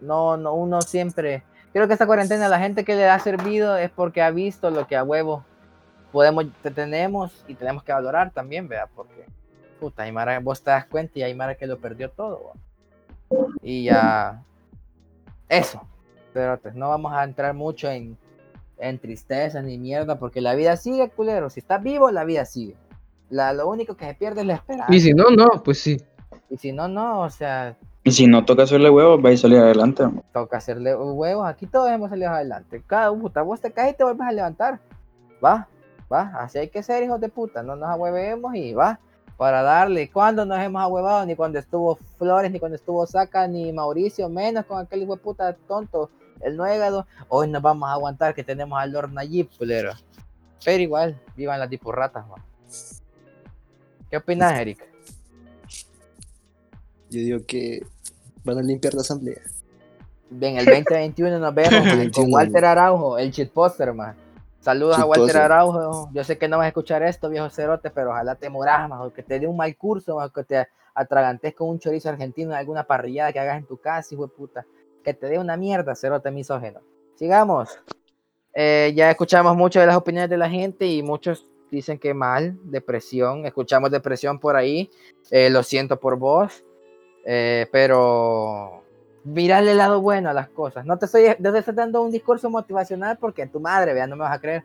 No, 0.00 0.36
no, 0.36 0.54
uno 0.54 0.80
siempre. 0.80 1.42
Creo 1.72 1.86
que 1.86 1.92
esta 1.92 2.06
cuarentena, 2.06 2.48
la 2.48 2.58
gente 2.58 2.84
que 2.84 2.94
le 2.94 3.08
ha 3.08 3.18
servido 3.18 3.76
es 3.76 3.90
porque 3.90 4.22
ha 4.22 4.30
visto 4.30 4.70
lo 4.70 4.86
que 4.86 4.96
a 4.96 5.02
huevo 5.02 5.44
podemos, 6.12 6.46
te 6.62 6.70
tenemos 6.70 7.44
y 7.48 7.54
tenemos 7.54 7.82
que 7.82 7.92
valorar 7.92 8.30
también, 8.30 8.68
vea, 8.68 8.86
porque 8.94 9.26
puta, 9.78 10.02
Aymara, 10.02 10.40
vos 10.40 10.62
te 10.62 10.70
das 10.70 10.86
cuenta 10.86 11.18
y 11.18 11.22
Aymara 11.22 11.54
que 11.56 11.66
lo 11.66 11.78
perdió 11.78 12.10
todo. 12.10 12.52
¿va? 13.30 13.46
Y 13.62 13.84
ya, 13.84 14.42
eso. 15.48 15.82
Pero 16.38 16.56
pues, 16.60 16.76
no 16.76 16.88
vamos 16.88 17.12
a 17.12 17.24
entrar 17.24 17.52
mucho 17.52 17.90
en, 17.90 18.16
en 18.78 19.00
tristezas 19.00 19.64
ni 19.64 19.76
mierda, 19.76 20.20
porque 20.20 20.40
la 20.40 20.54
vida 20.54 20.76
sigue, 20.76 21.10
culero. 21.10 21.50
Si 21.50 21.58
estás 21.58 21.82
vivo, 21.82 22.12
la 22.12 22.22
vida 22.22 22.44
sigue. 22.44 22.76
La, 23.28 23.52
lo 23.52 23.68
único 23.68 23.96
que 23.96 24.06
se 24.06 24.14
pierde 24.14 24.42
es 24.42 24.46
la 24.46 24.54
esperanza. 24.54 24.94
Y 24.94 25.00
si 25.00 25.14
no, 25.14 25.30
no, 25.30 25.48
pues 25.64 25.80
sí. 25.80 26.00
Y 26.48 26.56
si 26.56 26.70
no, 26.70 26.86
no, 26.86 27.22
o 27.22 27.28
sea, 27.30 27.76
Y 28.04 28.12
si 28.12 28.28
no 28.28 28.44
toca 28.44 28.62
hacerle 28.62 28.88
huevos, 28.88 29.18
va 29.22 29.30
a 29.30 29.36
salir 29.36 29.58
adelante. 29.58 30.04
toca 30.32 30.58
hacerle 30.58 30.94
huevos. 30.94 31.44
Aquí 31.48 31.66
todos 31.66 31.90
hemos 31.90 32.08
salido 32.08 32.30
adelante. 32.30 32.84
Cada 32.86 33.12
puta, 33.12 33.42
vos 33.42 33.60
te 33.60 33.72
caes 33.72 33.94
y 33.94 33.96
te 33.96 34.04
vuelves 34.04 34.28
a 34.28 34.30
levantar. 34.30 34.78
Va, 35.44 35.66
va, 36.12 36.32
así 36.38 36.58
hay 36.58 36.68
que 36.68 36.84
ser, 36.84 37.02
hijos 37.02 37.20
de 37.20 37.30
puta. 37.30 37.64
No 37.64 37.74
nos 37.74 37.88
ahuevemos 37.88 38.54
y 38.54 38.74
va. 38.74 39.00
para 39.38 39.62
darle. 39.62 40.10
¿Cuándo 40.10 40.44
nos 40.44 40.58
hemos 40.58 40.82
ahuevado? 40.82 41.24
Ni 41.24 41.34
cuando 41.36 41.58
estuvo 41.58 41.96
Flores, 42.16 42.50
ni 42.50 42.58
cuando 42.58 42.76
estuvo 42.76 43.06
Saca, 43.06 43.46
ni 43.46 43.72
Mauricio, 43.72 44.28
menos 44.28 44.66
con 44.66 44.78
aquel 44.78 45.02
hijo 45.02 45.16
de 45.16 45.22
puta 45.22 45.52
tonto, 45.66 46.10
el 46.40 46.56
nuégado. 46.56 47.06
Hoy 47.28 47.48
nos 47.48 47.62
vamos 47.62 47.88
a 47.88 47.92
aguantar 47.92 48.34
que 48.34 48.44
tenemos 48.44 48.78
al 48.80 48.92
Lord 48.92 49.12
Nayib, 49.12 49.48
culero. 49.56 49.92
Pero 50.64 50.82
igual, 50.82 51.20
vivan 51.36 51.60
las 51.60 51.70
tipurratas, 51.70 52.26
man. 52.26 52.42
¿Qué 54.10 54.16
opinas, 54.16 54.58
Eric? 54.58 54.86
Yo 57.10 57.20
digo 57.20 57.38
que 57.46 57.86
van 58.44 58.58
a 58.58 58.62
limpiar 58.62 58.94
la 58.94 59.02
asamblea. 59.02 59.40
En 60.30 60.58
el 60.58 60.64
2021 60.64 61.38
nos 61.38 61.54
vemos 61.54 61.72
man, 61.84 61.88
con 61.88 61.98
21. 61.98 62.34
Walter 62.34 62.64
Araujo, 62.64 63.18
el 63.18 63.30
shitposter, 63.30 63.92
man. 63.94 64.16
Saludos 64.60 64.98
a 64.98 65.06
Walter. 65.06 65.36
Araujo. 65.38 66.10
Yo 66.12 66.24
sé 66.24 66.36
que 66.36 66.48
no 66.48 66.58
vas 66.58 66.64
a 66.66 66.68
escuchar 66.68 67.02
esto, 67.02 67.30
viejo 67.30 67.48
cerote, 67.48 67.90
pero 67.90 68.10
ojalá 68.10 68.34
te 68.34 68.50
moras, 68.50 68.88
man, 68.88 69.00
o 69.00 69.12
que 69.12 69.22
te 69.22 69.38
dé 69.38 69.46
un 69.46 69.56
mal 69.56 69.74
curso, 69.76 70.16
man, 70.16 70.30
que 70.34 70.44
te 70.44 70.68
atragantes 70.94 71.54
con 71.54 71.68
un 71.68 71.78
chorizo 71.78 72.08
argentino 72.08 72.50
en 72.50 72.56
alguna 72.56 72.84
parrillada 72.84 73.32
que 73.32 73.38
hagas 73.38 73.58
en 73.58 73.66
tu 73.66 73.78
casa, 73.78 74.14
hijo 74.14 74.26
de 74.26 74.32
puta. 74.34 74.66
Que 75.04 75.14
te 75.14 75.26
dé 75.26 75.38
una 75.38 75.56
mierda, 75.56 75.94
cerote 75.94 76.30
misógeno. 76.30 76.80
Sigamos. 77.16 77.78
Eh, 78.54 78.92
ya 78.94 79.10
escuchamos 79.10 79.56
mucho 79.56 79.80
de 79.80 79.86
las 79.86 79.96
opiniones 79.96 80.30
de 80.30 80.36
la 80.36 80.48
gente 80.50 80.86
y 80.86 81.02
muchos 81.02 81.46
dicen 81.70 81.98
que 81.98 82.14
mal, 82.14 82.58
depresión. 82.64 83.46
Escuchamos 83.46 83.90
depresión 83.90 84.38
por 84.38 84.56
ahí. 84.56 84.90
Eh, 85.30 85.50
lo 85.50 85.62
siento 85.62 85.98
por 85.98 86.16
vos. 86.16 86.64
Eh, 87.24 87.66
pero 87.70 88.82
mirarle 89.24 89.72
el 89.72 89.78
lado 89.78 90.00
bueno 90.00 90.30
a 90.30 90.32
las 90.32 90.48
cosas. 90.48 90.86
No 90.86 90.98
te 90.98 91.06
estoy, 91.06 91.26
no 91.38 91.52
te 91.52 91.58
estoy 91.58 91.74
dando 91.74 92.02
un 92.02 92.10
discurso 92.10 92.48
motivacional 92.50 93.18
porque 93.18 93.46
tu 93.46 93.60
madre, 93.60 93.92
vea, 93.94 94.06
no 94.06 94.16
me 94.16 94.22
vas 94.22 94.34
a 94.36 94.40
creer. 94.40 94.64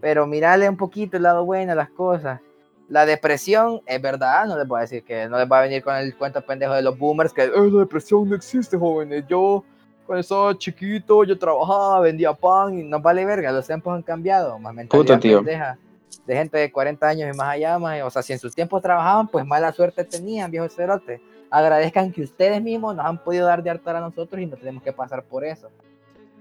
Pero 0.00 0.26
mirarle 0.26 0.68
un 0.68 0.76
poquito 0.76 1.16
el 1.16 1.24
lado 1.24 1.44
bueno 1.44 1.72
a 1.72 1.74
las 1.74 1.90
cosas. 1.90 2.40
La 2.88 3.06
depresión 3.06 3.80
es 3.86 4.00
verdad, 4.00 4.46
no 4.46 4.58
les 4.58 4.68
voy 4.68 4.78
a 4.78 4.82
decir 4.82 5.02
que 5.04 5.26
no 5.26 5.38
les 5.38 5.50
va 5.50 5.58
a 5.60 5.62
venir 5.62 5.82
con 5.82 5.96
el 5.96 6.14
cuento 6.16 6.42
pendejo 6.44 6.74
de 6.74 6.82
los 6.82 6.98
boomers 6.98 7.32
que 7.32 7.44
"Eh, 7.44 7.50
la 7.54 7.80
depresión 7.80 8.28
no 8.28 8.36
existe, 8.36 8.76
jóvenes. 8.76 9.24
Yo 9.26 9.64
cuando 10.06 10.20
estaba 10.20 10.56
chiquito, 10.58 11.24
yo 11.24 11.38
trabajaba, 11.38 12.00
vendía 12.00 12.32
pan 12.32 12.78
y 12.78 12.82
nos 12.84 13.00
vale 13.02 13.24
verga, 13.24 13.50
los 13.52 13.66
tiempos 13.66 13.94
han 13.94 14.02
cambiado. 14.02 14.58
Más 14.58 14.74
mentalidad 14.74 15.20
tío. 15.20 15.38
pendeja 15.38 15.78
de 16.26 16.36
gente 16.36 16.58
de 16.58 16.70
40 16.70 17.06
años 17.06 17.34
y 17.34 17.36
más 17.36 17.48
allá, 17.48 17.78
más, 17.78 18.00
o 18.02 18.10
sea, 18.10 18.22
si 18.22 18.32
en 18.32 18.38
sus 18.38 18.54
tiempos 18.54 18.80
trabajaban, 18.82 19.26
pues 19.28 19.44
mala 19.44 19.72
suerte 19.72 20.04
tenían, 20.04 20.50
viejos 20.50 20.74
cerotes 20.74 21.20
agradezcan 21.50 22.10
que 22.10 22.22
ustedes 22.22 22.60
mismos 22.60 22.96
nos 22.96 23.06
han 23.06 23.22
podido 23.22 23.46
dar 23.46 23.62
de 23.62 23.70
hartar 23.70 23.94
a 23.94 24.00
nosotros 24.00 24.40
y 24.42 24.46
no 24.46 24.56
tenemos 24.56 24.82
que 24.82 24.92
pasar 24.92 25.22
por 25.22 25.44
eso. 25.44 25.70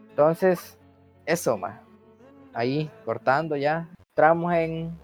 Entonces, 0.09 0.77
eso 1.25 1.55
más. 1.57 1.79
Ahí, 2.53 2.89
cortando 3.05 3.55
ya. 3.55 3.87
Entramos 4.09 4.53
en 4.53 4.97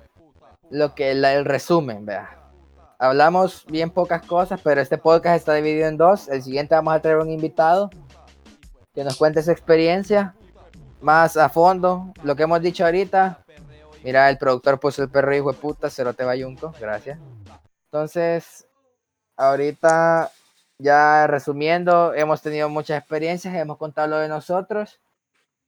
lo 0.72 0.96
que 0.96 1.14
la- 1.14 1.34
el 1.34 1.46
resumen, 1.46 2.06
vea. 2.06 2.30
Hablamos 2.98 3.66
bien 3.68 3.90
pocas 3.92 4.26
cosas, 4.26 4.60
pero 4.64 4.82
este 4.82 4.98
podcast 4.98 5.38
está 5.38 5.54
dividido 5.54 5.88
en 5.88 5.98
dos. 5.98 6.28
El 6.28 6.42
siguiente 6.42 6.76
vamos 6.76 6.94
a 6.96 7.00
traer 7.02 7.18
un 7.18 7.30
invitado 7.30 7.90
que 9.00 9.06
nos 9.06 9.16
cuente 9.16 9.42
su 9.42 9.50
experiencia 9.50 10.36
más 11.00 11.38
a 11.38 11.48
fondo. 11.48 12.12
Lo 12.22 12.36
que 12.36 12.44
hemos 12.44 12.62
dicho 12.62 12.84
ahorita. 12.84 13.46
Mira, 14.04 14.30
el 14.30 14.38
productor 14.38 14.78
puso 14.78 15.02
el 15.02 15.10
perro 15.10 15.34
hijo 15.34 15.54
de 15.54 15.58
puta, 15.58 15.90
Cerote 15.90 16.26
Bayunco. 16.26 16.74
Gracias. 16.78 17.18
Entonces, 17.86 18.68
ahorita 19.38 20.32
ya 20.80 21.28
resumiendo, 21.28 22.14
hemos 22.14 22.42
tenido 22.42 22.68
muchas 22.68 23.00
experiencias, 23.00 23.56
hemos 23.56 23.78
contado 23.78 24.10
lo 24.10 24.18
de 24.18 24.28
nosotros, 24.28 25.00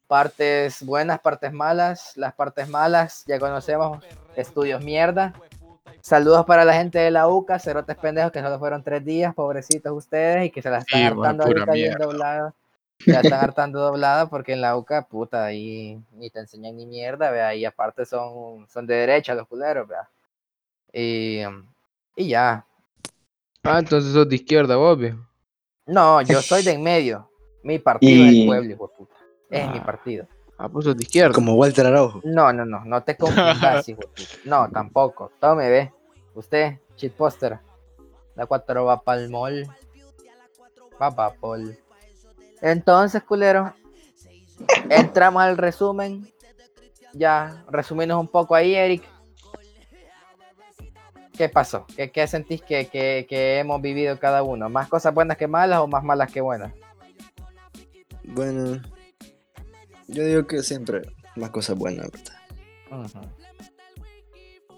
partes 0.08 0.84
buenas, 0.84 1.22
partes 1.22 1.54
malas, 1.54 2.12
las 2.18 2.34
partes 2.34 2.68
malas 2.68 3.24
ya 3.28 3.40
conocemos, 3.40 4.04
estudios 4.36 4.84
mierda. 4.84 5.32
Saludos 6.02 6.46
para 6.46 6.66
la 6.66 6.74
gente 6.74 7.00
de 7.00 7.12
la 7.12 7.30
UCA, 7.30 7.60
cerotes 7.60 7.96
pendejos 7.96 8.34
que 8.34 8.42
solo 8.42 8.60
fueron 8.60 8.84
tres 8.84 9.06
días, 9.06 9.34
pobrecitos 9.34 9.94
ustedes, 9.94 10.48
y 10.48 10.50
que 10.50 10.62
se 10.62 10.70
la 10.70 10.80
están 10.80 11.04
hartando 11.04 11.46
ahorita 11.46 11.72
bien 11.72 11.96
mierda. 11.98 12.54
La 13.06 13.22
están 13.22 13.40
hartando 13.42 13.80
doblada 13.80 14.28
porque 14.30 14.54
en 14.54 14.62
la 14.62 14.76
UCA, 14.78 15.04
puta, 15.08 15.46
ahí 15.46 16.02
ni 16.14 16.30
te 16.30 16.40
enseñan 16.40 16.76
ni 16.78 16.86
mierda, 16.86 17.32
vea, 17.32 17.54
y 17.56 17.66
aparte 17.66 18.06
son, 18.06 18.68
son 18.68 18.86
de 18.88 18.96
derecha 18.96 19.36
los 19.36 19.48
culeros, 19.48 19.88
vea. 19.88 20.10
Y, 20.94 21.42
y 22.16 22.28
ya, 22.30 22.66
Ah, 23.64 23.78
entonces 23.78 24.12
sos 24.12 24.28
de 24.28 24.36
izquierda, 24.36 24.76
vos, 24.76 24.98
viejo. 24.98 25.20
No, 25.86 26.20
yo 26.24 26.42
soy 26.42 26.64
de 26.64 26.72
en 26.72 26.82
medio. 26.82 27.30
Mi 27.64 27.78
partido 27.78 28.26
es 28.26 28.34
el 28.34 28.46
pueblo, 28.48 28.72
hijo 28.74 28.88
de 28.88 28.94
puta. 28.98 29.16
Es 29.52 29.70
mi 29.70 29.78
Ah. 29.78 29.86
partido. 29.86 30.28
Ah, 30.58 30.68
pues 30.68 30.86
sos 30.86 30.98
de 30.98 31.04
izquierda. 31.04 31.34
Como 31.34 31.54
Walter 31.54 31.86
Araujo. 31.86 32.22
No, 32.24 32.52
no, 32.52 32.66
no, 32.66 32.84
no 32.86 33.04
te 33.04 33.16
confundas, 33.16 33.88
hijo 33.88 34.02
de 34.02 34.08
puta. 34.08 34.30
No, 34.46 34.68
tampoco. 34.72 35.32
Tome, 35.40 35.70
ve. 35.70 35.94
Usted, 36.34 36.80
shitposter. 36.98 37.60
La 38.36 38.48
4 38.48 38.84
va 38.84 39.00
pa'l 39.02 39.30
mall. 39.30 39.68
Va 41.00 41.12
pa' 41.12 41.34
pol. 41.36 41.78
Entonces, 42.62 43.24
culero. 43.24 43.74
Entramos 44.90 45.42
al 45.42 45.58
resumen. 45.58 46.32
Ya, 47.14 47.66
resumirnos 47.70 48.20
un 48.20 48.28
poco 48.28 48.56
ahí, 48.56 48.76
Eric. 48.76 49.04
¿Qué 51.34 51.50
pasó? 51.50 51.86
¿Qué, 51.96 52.12
qué 52.12 52.28
sentís 52.28 52.62
que, 52.62 52.88
que- 52.88 53.26
que 53.28 53.60
hemos 53.60 53.82
vivido 53.82 54.20
cada 54.20 54.44
uno? 54.44 54.70
¿Más 54.70 54.88
cosas 54.88 55.14
buenas 55.14 55.38
que 55.38 55.48
malas 55.48 55.80
o 55.80 55.88
más 55.88 56.04
malas 56.04 56.32
que 56.32 56.40
buenas? 56.42 56.72
Bueno, 58.24 58.80
yo 60.08 60.24
digo 60.24 60.46
que 60.46 60.62
siempre 60.62 61.02
más 61.36 61.50
cosas 61.50 61.78
buenas, 61.78 62.10
¿verdad? 62.12 62.36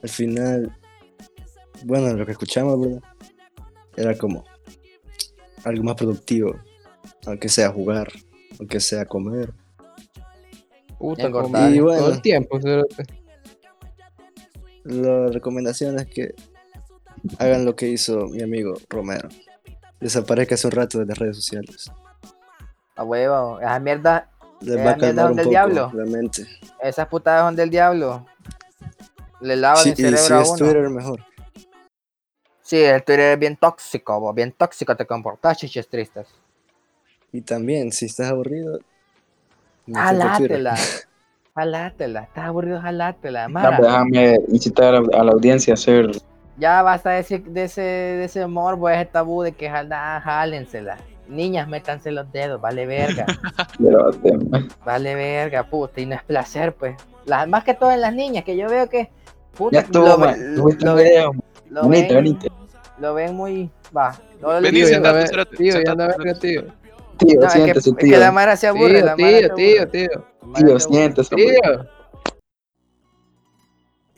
Al 0.01 0.09
final, 0.09 0.77
bueno, 1.83 2.13
lo 2.13 2.25
que 2.25 2.31
escuchamos, 2.31 2.79
¿verdad? 2.79 3.01
Era 3.97 4.17
como 4.17 4.43
algo 5.65 5.83
más 5.83 5.95
productivo, 5.95 6.55
aunque 7.25 7.49
sea 7.49 7.69
jugar, 7.71 8.11
aunque 8.59 8.79
sea 8.79 9.05
comer. 9.05 9.53
Puta, 10.97 11.23
Engordar. 11.27 11.51
como 11.63 11.69
Y 11.75 11.79
bueno. 11.79 11.99
todo 11.99 12.11
el 12.13 12.21
tiempo. 12.21 12.59
La 14.83 15.27
recomendación 15.27 15.97
es 15.99 16.07
que 16.07 16.35
hagan 17.39 17.65
lo 17.65 17.75
que 17.75 17.87
hizo 17.87 18.27
mi 18.27 18.41
amigo 18.41 18.73
Romero. 18.89 19.29
Desaparezca 19.99 20.55
hace 20.55 20.67
un 20.67 20.71
rato 20.71 20.99
de 20.99 21.05
las 21.05 21.17
redes 21.17 21.37
sociales. 21.37 21.91
A 22.95 23.03
huevo, 23.03 23.59
esa 23.59 23.79
mierda, 23.79 24.29
Les 24.59 24.75
Eh, 24.77 24.83
va 24.83 24.91
a 24.91 24.95
mierda 24.95 24.97
calmar 24.97 25.25
un 25.25 25.27
donde 25.37 25.41
el 25.41 25.45
poco 25.45 25.49
diablo. 25.51 25.91
la 25.93 26.05
mente. 26.05 26.45
esas 26.81 27.07
putadas 27.07 27.43
son 27.47 27.55
del 27.55 27.69
diablo. 27.69 28.25
Le 29.41 29.55
lavan 29.55 29.83
Sí, 29.83 29.89
el 29.89 29.93
y 29.93 30.17
cerebro 30.17 30.17
si 30.19 30.33
a 30.33 30.41
es 30.41 30.47
uno. 30.49 30.57
Twitter, 30.57 30.89
mejor. 30.89 31.19
Sí, 32.61 32.77
el 32.81 33.03
Twitter 33.03 33.33
es 33.33 33.39
bien 33.39 33.57
tóxico, 33.57 34.19
vos, 34.19 34.33
bien 34.35 34.51
tóxico 34.53 34.95
te 34.95 35.05
comportas, 35.05 35.57
chiches 35.57 35.87
tristes. 35.87 36.27
Y 37.33 37.41
también, 37.41 37.91
si 37.91 38.05
estás 38.05 38.29
aburrido. 38.29 38.79
Jalátela. 39.91 40.75
Jalátela. 41.55 42.21
Estás 42.21 42.45
aburrido, 42.45 42.79
jalátela. 42.79 43.47
Mara, 43.47 43.77
Déjame 43.81 44.39
incitar 44.49 44.95
a, 44.95 45.01
la 45.01 45.31
audiencia 45.31 45.73
a 45.73 45.75
hacer. 45.75 46.11
ya 46.57 46.81
basta 46.81 47.11
de 47.11 47.19
ese, 47.19 47.39
de 47.39 47.63
ese, 47.63 47.81
de 47.81 48.23
ese 48.25 48.45
morbo, 48.47 48.87
ese 48.89 49.05
tabú 49.05 49.41
de 49.41 49.51
que 49.51 49.69
jala, 49.69 50.21
jálensela. 50.23 50.97
Niñas, 51.27 51.67
métanse 51.67 52.11
los 52.11 52.31
dedos, 52.31 52.61
vale 52.61 52.85
verga. 52.85 53.25
vale 54.85 55.15
verga, 55.15 55.63
puta. 55.63 56.01
Y 56.01 56.05
no 56.05 56.15
es 56.15 56.23
placer, 56.23 56.73
pues. 56.73 56.95
Las, 57.25 57.47
más 57.47 57.63
que 57.63 57.73
todo 57.73 57.91
en 57.91 58.01
las 58.01 58.13
niñas, 58.13 58.43
que 58.43 58.55
yo 58.55 58.69
veo 58.69 58.87
que. 58.89 59.09
Puta, 59.57 59.75
Ya 59.75 59.79
estuvo, 59.81 60.07
lo, 60.07 60.17
man. 60.19 60.55
lo 60.55 60.65
video. 60.95 61.31
lo 61.69 61.87
ven, 61.87 62.39
lo 62.99 63.13
ven 63.15 63.35
muy. 63.35 63.71
Va. 63.95 64.19
no, 64.41 64.61
Vení, 64.61 64.83
Tío, 64.83 65.81
tío, 65.83 66.39
tío. 66.39 66.82
Tío, 67.25 67.39
no, 67.39 67.47
es 67.47 67.53
que, 67.53 67.59
siéntese, 67.59 67.89
es 67.89 67.95
que 67.95 68.05
tío. 68.05 68.17
la 68.19 68.31
Mara 68.31 68.55
se 68.57 68.67
aburre. 68.67 68.95
Tío, 69.01 69.05
la 69.05 69.15
Mara 69.15 69.31
se 69.31 69.39
tío, 69.39 69.55
tío, 69.55 69.81
aburre. 69.81 69.87
tío. 69.91 70.25
Tío, 70.55 70.79
siéntese. 70.79 71.35
Tío. 71.35 71.89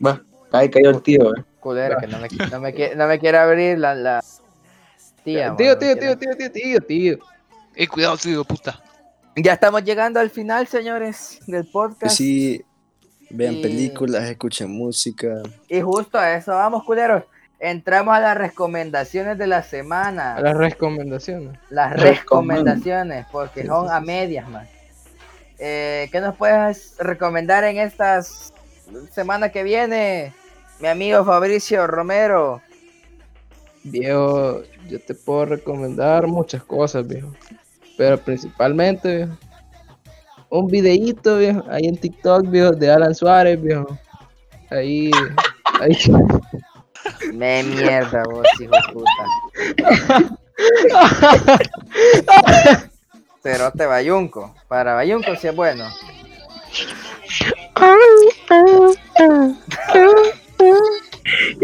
Va, 0.05 0.21
ahí 0.51 0.69
cayó 0.69 0.89
el 0.89 1.01
tío. 1.01 1.35
eh. 1.35 1.43
Culera, 1.59 1.97
que 1.99 2.07
no 2.07 2.19
me, 2.19 2.27
no 2.51 2.59
me, 2.59 2.73
quiere, 2.73 2.95
no 2.95 3.07
me 3.07 3.17
quiere 3.19 3.37
abrir 3.39 3.79
la, 3.79 3.95
la 3.95 4.23
tía. 5.23 5.55
Tío, 5.55 5.77
tío, 5.77 5.95
no 5.95 5.97
tío, 5.97 6.17
tío, 6.17 6.35
tío, 6.37 6.51
tío, 6.51 6.81
tío. 6.81 7.17
Eh, 7.75 7.87
cuidado, 7.87 8.17
tío, 8.17 8.43
puta. 8.43 8.81
Ya 9.35 9.53
estamos 9.53 9.83
llegando 9.83 10.19
al 10.19 10.29
final, 10.29 10.67
señores, 10.67 11.39
del 11.47 11.65
Que 11.65 11.71
podcast. 11.71 12.15
sí, 12.15 12.63
vean 13.31 13.55
Y- 13.55 13.61
películas, 13.63 14.23
escuchen 14.29 14.69
música. 14.71 15.41
Y 15.67 15.81
justo 15.81 16.17
a 16.19 16.35
eso 16.35 16.51
vamos, 16.51 16.83
culeros. 16.83 17.23
Entramos 17.59 18.15
a 18.15 18.19
las 18.19 18.37
recomendaciones 18.37 19.37
de 19.37 19.47
la 19.47 19.63
semana. 19.63 20.35
A 20.35 20.41
las 20.41 20.57
recomendaciones. 20.57 21.57
Las 21.69 21.93
Recomen- 21.93 22.19
recomendaciones, 22.19 23.25
porque 23.31 23.61
Sí, 23.61 23.67
son 23.67 23.87
sí, 23.87 23.93
a 23.93 23.99
medias, 24.01 24.47
man. 24.49 24.67
Eh, 25.57 26.09
¿Qué 26.11 26.19
nos 26.19 26.35
puedes 26.35 26.95
recomendar 26.99 27.63
en 27.63 27.77
estas 27.77 28.53
semana 29.11 29.49
que 29.49 29.63
viene, 29.63 30.33
mi 30.79 30.87
amigo 30.89 31.23
Fabricio 31.23 31.87
Romero? 31.87 32.61
Viejo, 33.83 34.61
yo 34.89 34.99
te 34.99 35.13
puedo 35.15 35.45
recomendar 35.45 36.27
muchas 36.27 36.63
cosas, 36.63 37.07
viejo. 37.07 37.31
Pero 37.97 38.17
principalmente, 38.17 39.15
viejo, 39.17 39.37
un 40.49 40.67
videíto, 40.67 41.37
viejo, 41.37 41.63
ahí 41.69 41.85
en 41.85 41.97
TikTok, 41.97 42.49
viejo, 42.49 42.71
de 42.71 42.91
Alan 42.91 43.15
Suárez, 43.15 43.61
viejo. 43.61 43.97
Ahí, 44.69 45.09
ahí, 45.79 45.97
Me 47.33 47.63
mierda 47.63 48.23
vos, 48.23 48.47
hijo 48.59 48.73
de 48.75 48.81
puta. 48.93 49.25
Cerote 53.43 53.85
Bayunco. 53.85 54.55
Para 54.67 54.93
Bayunco 54.95 55.35
sí 55.35 55.47
es 55.47 55.55
bueno. 55.55 55.85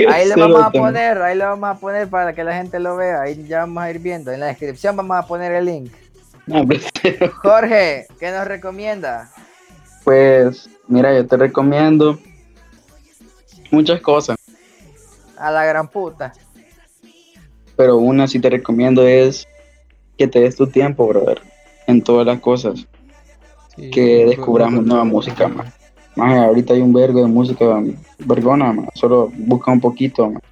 Ahí 0.09 0.27
le 0.27 0.35
vamos 0.35 0.63
a 0.63 0.71
poner, 0.71 1.21
ahí 1.21 1.37
le 1.37 1.45
vamos 1.45 1.69
a 1.69 1.79
poner 1.79 2.07
para 2.09 2.33
que 2.33 2.43
la 2.43 2.53
gente 2.53 2.79
lo 2.79 2.95
vea. 2.97 3.21
Ahí 3.21 3.45
ya 3.47 3.59
vamos 3.61 3.83
a 3.83 3.89
ir 3.89 3.99
viendo. 3.99 4.31
En 4.31 4.39
la 4.39 4.47
descripción 4.47 4.95
vamos 4.95 5.17
a 5.17 5.27
poner 5.27 5.51
el 5.53 5.65
link. 5.65 5.91
No. 6.47 6.65
Jorge, 7.41 8.07
¿qué 8.19 8.31
nos 8.31 8.47
recomienda? 8.47 9.31
Pues, 10.03 10.69
mira, 10.87 11.13
yo 11.13 11.25
te 11.25 11.37
recomiendo 11.37 12.19
muchas 13.69 14.01
cosas, 14.01 14.37
A 15.41 15.51
la 15.51 15.65
gran 15.65 15.87
puta. 15.87 16.31
pero 17.75 17.97
una 17.97 18.27
sí 18.27 18.39
te 18.39 18.49
recomiendo 18.49 19.01
es 19.07 19.47
que 20.17 20.27
te 20.27 20.39
des 20.39 20.55
tu 20.55 20.67
tiempo, 20.67 21.07
brother, 21.07 21.41
en 21.87 22.01
todas 22.03 22.27
las 22.27 22.39
cosas, 22.39 22.87
Sí, 23.75 23.89
que 23.89 24.25
descubramos 24.27 24.85
nueva 24.85 25.03
música, 25.03 25.47
más. 25.47 25.73
Más 26.15 26.37
ahorita 26.37 26.73
hay 26.73 26.81
un 26.81 26.93
vergo 26.93 27.21
de 27.21 27.27
música 27.27 27.65
vergona, 28.19 28.71
más. 28.73 28.89
Solo 28.95 29.31
busca 29.35 29.71
un 29.71 29.79
poquito, 29.79 30.29
más. 30.29 30.43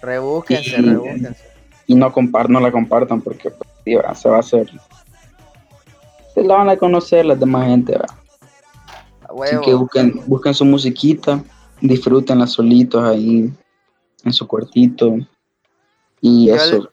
Rebúsquense, 0.00 0.78
Y- 0.78 0.82
rebúsquense. 0.82 1.36
y 1.86 1.94
no, 1.94 2.12
compar 2.12 2.48
no 2.50 2.60
la 2.60 2.70
compartan 2.70 3.20
porque 3.20 3.50
pues, 3.50 4.18
se 4.20 4.28
va 4.28 4.36
a 4.36 4.40
hacer. 4.40 4.70
Se 6.34 6.42
la 6.44 6.56
van 6.56 6.68
a 6.68 6.76
conocer 6.76 7.24
las 7.24 7.40
demás 7.40 7.66
gente, 7.66 7.98
Así 9.28 9.56
que 9.64 9.74
busquen, 9.74 10.20
busquen 10.26 10.54
su 10.54 10.64
musiquita, 10.66 11.42
disfrútenla 11.80 12.46
solitos 12.46 13.02
ahí 13.02 13.50
en 14.24 14.32
su 14.32 14.46
cuartito. 14.46 15.16
Y 16.20 16.46
Yo 16.46 16.54
eso. 16.54 16.90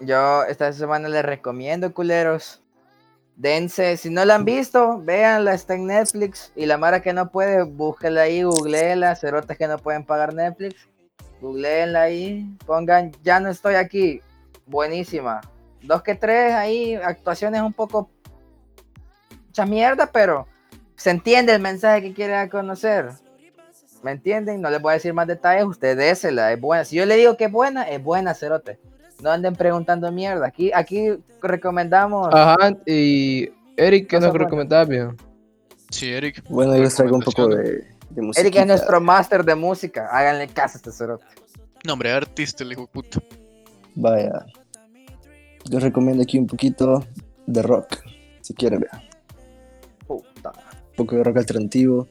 Yo 0.00 0.44
esta 0.44 0.72
semana 0.72 1.08
les 1.08 1.24
recomiendo, 1.24 1.92
culeros. 1.92 2.60
Dense, 3.36 3.98
si 3.98 4.08
no 4.08 4.24
la 4.24 4.36
han 4.36 4.44
visto, 4.44 5.00
véanla, 5.02 5.54
está 5.54 5.74
en 5.74 5.86
Netflix. 5.86 6.52
Y 6.56 6.66
la 6.66 6.78
Mara 6.78 7.02
que 7.02 7.12
no 7.12 7.30
puede, 7.30 7.62
búsquela 7.64 8.22
ahí, 8.22 8.42
googleela, 8.42 9.14
cerotes 9.14 9.58
que 9.58 9.68
no 9.68 9.78
pueden 9.78 10.04
pagar 10.04 10.34
Netflix. 10.34 10.88
Googleenla 11.40 12.02
ahí, 12.02 12.50
pongan, 12.64 13.12
ya 13.22 13.40
no 13.40 13.50
estoy 13.50 13.74
aquí. 13.74 14.20
Buenísima. 14.66 15.42
Dos 15.82 16.02
que 16.02 16.14
tres 16.14 16.54
ahí, 16.54 16.94
actuaciones 16.94 17.60
un 17.60 17.72
poco 17.72 18.10
mucha 19.46 19.66
mierda, 19.66 20.10
pero 20.10 20.46
se 20.96 21.10
entiende 21.10 21.54
el 21.54 21.60
mensaje 21.60 22.02
que 22.02 22.14
quiere 22.14 22.48
conocer. 22.48 23.10
¿Me 24.06 24.12
entienden? 24.12 24.60
No 24.60 24.70
les 24.70 24.80
voy 24.80 24.92
a 24.92 24.94
decir 24.94 25.12
más 25.12 25.26
detalles, 25.26 25.64
usted 25.64 25.96
désela, 25.96 26.52
es 26.52 26.60
buena. 26.60 26.84
Si 26.84 26.94
yo 26.94 27.04
le 27.04 27.16
digo 27.16 27.36
que 27.36 27.46
es 27.46 27.50
buena, 27.50 27.82
es 27.82 28.00
buena, 28.00 28.34
cerote. 28.34 28.78
No 29.20 29.32
anden 29.32 29.56
preguntando 29.56 30.12
mierda. 30.12 30.46
Aquí, 30.46 30.70
aquí 30.72 31.08
recomendamos. 31.42 32.28
Ajá, 32.32 32.56
y 32.86 33.50
Eric, 33.76 34.06
¿qué 34.06 34.20
nos 34.20 34.32
recomendás, 34.32 34.86
viejo? 34.86 35.12
Sí, 35.90 36.12
Eric. 36.12 36.44
Bueno, 36.48 36.76
yo 36.76 36.84
les 36.84 36.94
traigo 36.94 37.16
un 37.16 37.22
poco 37.22 37.48
de, 37.48 37.84
de 38.10 38.22
música. 38.22 38.42
Eric 38.42 38.54
es 38.54 38.66
nuestro 38.68 39.00
máster 39.00 39.44
de 39.44 39.56
música. 39.56 40.08
Háganle 40.12 40.46
caso 40.46 40.76
a 40.76 40.78
este 40.78 40.92
cerote. 40.92 41.26
Nombre 41.84 42.12
artista, 42.12 42.62
el 42.62 42.70
hijo 42.70 42.82
de 42.82 42.86
puta. 42.86 43.18
Vaya. 43.96 44.46
Yo 45.64 45.80
recomiendo 45.80 46.22
aquí 46.22 46.38
un 46.38 46.46
poquito 46.46 47.04
de 47.44 47.60
rock, 47.60 48.04
si 48.40 48.54
quieren, 48.54 48.86
vean. 48.88 49.02
Puta. 50.06 50.52
Un 50.90 50.94
poco 50.94 51.16
de 51.16 51.24
rock 51.24 51.38
alternativo. 51.38 52.06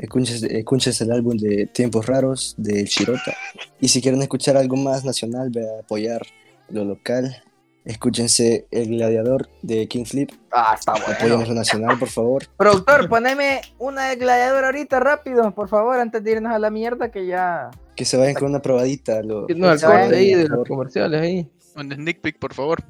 Escúchense, 0.00 0.58
escúchense 0.58 1.04
el 1.04 1.12
álbum 1.12 1.36
de 1.36 1.66
Tiempos 1.66 2.06
Raros 2.06 2.54
de 2.56 2.84
Chirota. 2.84 3.34
Y 3.80 3.88
si 3.88 4.00
quieren 4.00 4.22
escuchar 4.22 4.56
algo 4.56 4.76
más 4.76 5.04
nacional, 5.04 5.50
ve 5.50 5.62
a 5.76 5.80
apoyar 5.80 6.22
lo 6.70 6.84
local. 6.84 7.36
Escúchense 7.84 8.66
El 8.70 8.88
Gladiador 8.88 9.48
de 9.62 9.88
King 9.88 10.04
Flip. 10.04 10.30
Ah, 10.52 10.74
está 10.78 10.92
Apoyen 10.92 11.16
bueno. 11.38 11.44
lo 11.46 11.54
nacional, 11.54 11.98
por 11.98 12.08
favor. 12.08 12.44
Productor, 12.56 13.08
poneme 13.08 13.60
una 13.78 14.08
de 14.10 14.16
gladiador 14.16 14.64
ahorita 14.66 15.00
rápido, 15.00 15.54
por 15.54 15.68
favor, 15.68 15.98
antes 15.98 16.22
de 16.22 16.32
irnos 16.32 16.52
a 16.52 16.58
la 16.58 16.70
mierda 16.70 17.10
que 17.10 17.26
ya. 17.26 17.70
Que 17.96 18.04
se 18.04 18.16
vayan 18.16 18.34
con 18.34 18.48
una 18.50 18.60
probadita. 18.60 19.22
Lo, 19.22 19.46
No, 19.56 19.72
el 19.72 19.78
se 19.78 19.86
corte 19.86 20.16
ahí 20.16 20.34
de 20.34 20.48
los 20.48 20.66
comerciales 20.68 21.20
ahí. 21.20 21.50
Un 21.76 21.92
sneak 21.92 22.20
peek, 22.20 22.38
por 22.38 22.52
favor. 22.54 22.82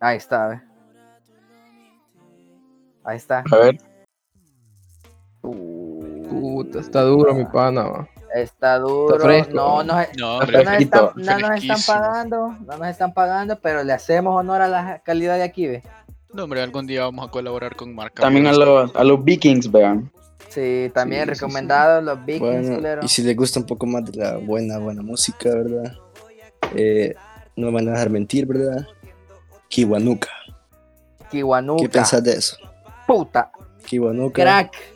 Ahí 0.00 0.16
está, 0.18 0.48
ve. 0.48 0.60
Ahí 3.04 3.16
está. 3.16 3.44
A 3.50 3.56
ver, 3.56 3.78
Puta, 6.52 6.80
está 6.80 7.00
duro 7.00 7.34
mi 7.34 7.46
pana, 7.46 7.84
va. 7.84 8.08
Está 8.34 8.78
duro. 8.78 9.18
fresco. 9.18 9.54
no, 9.54 9.82
nos, 9.82 9.96
No, 9.96 10.04
no 10.18 10.38
hombre, 10.38 10.62
nos 10.62 10.74
están, 10.74 10.74
fresquito, 10.74 11.12
no 11.16 11.22
nos 11.22 11.32
están 11.34 11.48
fresquísimo. 11.48 11.96
pagando, 11.96 12.48
no 12.66 12.76
nos 12.76 12.88
están 12.88 13.14
pagando, 13.14 13.58
pero 13.60 13.82
le 13.82 13.92
hacemos 13.94 14.38
honor 14.38 14.60
a 14.60 14.68
la 14.68 14.98
calidad 14.98 15.36
de 15.36 15.42
aquí, 15.44 15.66
ve. 15.66 15.82
No, 16.34 16.44
hombre, 16.44 16.60
algún 16.60 16.86
día 16.86 17.04
vamos 17.04 17.26
a 17.26 17.30
colaborar 17.30 17.76
con 17.76 17.94
marca. 17.94 18.22
también 18.22 18.46
a 18.46 18.52
los, 18.52 18.94
a 18.94 19.04
los 19.04 19.24
Vikings, 19.24 19.72
vean. 19.72 20.10
Sí, 20.50 20.90
también 20.92 21.28
Sí, 21.34 21.34
sí, 21.36 21.46
sí. 21.50 21.66
los 22.02 22.24
Vikings, 22.26 22.80
Bueno, 22.80 23.00
y 23.02 23.08
si 23.08 23.22
les 23.22 23.34
gusta 23.36 23.60
un 23.60 23.66
poco 23.66 23.86
más 23.86 24.04
de 24.04 24.18
la 24.18 24.36
buena, 24.36 24.76
buena 24.78 25.00
música, 25.00 25.48
¿verdad? 25.48 25.96
Eh, 26.74 27.14
no 27.56 27.68
me 27.68 27.72
van 27.72 27.88
a 27.88 27.92
dejar 27.92 28.10
mentir, 28.10 28.46
¿verdad? 28.46 28.86
Kiwanuka. 29.68 30.28
Kiwanuka. 31.30 31.82
¿Qué 31.82 31.88
pensás 31.88 32.22
de 32.22 32.32
eso? 32.32 32.56
Puta. 33.06 33.50
Kiwanuka. 33.86 34.42
Crack. 34.42 34.93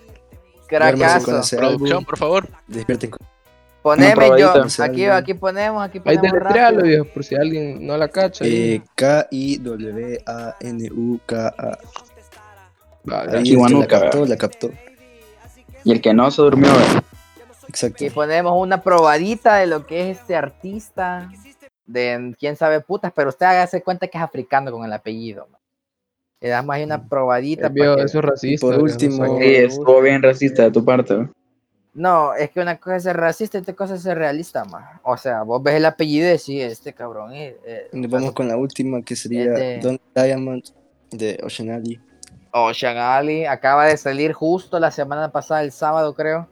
Ese 0.70 1.56
Producción, 1.56 2.04
por 2.04 2.18
favor. 2.18 2.48
Despierten 2.66 3.10
Poneme 3.82 4.30
yo. 4.38 4.52
Aquí, 4.80 5.06
aquí 5.06 5.34
ponemos, 5.34 5.82
aquí 5.82 5.98
Ahí 6.04 6.16
ponemos 6.18 6.22
deletrealo, 6.22 6.76
rápido. 6.78 7.04
viejo, 7.04 7.14
por 7.14 7.24
si 7.24 7.34
alguien 7.36 7.86
no 7.86 7.96
la 7.96 8.08
cacha. 8.08 8.44
ahí. 8.44 8.74
eh, 8.74 8.82
K-I-W-A-N-U-K-A. 8.94 10.18
Va, 13.10 13.20
Ahí 13.22 13.42
Kiwanuka, 13.44 13.96
la 13.96 14.00
captó, 14.02 14.26
la 14.26 14.36
captó. 14.36 14.70
Y 15.84 15.92
el 15.92 16.00
que 16.00 16.12
no 16.12 16.30
se 16.30 16.42
durmió, 16.42 16.70
vean. 16.70 17.02
Exacto. 17.68 17.96
Aquí 18.04 18.10
ponemos 18.10 18.52
una 18.56 18.82
probadita 18.82 19.56
de 19.56 19.66
lo 19.66 19.86
que 19.86 20.10
es 20.10 20.18
este 20.18 20.36
artista. 20.36 21.30
De 21.86 22.34
quién 22.38 22.56
sabe 22.56 22.80
putas, 22.80 23.12
pero 23.14 23.30
usted 23.30 23.46
hágase 23.46 23.82
cuenta 23.82 24.08
que 24.08 24.18
es 24.18 24.24
africano 24.24 24.70
con 24.70 24.84
el 24.84 24.92
apellido. 24.92 25.48
man. 25.50 25.58
Le 26.40 26.48
damos 26.50 26.74
ahí 26.74 26.84
una 26.84 27.02
probadita. 27.08 27.66
Eh, 27.66 27.70
viejo, 27.70 27.92
pa' 27.92 27.96
que- 27.96 28.02
eso 28.04 28.18
es 28.18 28.24
racista. 28.24 28.66
por 28.66 28.82
último- 28.82 29.26
no 29.26 29.38
Sí, 29.38 29.56
estuvo 29.56 30.00
bien 30.00 30.22
racista 30.22 30.62
de 30.64 30.70
tu 30.70 30.84
parte. 30.84 31.28
No, 31.94 32.32
es 32.34 32.50
que 32.50 32.60
una 32.60 32.76
cosa 32.78 32.96
es 32.96 33.02
ser 33.02 33.16
racista 33.16 33.58
y 33.58 33.60
otra 33.62 33.74
cosa 33.74 33.94
es 33.96 34.02
ser 34.02 34.18
realista, 34.18 34.64
más. 34.64 35.00
O 35.02 35.16
sea, 35.16 35.42
vos 35.42 35.60
ves 35.62 35.74
el 35.74 35.84
apellido 35.84 36.28
y 36.28 36.30
decís, 36.30 36.62
este 36.62 36.92
cabrón. 36.92 37.32
eh, 37.34 37.56
eh, 37.66 37.88
Nos 37.92 38.08
vamos 38.10 38.32
con 38.32 38.46
la 38.46 38.56
última 38.56 39.02
que 39.02 39.16
sería 39.16 39.50
de- 39.50 39.80
Don 39.80 39.98
Diamond 40.14 40.62
de 41.10 41.40
Ocean 41.42 41.70
Alley. 41.70 42.00
Ocean 42.52 42.96
Ali 42.96 43.44
acaba 43.46 43.86
de 43.86 43.96
salir 43.96 44.32
justo 44.32 44.78
la 44.78 44.90
semana 44.92 45.30
pasada, 45.32 45.62
el 45.62 45.72
sábado 45.72 46.14
creo. 46.14 46.46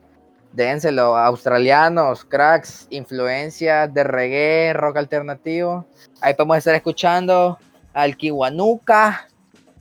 Dénselo, 0.53 1.17
australianos, 1.17 2.25
cracks, 2.25 2.87
influencias 2.91 3.93
de 3.93 4.03
reggae, 4.05 4.73
rock 4.73 4.97
alternativo. 4.97 5.85
Ahí 6.21 6.35
podemos 6.35 6.57
estar 6.59 6.75
escuchando 6.75 7.59
al 7.93 8.17
Kiwanuka, 8.17 9.29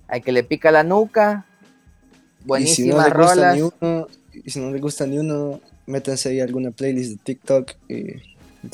al 0.07 0.21
que 0.21 0.31
le 0.31 0.43
pica 0.43 0.71
la 0.71 0.83
nuca. 0.83 1.45
Y 1.47 2.67
si 2.67 2.87
no 2.87 2.95
Buenísimas 2.97 3.05
les 3.07 3.13
gusta 3.17 3.35
rolas. 3.35 3.55
ni 3.55 3.61
uno, 3.61 4.07
y 4.33 4.49
si 4.49 4.59
no 4.59 4.71
les 4.71 4.81
gusta 4.81 5.05
ni 5.07 5.17
uno, 5.17 5.59
métanse 5.87 6.29
ahí 6.29 6.39
a 6.39 6.43
alguna 6.43 6.71
playlist 6.71 7.11
de 7.11 7.17
TikTok 7.23 7.71
y 7.89 8.15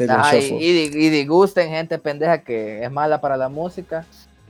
Ajá, 0.07 0.35
y, 0.37 0.41
shuffle. 0.41 0.57
y, 0.65 0.89
di- 0.89 1.05
y 1.05 1.09
disgusten 1.09 1.69
gente 1.69 1.97
pendeja 1.99 2.39
que 2.39 2.83
es 2.83 2.91
mala 2.91 3.19
para 3.21 3.37
la 3.37 3.49
música. 3.49 4.05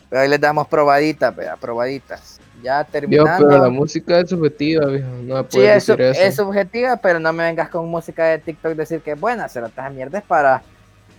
Pero 0.09 0.21
ahí 0.23 0.29
les 0.29 0.41
damos 0.41 0.67
probaditas, 0.67 1.33
vea, 1.35 1.55
probaditas. 1.55 2.39
Ya 2.61 2.83
terminando. 2.83 3.47
pero 3.47 3.61
la 3.63 3.69
música 3.69 4.19
es 4.19 4.29
subjetiva, 4.29 4.85
viejo. 4.87 5.07
No 5.23 5.41
Sí, 5.43 5.47
puedes 5.53 5.77
es, 5.77 5.83
sub- 5.85 5.97
decir 5.97 6.21
eso. 6.21 6.27
es 6.29 6.35
subjetiva, 6.35 6.97
pero 6.97 7.19
no 7.19 7.31
me 7.33 7.43
vengas 7.45 7.69
con 7.69 7.87
música 7.89 8.25
de 8.25 8.37
TikTok 8.39 8.73
decir 8.73 9.01
que 9.01 9.11
es 9.13 9.19
buena, 9.19 9.47
se 9.49 9.59
esa 9.59 9.89
mierda 9.89 10.19
es 10.19 10.23
para 10.25 10.61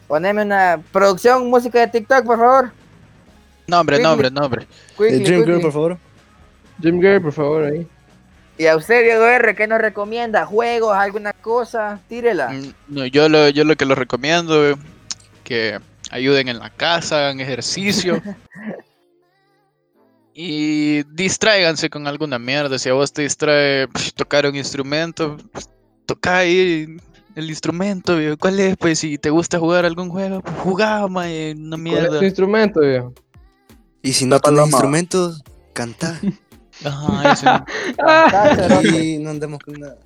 ponerme 0.07 0.43
una 0.43 0.81
producción, 0.93 1.49
música 1.49 1.81
de 1.81 1.89
TikTok, 1.89 2.25
por 2.25 2.39
favor. 2.39 2.71
Nombre, 3.73 3.97
Quickly. 3.97 4.09
nombre, 4.09 4.31
nombre. 4.31 4.63
Eh, 4.65 4.67
Quickly, 4.97 5.25
Dream 5.25 5.45
Girl, 5.45 5.61
por 5.63 5.73
favor. 5.73 5.99
Jim 6.83 7.01
Gray, 7.01 7.21
por 7.21 7.33
favor, 7.33 7.65
ahí. 7.65 7.87
Y 8.59 8.67
a 8.67 8.77
usted, 8.77 9.03
Diego 9.03 9.25
R, 9.27 9.55
¿qué 9.55 9.67
nos 9.67 9.81
recomienda? 9.81 10.45
¿Juegos, 10.45 10.95
alguna 10.95 11.33
cosa? 11.33 12.01
Tírela. 12.09 12.51
Mm, 12.51 12.73
No, 12.89 13.07
yo 13.07 13.29
lo, 13.29 13.49
yo 13.49 13.65
lo 13.65 13.77
que 13.77 13.87
los 13.87 13.97
recomiendo, 13.97 14.69
eh, 14.71 14.75
que 15.43 15.79
ayuden 16.11 16.49
en 16.49 16.59
la 16.59 16.69
casa, 16.71 17.19
hagan 17.19 17.41
ejercicio. 17.41 18.21
y 20.35 21.03
distráiganse 21.05 21.91
con 21.91 22.07
alguna 22.07 22.39
mierda. 22.39 22.79
Si 22.79 22.89
a 22.89 22.95
vos 22.95 23.13
te 23.13 23.23
distrae 23.23 23.87
tocar 24.15 24.47
un 24.47 24.57
instrumento, 24.57 25.37
toca 26.07 26.39
ahí 26.39 26.97
el 27.35 27.49
instrumento, 27.49 28.17
viejo. 28.17 28.37
¿cuál 28.39 28.59
es? 28.61 28.77
Pues 28.77 28.99
si 28.99 29.19
te 29.19 29.31
gusta 29.31 29.59
jugar 29.59 29.85
algún 29.85 30.09
juego, 30.11 30.41
pues 30.41 30.57
jugá, 30.59 31.07
mae, 31.09 31.55
una 31.57 31.77
¿Cuál 31.77 31.87
es 31.87 31.93
mierda. 32.01 32.19
tu 32.19 32.25
instrumento, 32.25 32.81
viejo? 32.81 33.13
Y 34.03 34.13
si 34.13 34.27
no 34.27 34.41
tenés 34.41 34.67
instrumentos, 34.67 35.43
cantá. 35.73 36.19
Ajá, 36.85 37.33
eso. 37.33 37.65
Cerote, 38.57 38.89
Aquí 38.89 39.19
no 39.19 39.31
andamos 39.31 39.61
con 39.61 39.75
nada. 39.79 39.99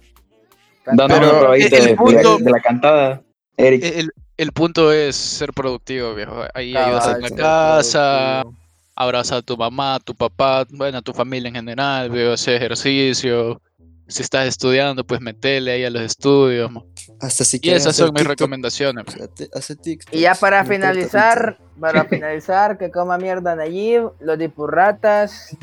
Dando 0.85 1.53
de, 1.53 1.69
de 1.69 1.97
de 2.45 2.51
la 2.51 2.61
cantada. 2.61 3.23
Eric, 3.57 3.83
El, 3.83 4.11
el 4.37 4.53
punto 4.53 4.93
es 4.93 5.17
ser 5.17 5.53
productivo, 5.53 6.15
viejo. 6.15 6.43
Ahí 6.55 6.73
Cabal, 6.73 6.89
ayudas 6.89 7.17
en 7.17 7.23
la 7.23 7.31
casa, 7.31 8.41
productivo. 8.43 8.63
abraza 8.95 9.37
a 9.37 9.43
tu 9.43 9.57
mamá, 9.57 9.95
a 9.97 10.01
tu 10.01 10.15
papá, 10.15 10.67
bueno, 10.71 10.99
a 10.99 11.03
tu 11.03 11.13
familia 11.13 11.49
en 11.49 11.55
general, 11.55 12.11
veo, 12.11 12.33
hacer 12.35 12.57
ejercicio. 12.57 13.61
Si 14.09 14.23
estás 14.23 14.47
estudiando, 14.47 15.05
pues 15.05 15.21
metele 15.21 15.73
ahí 15.73 15.85
a 15.85 15.91
los 15.91 16.03
estudios. 16.03 16.71
Hasta 17.21 17.45
si 17.45 17.59
Y 17.61 17.71
esas 17.71 17.97
son 17.97 18.07
mis 18.13 18.23
TikTok, 18.23 18.29
recomendaciones. 18.29 19.05
hace 19.53 19.75
TikTok, 19.75 20.15
Y 20.15 20.21
ya 20.21 20.35
para 20.35 20.65
finalizar, 20.65 21.59
para 21.81 22.05
finalizar, 22.09 22.79
que 22.79 22.91
coma 22.91 23.19
mierda 23.19 23.57
Nayib, 23.57 24.11
los 24.21 24.39
dipurratas, 24.39 25.57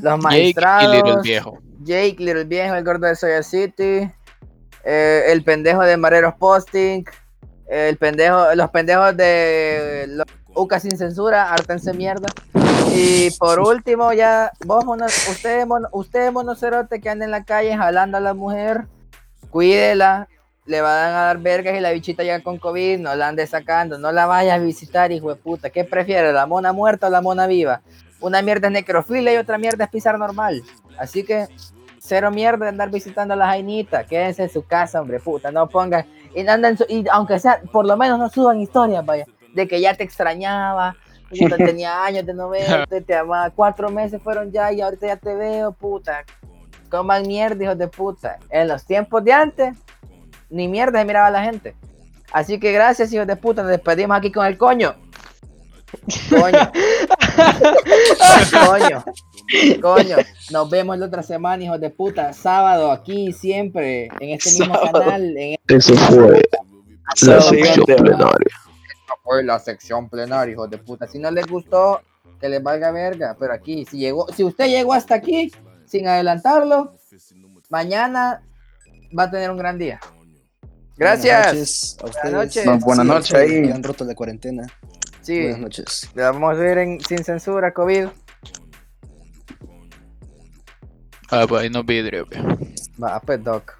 los 0.00 0.14
Jake 0.14 0.18
y 0.18 0.22
magistrados, 0.22 0.94
Little 0.96 1.22
Viejo. 1.22 1.58
Jake, 1.82 2.16
Little 2.18 2.44
Viejo, 2.44 2.74
el 2.74 2.84
gordo 2.84 3.06
de 3.06 3.16
Soya 3.16 3.42
City, 3.42 4.10
eh, 4.84 5.24
el 5.28 5.44
pendejo 5.44 5.82
de 5.82 5.96
Mareros 5.98 6.34
Posting, 6.38 7.04
el 7.68 7.96
pendejo, 7.98 8.54
los 8.54 8.70
pendejos 8.70 9.16
de 9.16 10.06
los 10.08 10.26
Uca 10.54 10.78
sin 10.80 10.96
censura, 10.98 11.50
hartense 11.52 11.92
mierda. 11.94 12.28
Y 12.94 13.30
por 13.38 13.58
último, 13.60 14.12
ya, 14.12 14.52
vos, 14.66 14.84
mono- 14.84 15.06
usted, 15.06 15.66
mono, 15.66 15.88
usted 15.92 16.30
monocerote 16.30 17.00
que 17.00 17.08
anda 17.08 17.24
en 17.24 17.30
la 17.30 17.44
calle 17.44 17.74
jalando 17.76 18.18
a 18.18 18.20
la 18.20 18.34
mujer, 18.34 18.86
cuídela, 19.50 20.28
le 20.66 20.80
van 20.80 21.08
a 21.14 21.22
dar 21.24 21.38
vergas 21.38 21.76
y 21.76 21.80
la 21.80 21.90
bichita 21.90 22.22
llega 22.22 22.40
con 22.42 22.58
COVID, 22.58 22.98
no 23.00 23.14
la 23.14 23.28
ande 23.28 23.46
sacando, 23.46 23.98
no 23.98 24.12
la 24.12 24.26
vayas 24.26 24.56
a 24.56 24.62
visitar, 24.62 25.10
hijo 25.10 25.30
de 25.30 25.36
puta. 25.36 25.70
¿Qué 25.70 25.84
prefiere, 25.84 26.32
la 26.32 26.46
mona 26.46 26.72
muerta 26.72 27.06
o 27.08 27.10
la 27.10 27.20
mona 27.20 27.46
viva? 27.46 27.80
Una 28.20 28.42
mierda 28.42 28.68
es 28.68 28.72
necrofilia 28.74 29.32
y 29.34 29.36
otra 29.38 29.58
mierda 29.58 29.84
es 29.84 29.90
pisar 29.90 30.18
normal. 30.18 30.62
Así 30.98 31.24
que 31.24 31.48
cero 31.98 32.30
mierda 32.30 32.66
de 32.66 32.68
andar 32.68 32.90
visitando 32.90 33.34
a 33.34 33.36
la 33.36 33.46
jainita. 33.46 34.04
Quédense 34.04 34.44
en 34.44 34.50
su 34.50 34.64
casa, 34.64 35.00
hombre, 35.00 35.18
puta. 35.18 35.50
No 35.50 35.68
pongan. 35.68 36.06
Y, 36.34 36.44
su- 36.76 36.86
y 36.88 37.04
aunque 37.10 37.38
sea, 37.40 37.60
por 37.72 37.84
lo 37.84 37.96
menos 37.96 38.18
no 38.18 38.28
suban 38.28 38.60
historias, 38.60 39.04
vaya. 39.04 39.26
De 39.54 39.68
que 39.68 39.80
ya 39.80 39.94
te 39.94 40.04
extrañaba. 40.04 40.96
puta, 41.30 41.56
tenía 41.58 42.04
años 42.04 42.26
de 42.26 42.34
no 42.34 42.48
verte, 42.48 43.00
te 43.00 43.14
amaba. 43.14 43.50
Cuatro 43.50 43.90
meses 43.90 44.22
fueron 44.22 44.50
ya 44.52 44.72
y 44.72 44.80
ahorita 44.80 45.06
ya 45.06 45.16
te 45.16 45.34
veo, 45.34 45.72
puta. 45.72 46.24
Coman 46.90 47.26
mierda, 47.26 47.64
hijos 47.64 47.78
de 47.78 47.88
puta. 47.88 48.38
En 48.50 48.68
los 48.68 48.84
tiempos 48.84 49.24
de 49.24 49.32
antes, 49.32 49.76
ni 50.50 50.68
mierda 50.68 50.98
se 50.98 51.04
miraba 51.04 51.30
la 51.30 51.42
gente. 51.44 51.74
Así 52.32 52.58
que 52.58 52.72
gracias, 52.72 53.12
hijos 53.12 53.26
de 53.26 53.36
puta. 53.36 53.62
Nos 53.62 53.70
despedimos 53.70 54.16
aquí 54.16 54.30
con 54.30 54.46
el 54.46 54.56
coño. 54.58 54.94
Coño. 56.30 56.72
coño. 58.66 59.04
Coño. 59.80 60.16
Nos 60.50 60.70
vemos 60.70 60.98
la 60.98 61.06
otra 61.06 61.22
semana, 61.22 61.62
hijos 61.62 61.80
de 61.80 61.90
puta. 61.90 62.32
Sábado, 62.32 62.90
aquí, 62.90 63.32
siempre. 63.32 64.08
En 64.20 64.30
este 64.30 64.50
mismo 64.50 64.74
Sábado. 64.74 65.04
canal. 65.04 65.36
En 65.36 65.56
Eso 65.68 65.94
fue 65.94 66.42
la 67.22 67.40
sección 67.40 67.84
plenaria. 67.84 68.61
Fue 69.22 69.42
la 69.44 69.58
sección 69.58 70.08
plenaria, 70.08 70.52
hijos 70.52 70.68
de 70.70 70.78
puta. 70.78 71.06
Si 71.06 71.18
no 71.18 71.30
les 71.30 71.46
gustó, 71.46 72.00
que 72.40 72.48
les 72.48 72.62
valga 72.62 72.90
verga. 72.90 73.36
Pero 73.38 73.52
aquí, 73.52 73.84
si 73.84 73.98
llegó, 73.98 74.26
si 74.32 74.44
usted 74.44 74.66
llegó 74.68 74.92
hasta 74.92 75.14
aquí, 75.14 75.50
sin 75.86 76.08
adelantarlo, 76.08 76.96
mañana 77.70 78.42
va 79.16 79.24
a 79.24 79.30
tener 79.30 79.50
un 79.50 79.56
gran 79.58 79.78
día. 79.78 80.00
Buenas 80.96 81.22
Gracias. 81.24 81.46
noches 81.54 81.96
a 82.00 82.04
ustedes. 82.06 82.32
noches. 82.34 82.66
No, 82.66 82.78
buenas 82.78 83.06
Sí, 83.06 83.12
noches 83.12 83.34
ahí. 83.34 83.70
han 83.70 83.82
roto 83.82 84.04
la 84.04 84.14
cuarentena. 84.14 84.66
Sí, 85.22 85.40
Buenas 85.42 85.60
noches. 85.60 86.10
le 86.14 86.22
vamos 86.22 86.50
a 86.50 86.54
ver 86.54 86.78
en, 86.78 87.00
sin 87.00 87.22
censura, 87.24 87.72
COVID. 87.72 88.08
Ah, 91.30 91.46
pues 91.48 91.62
ahí 91.62 91.70
no 91.70 91.82
vidrio. 91.82 92.26
Va, 93.02 93.18
pues, 93.20 93.42
Doc. 93.42 93.78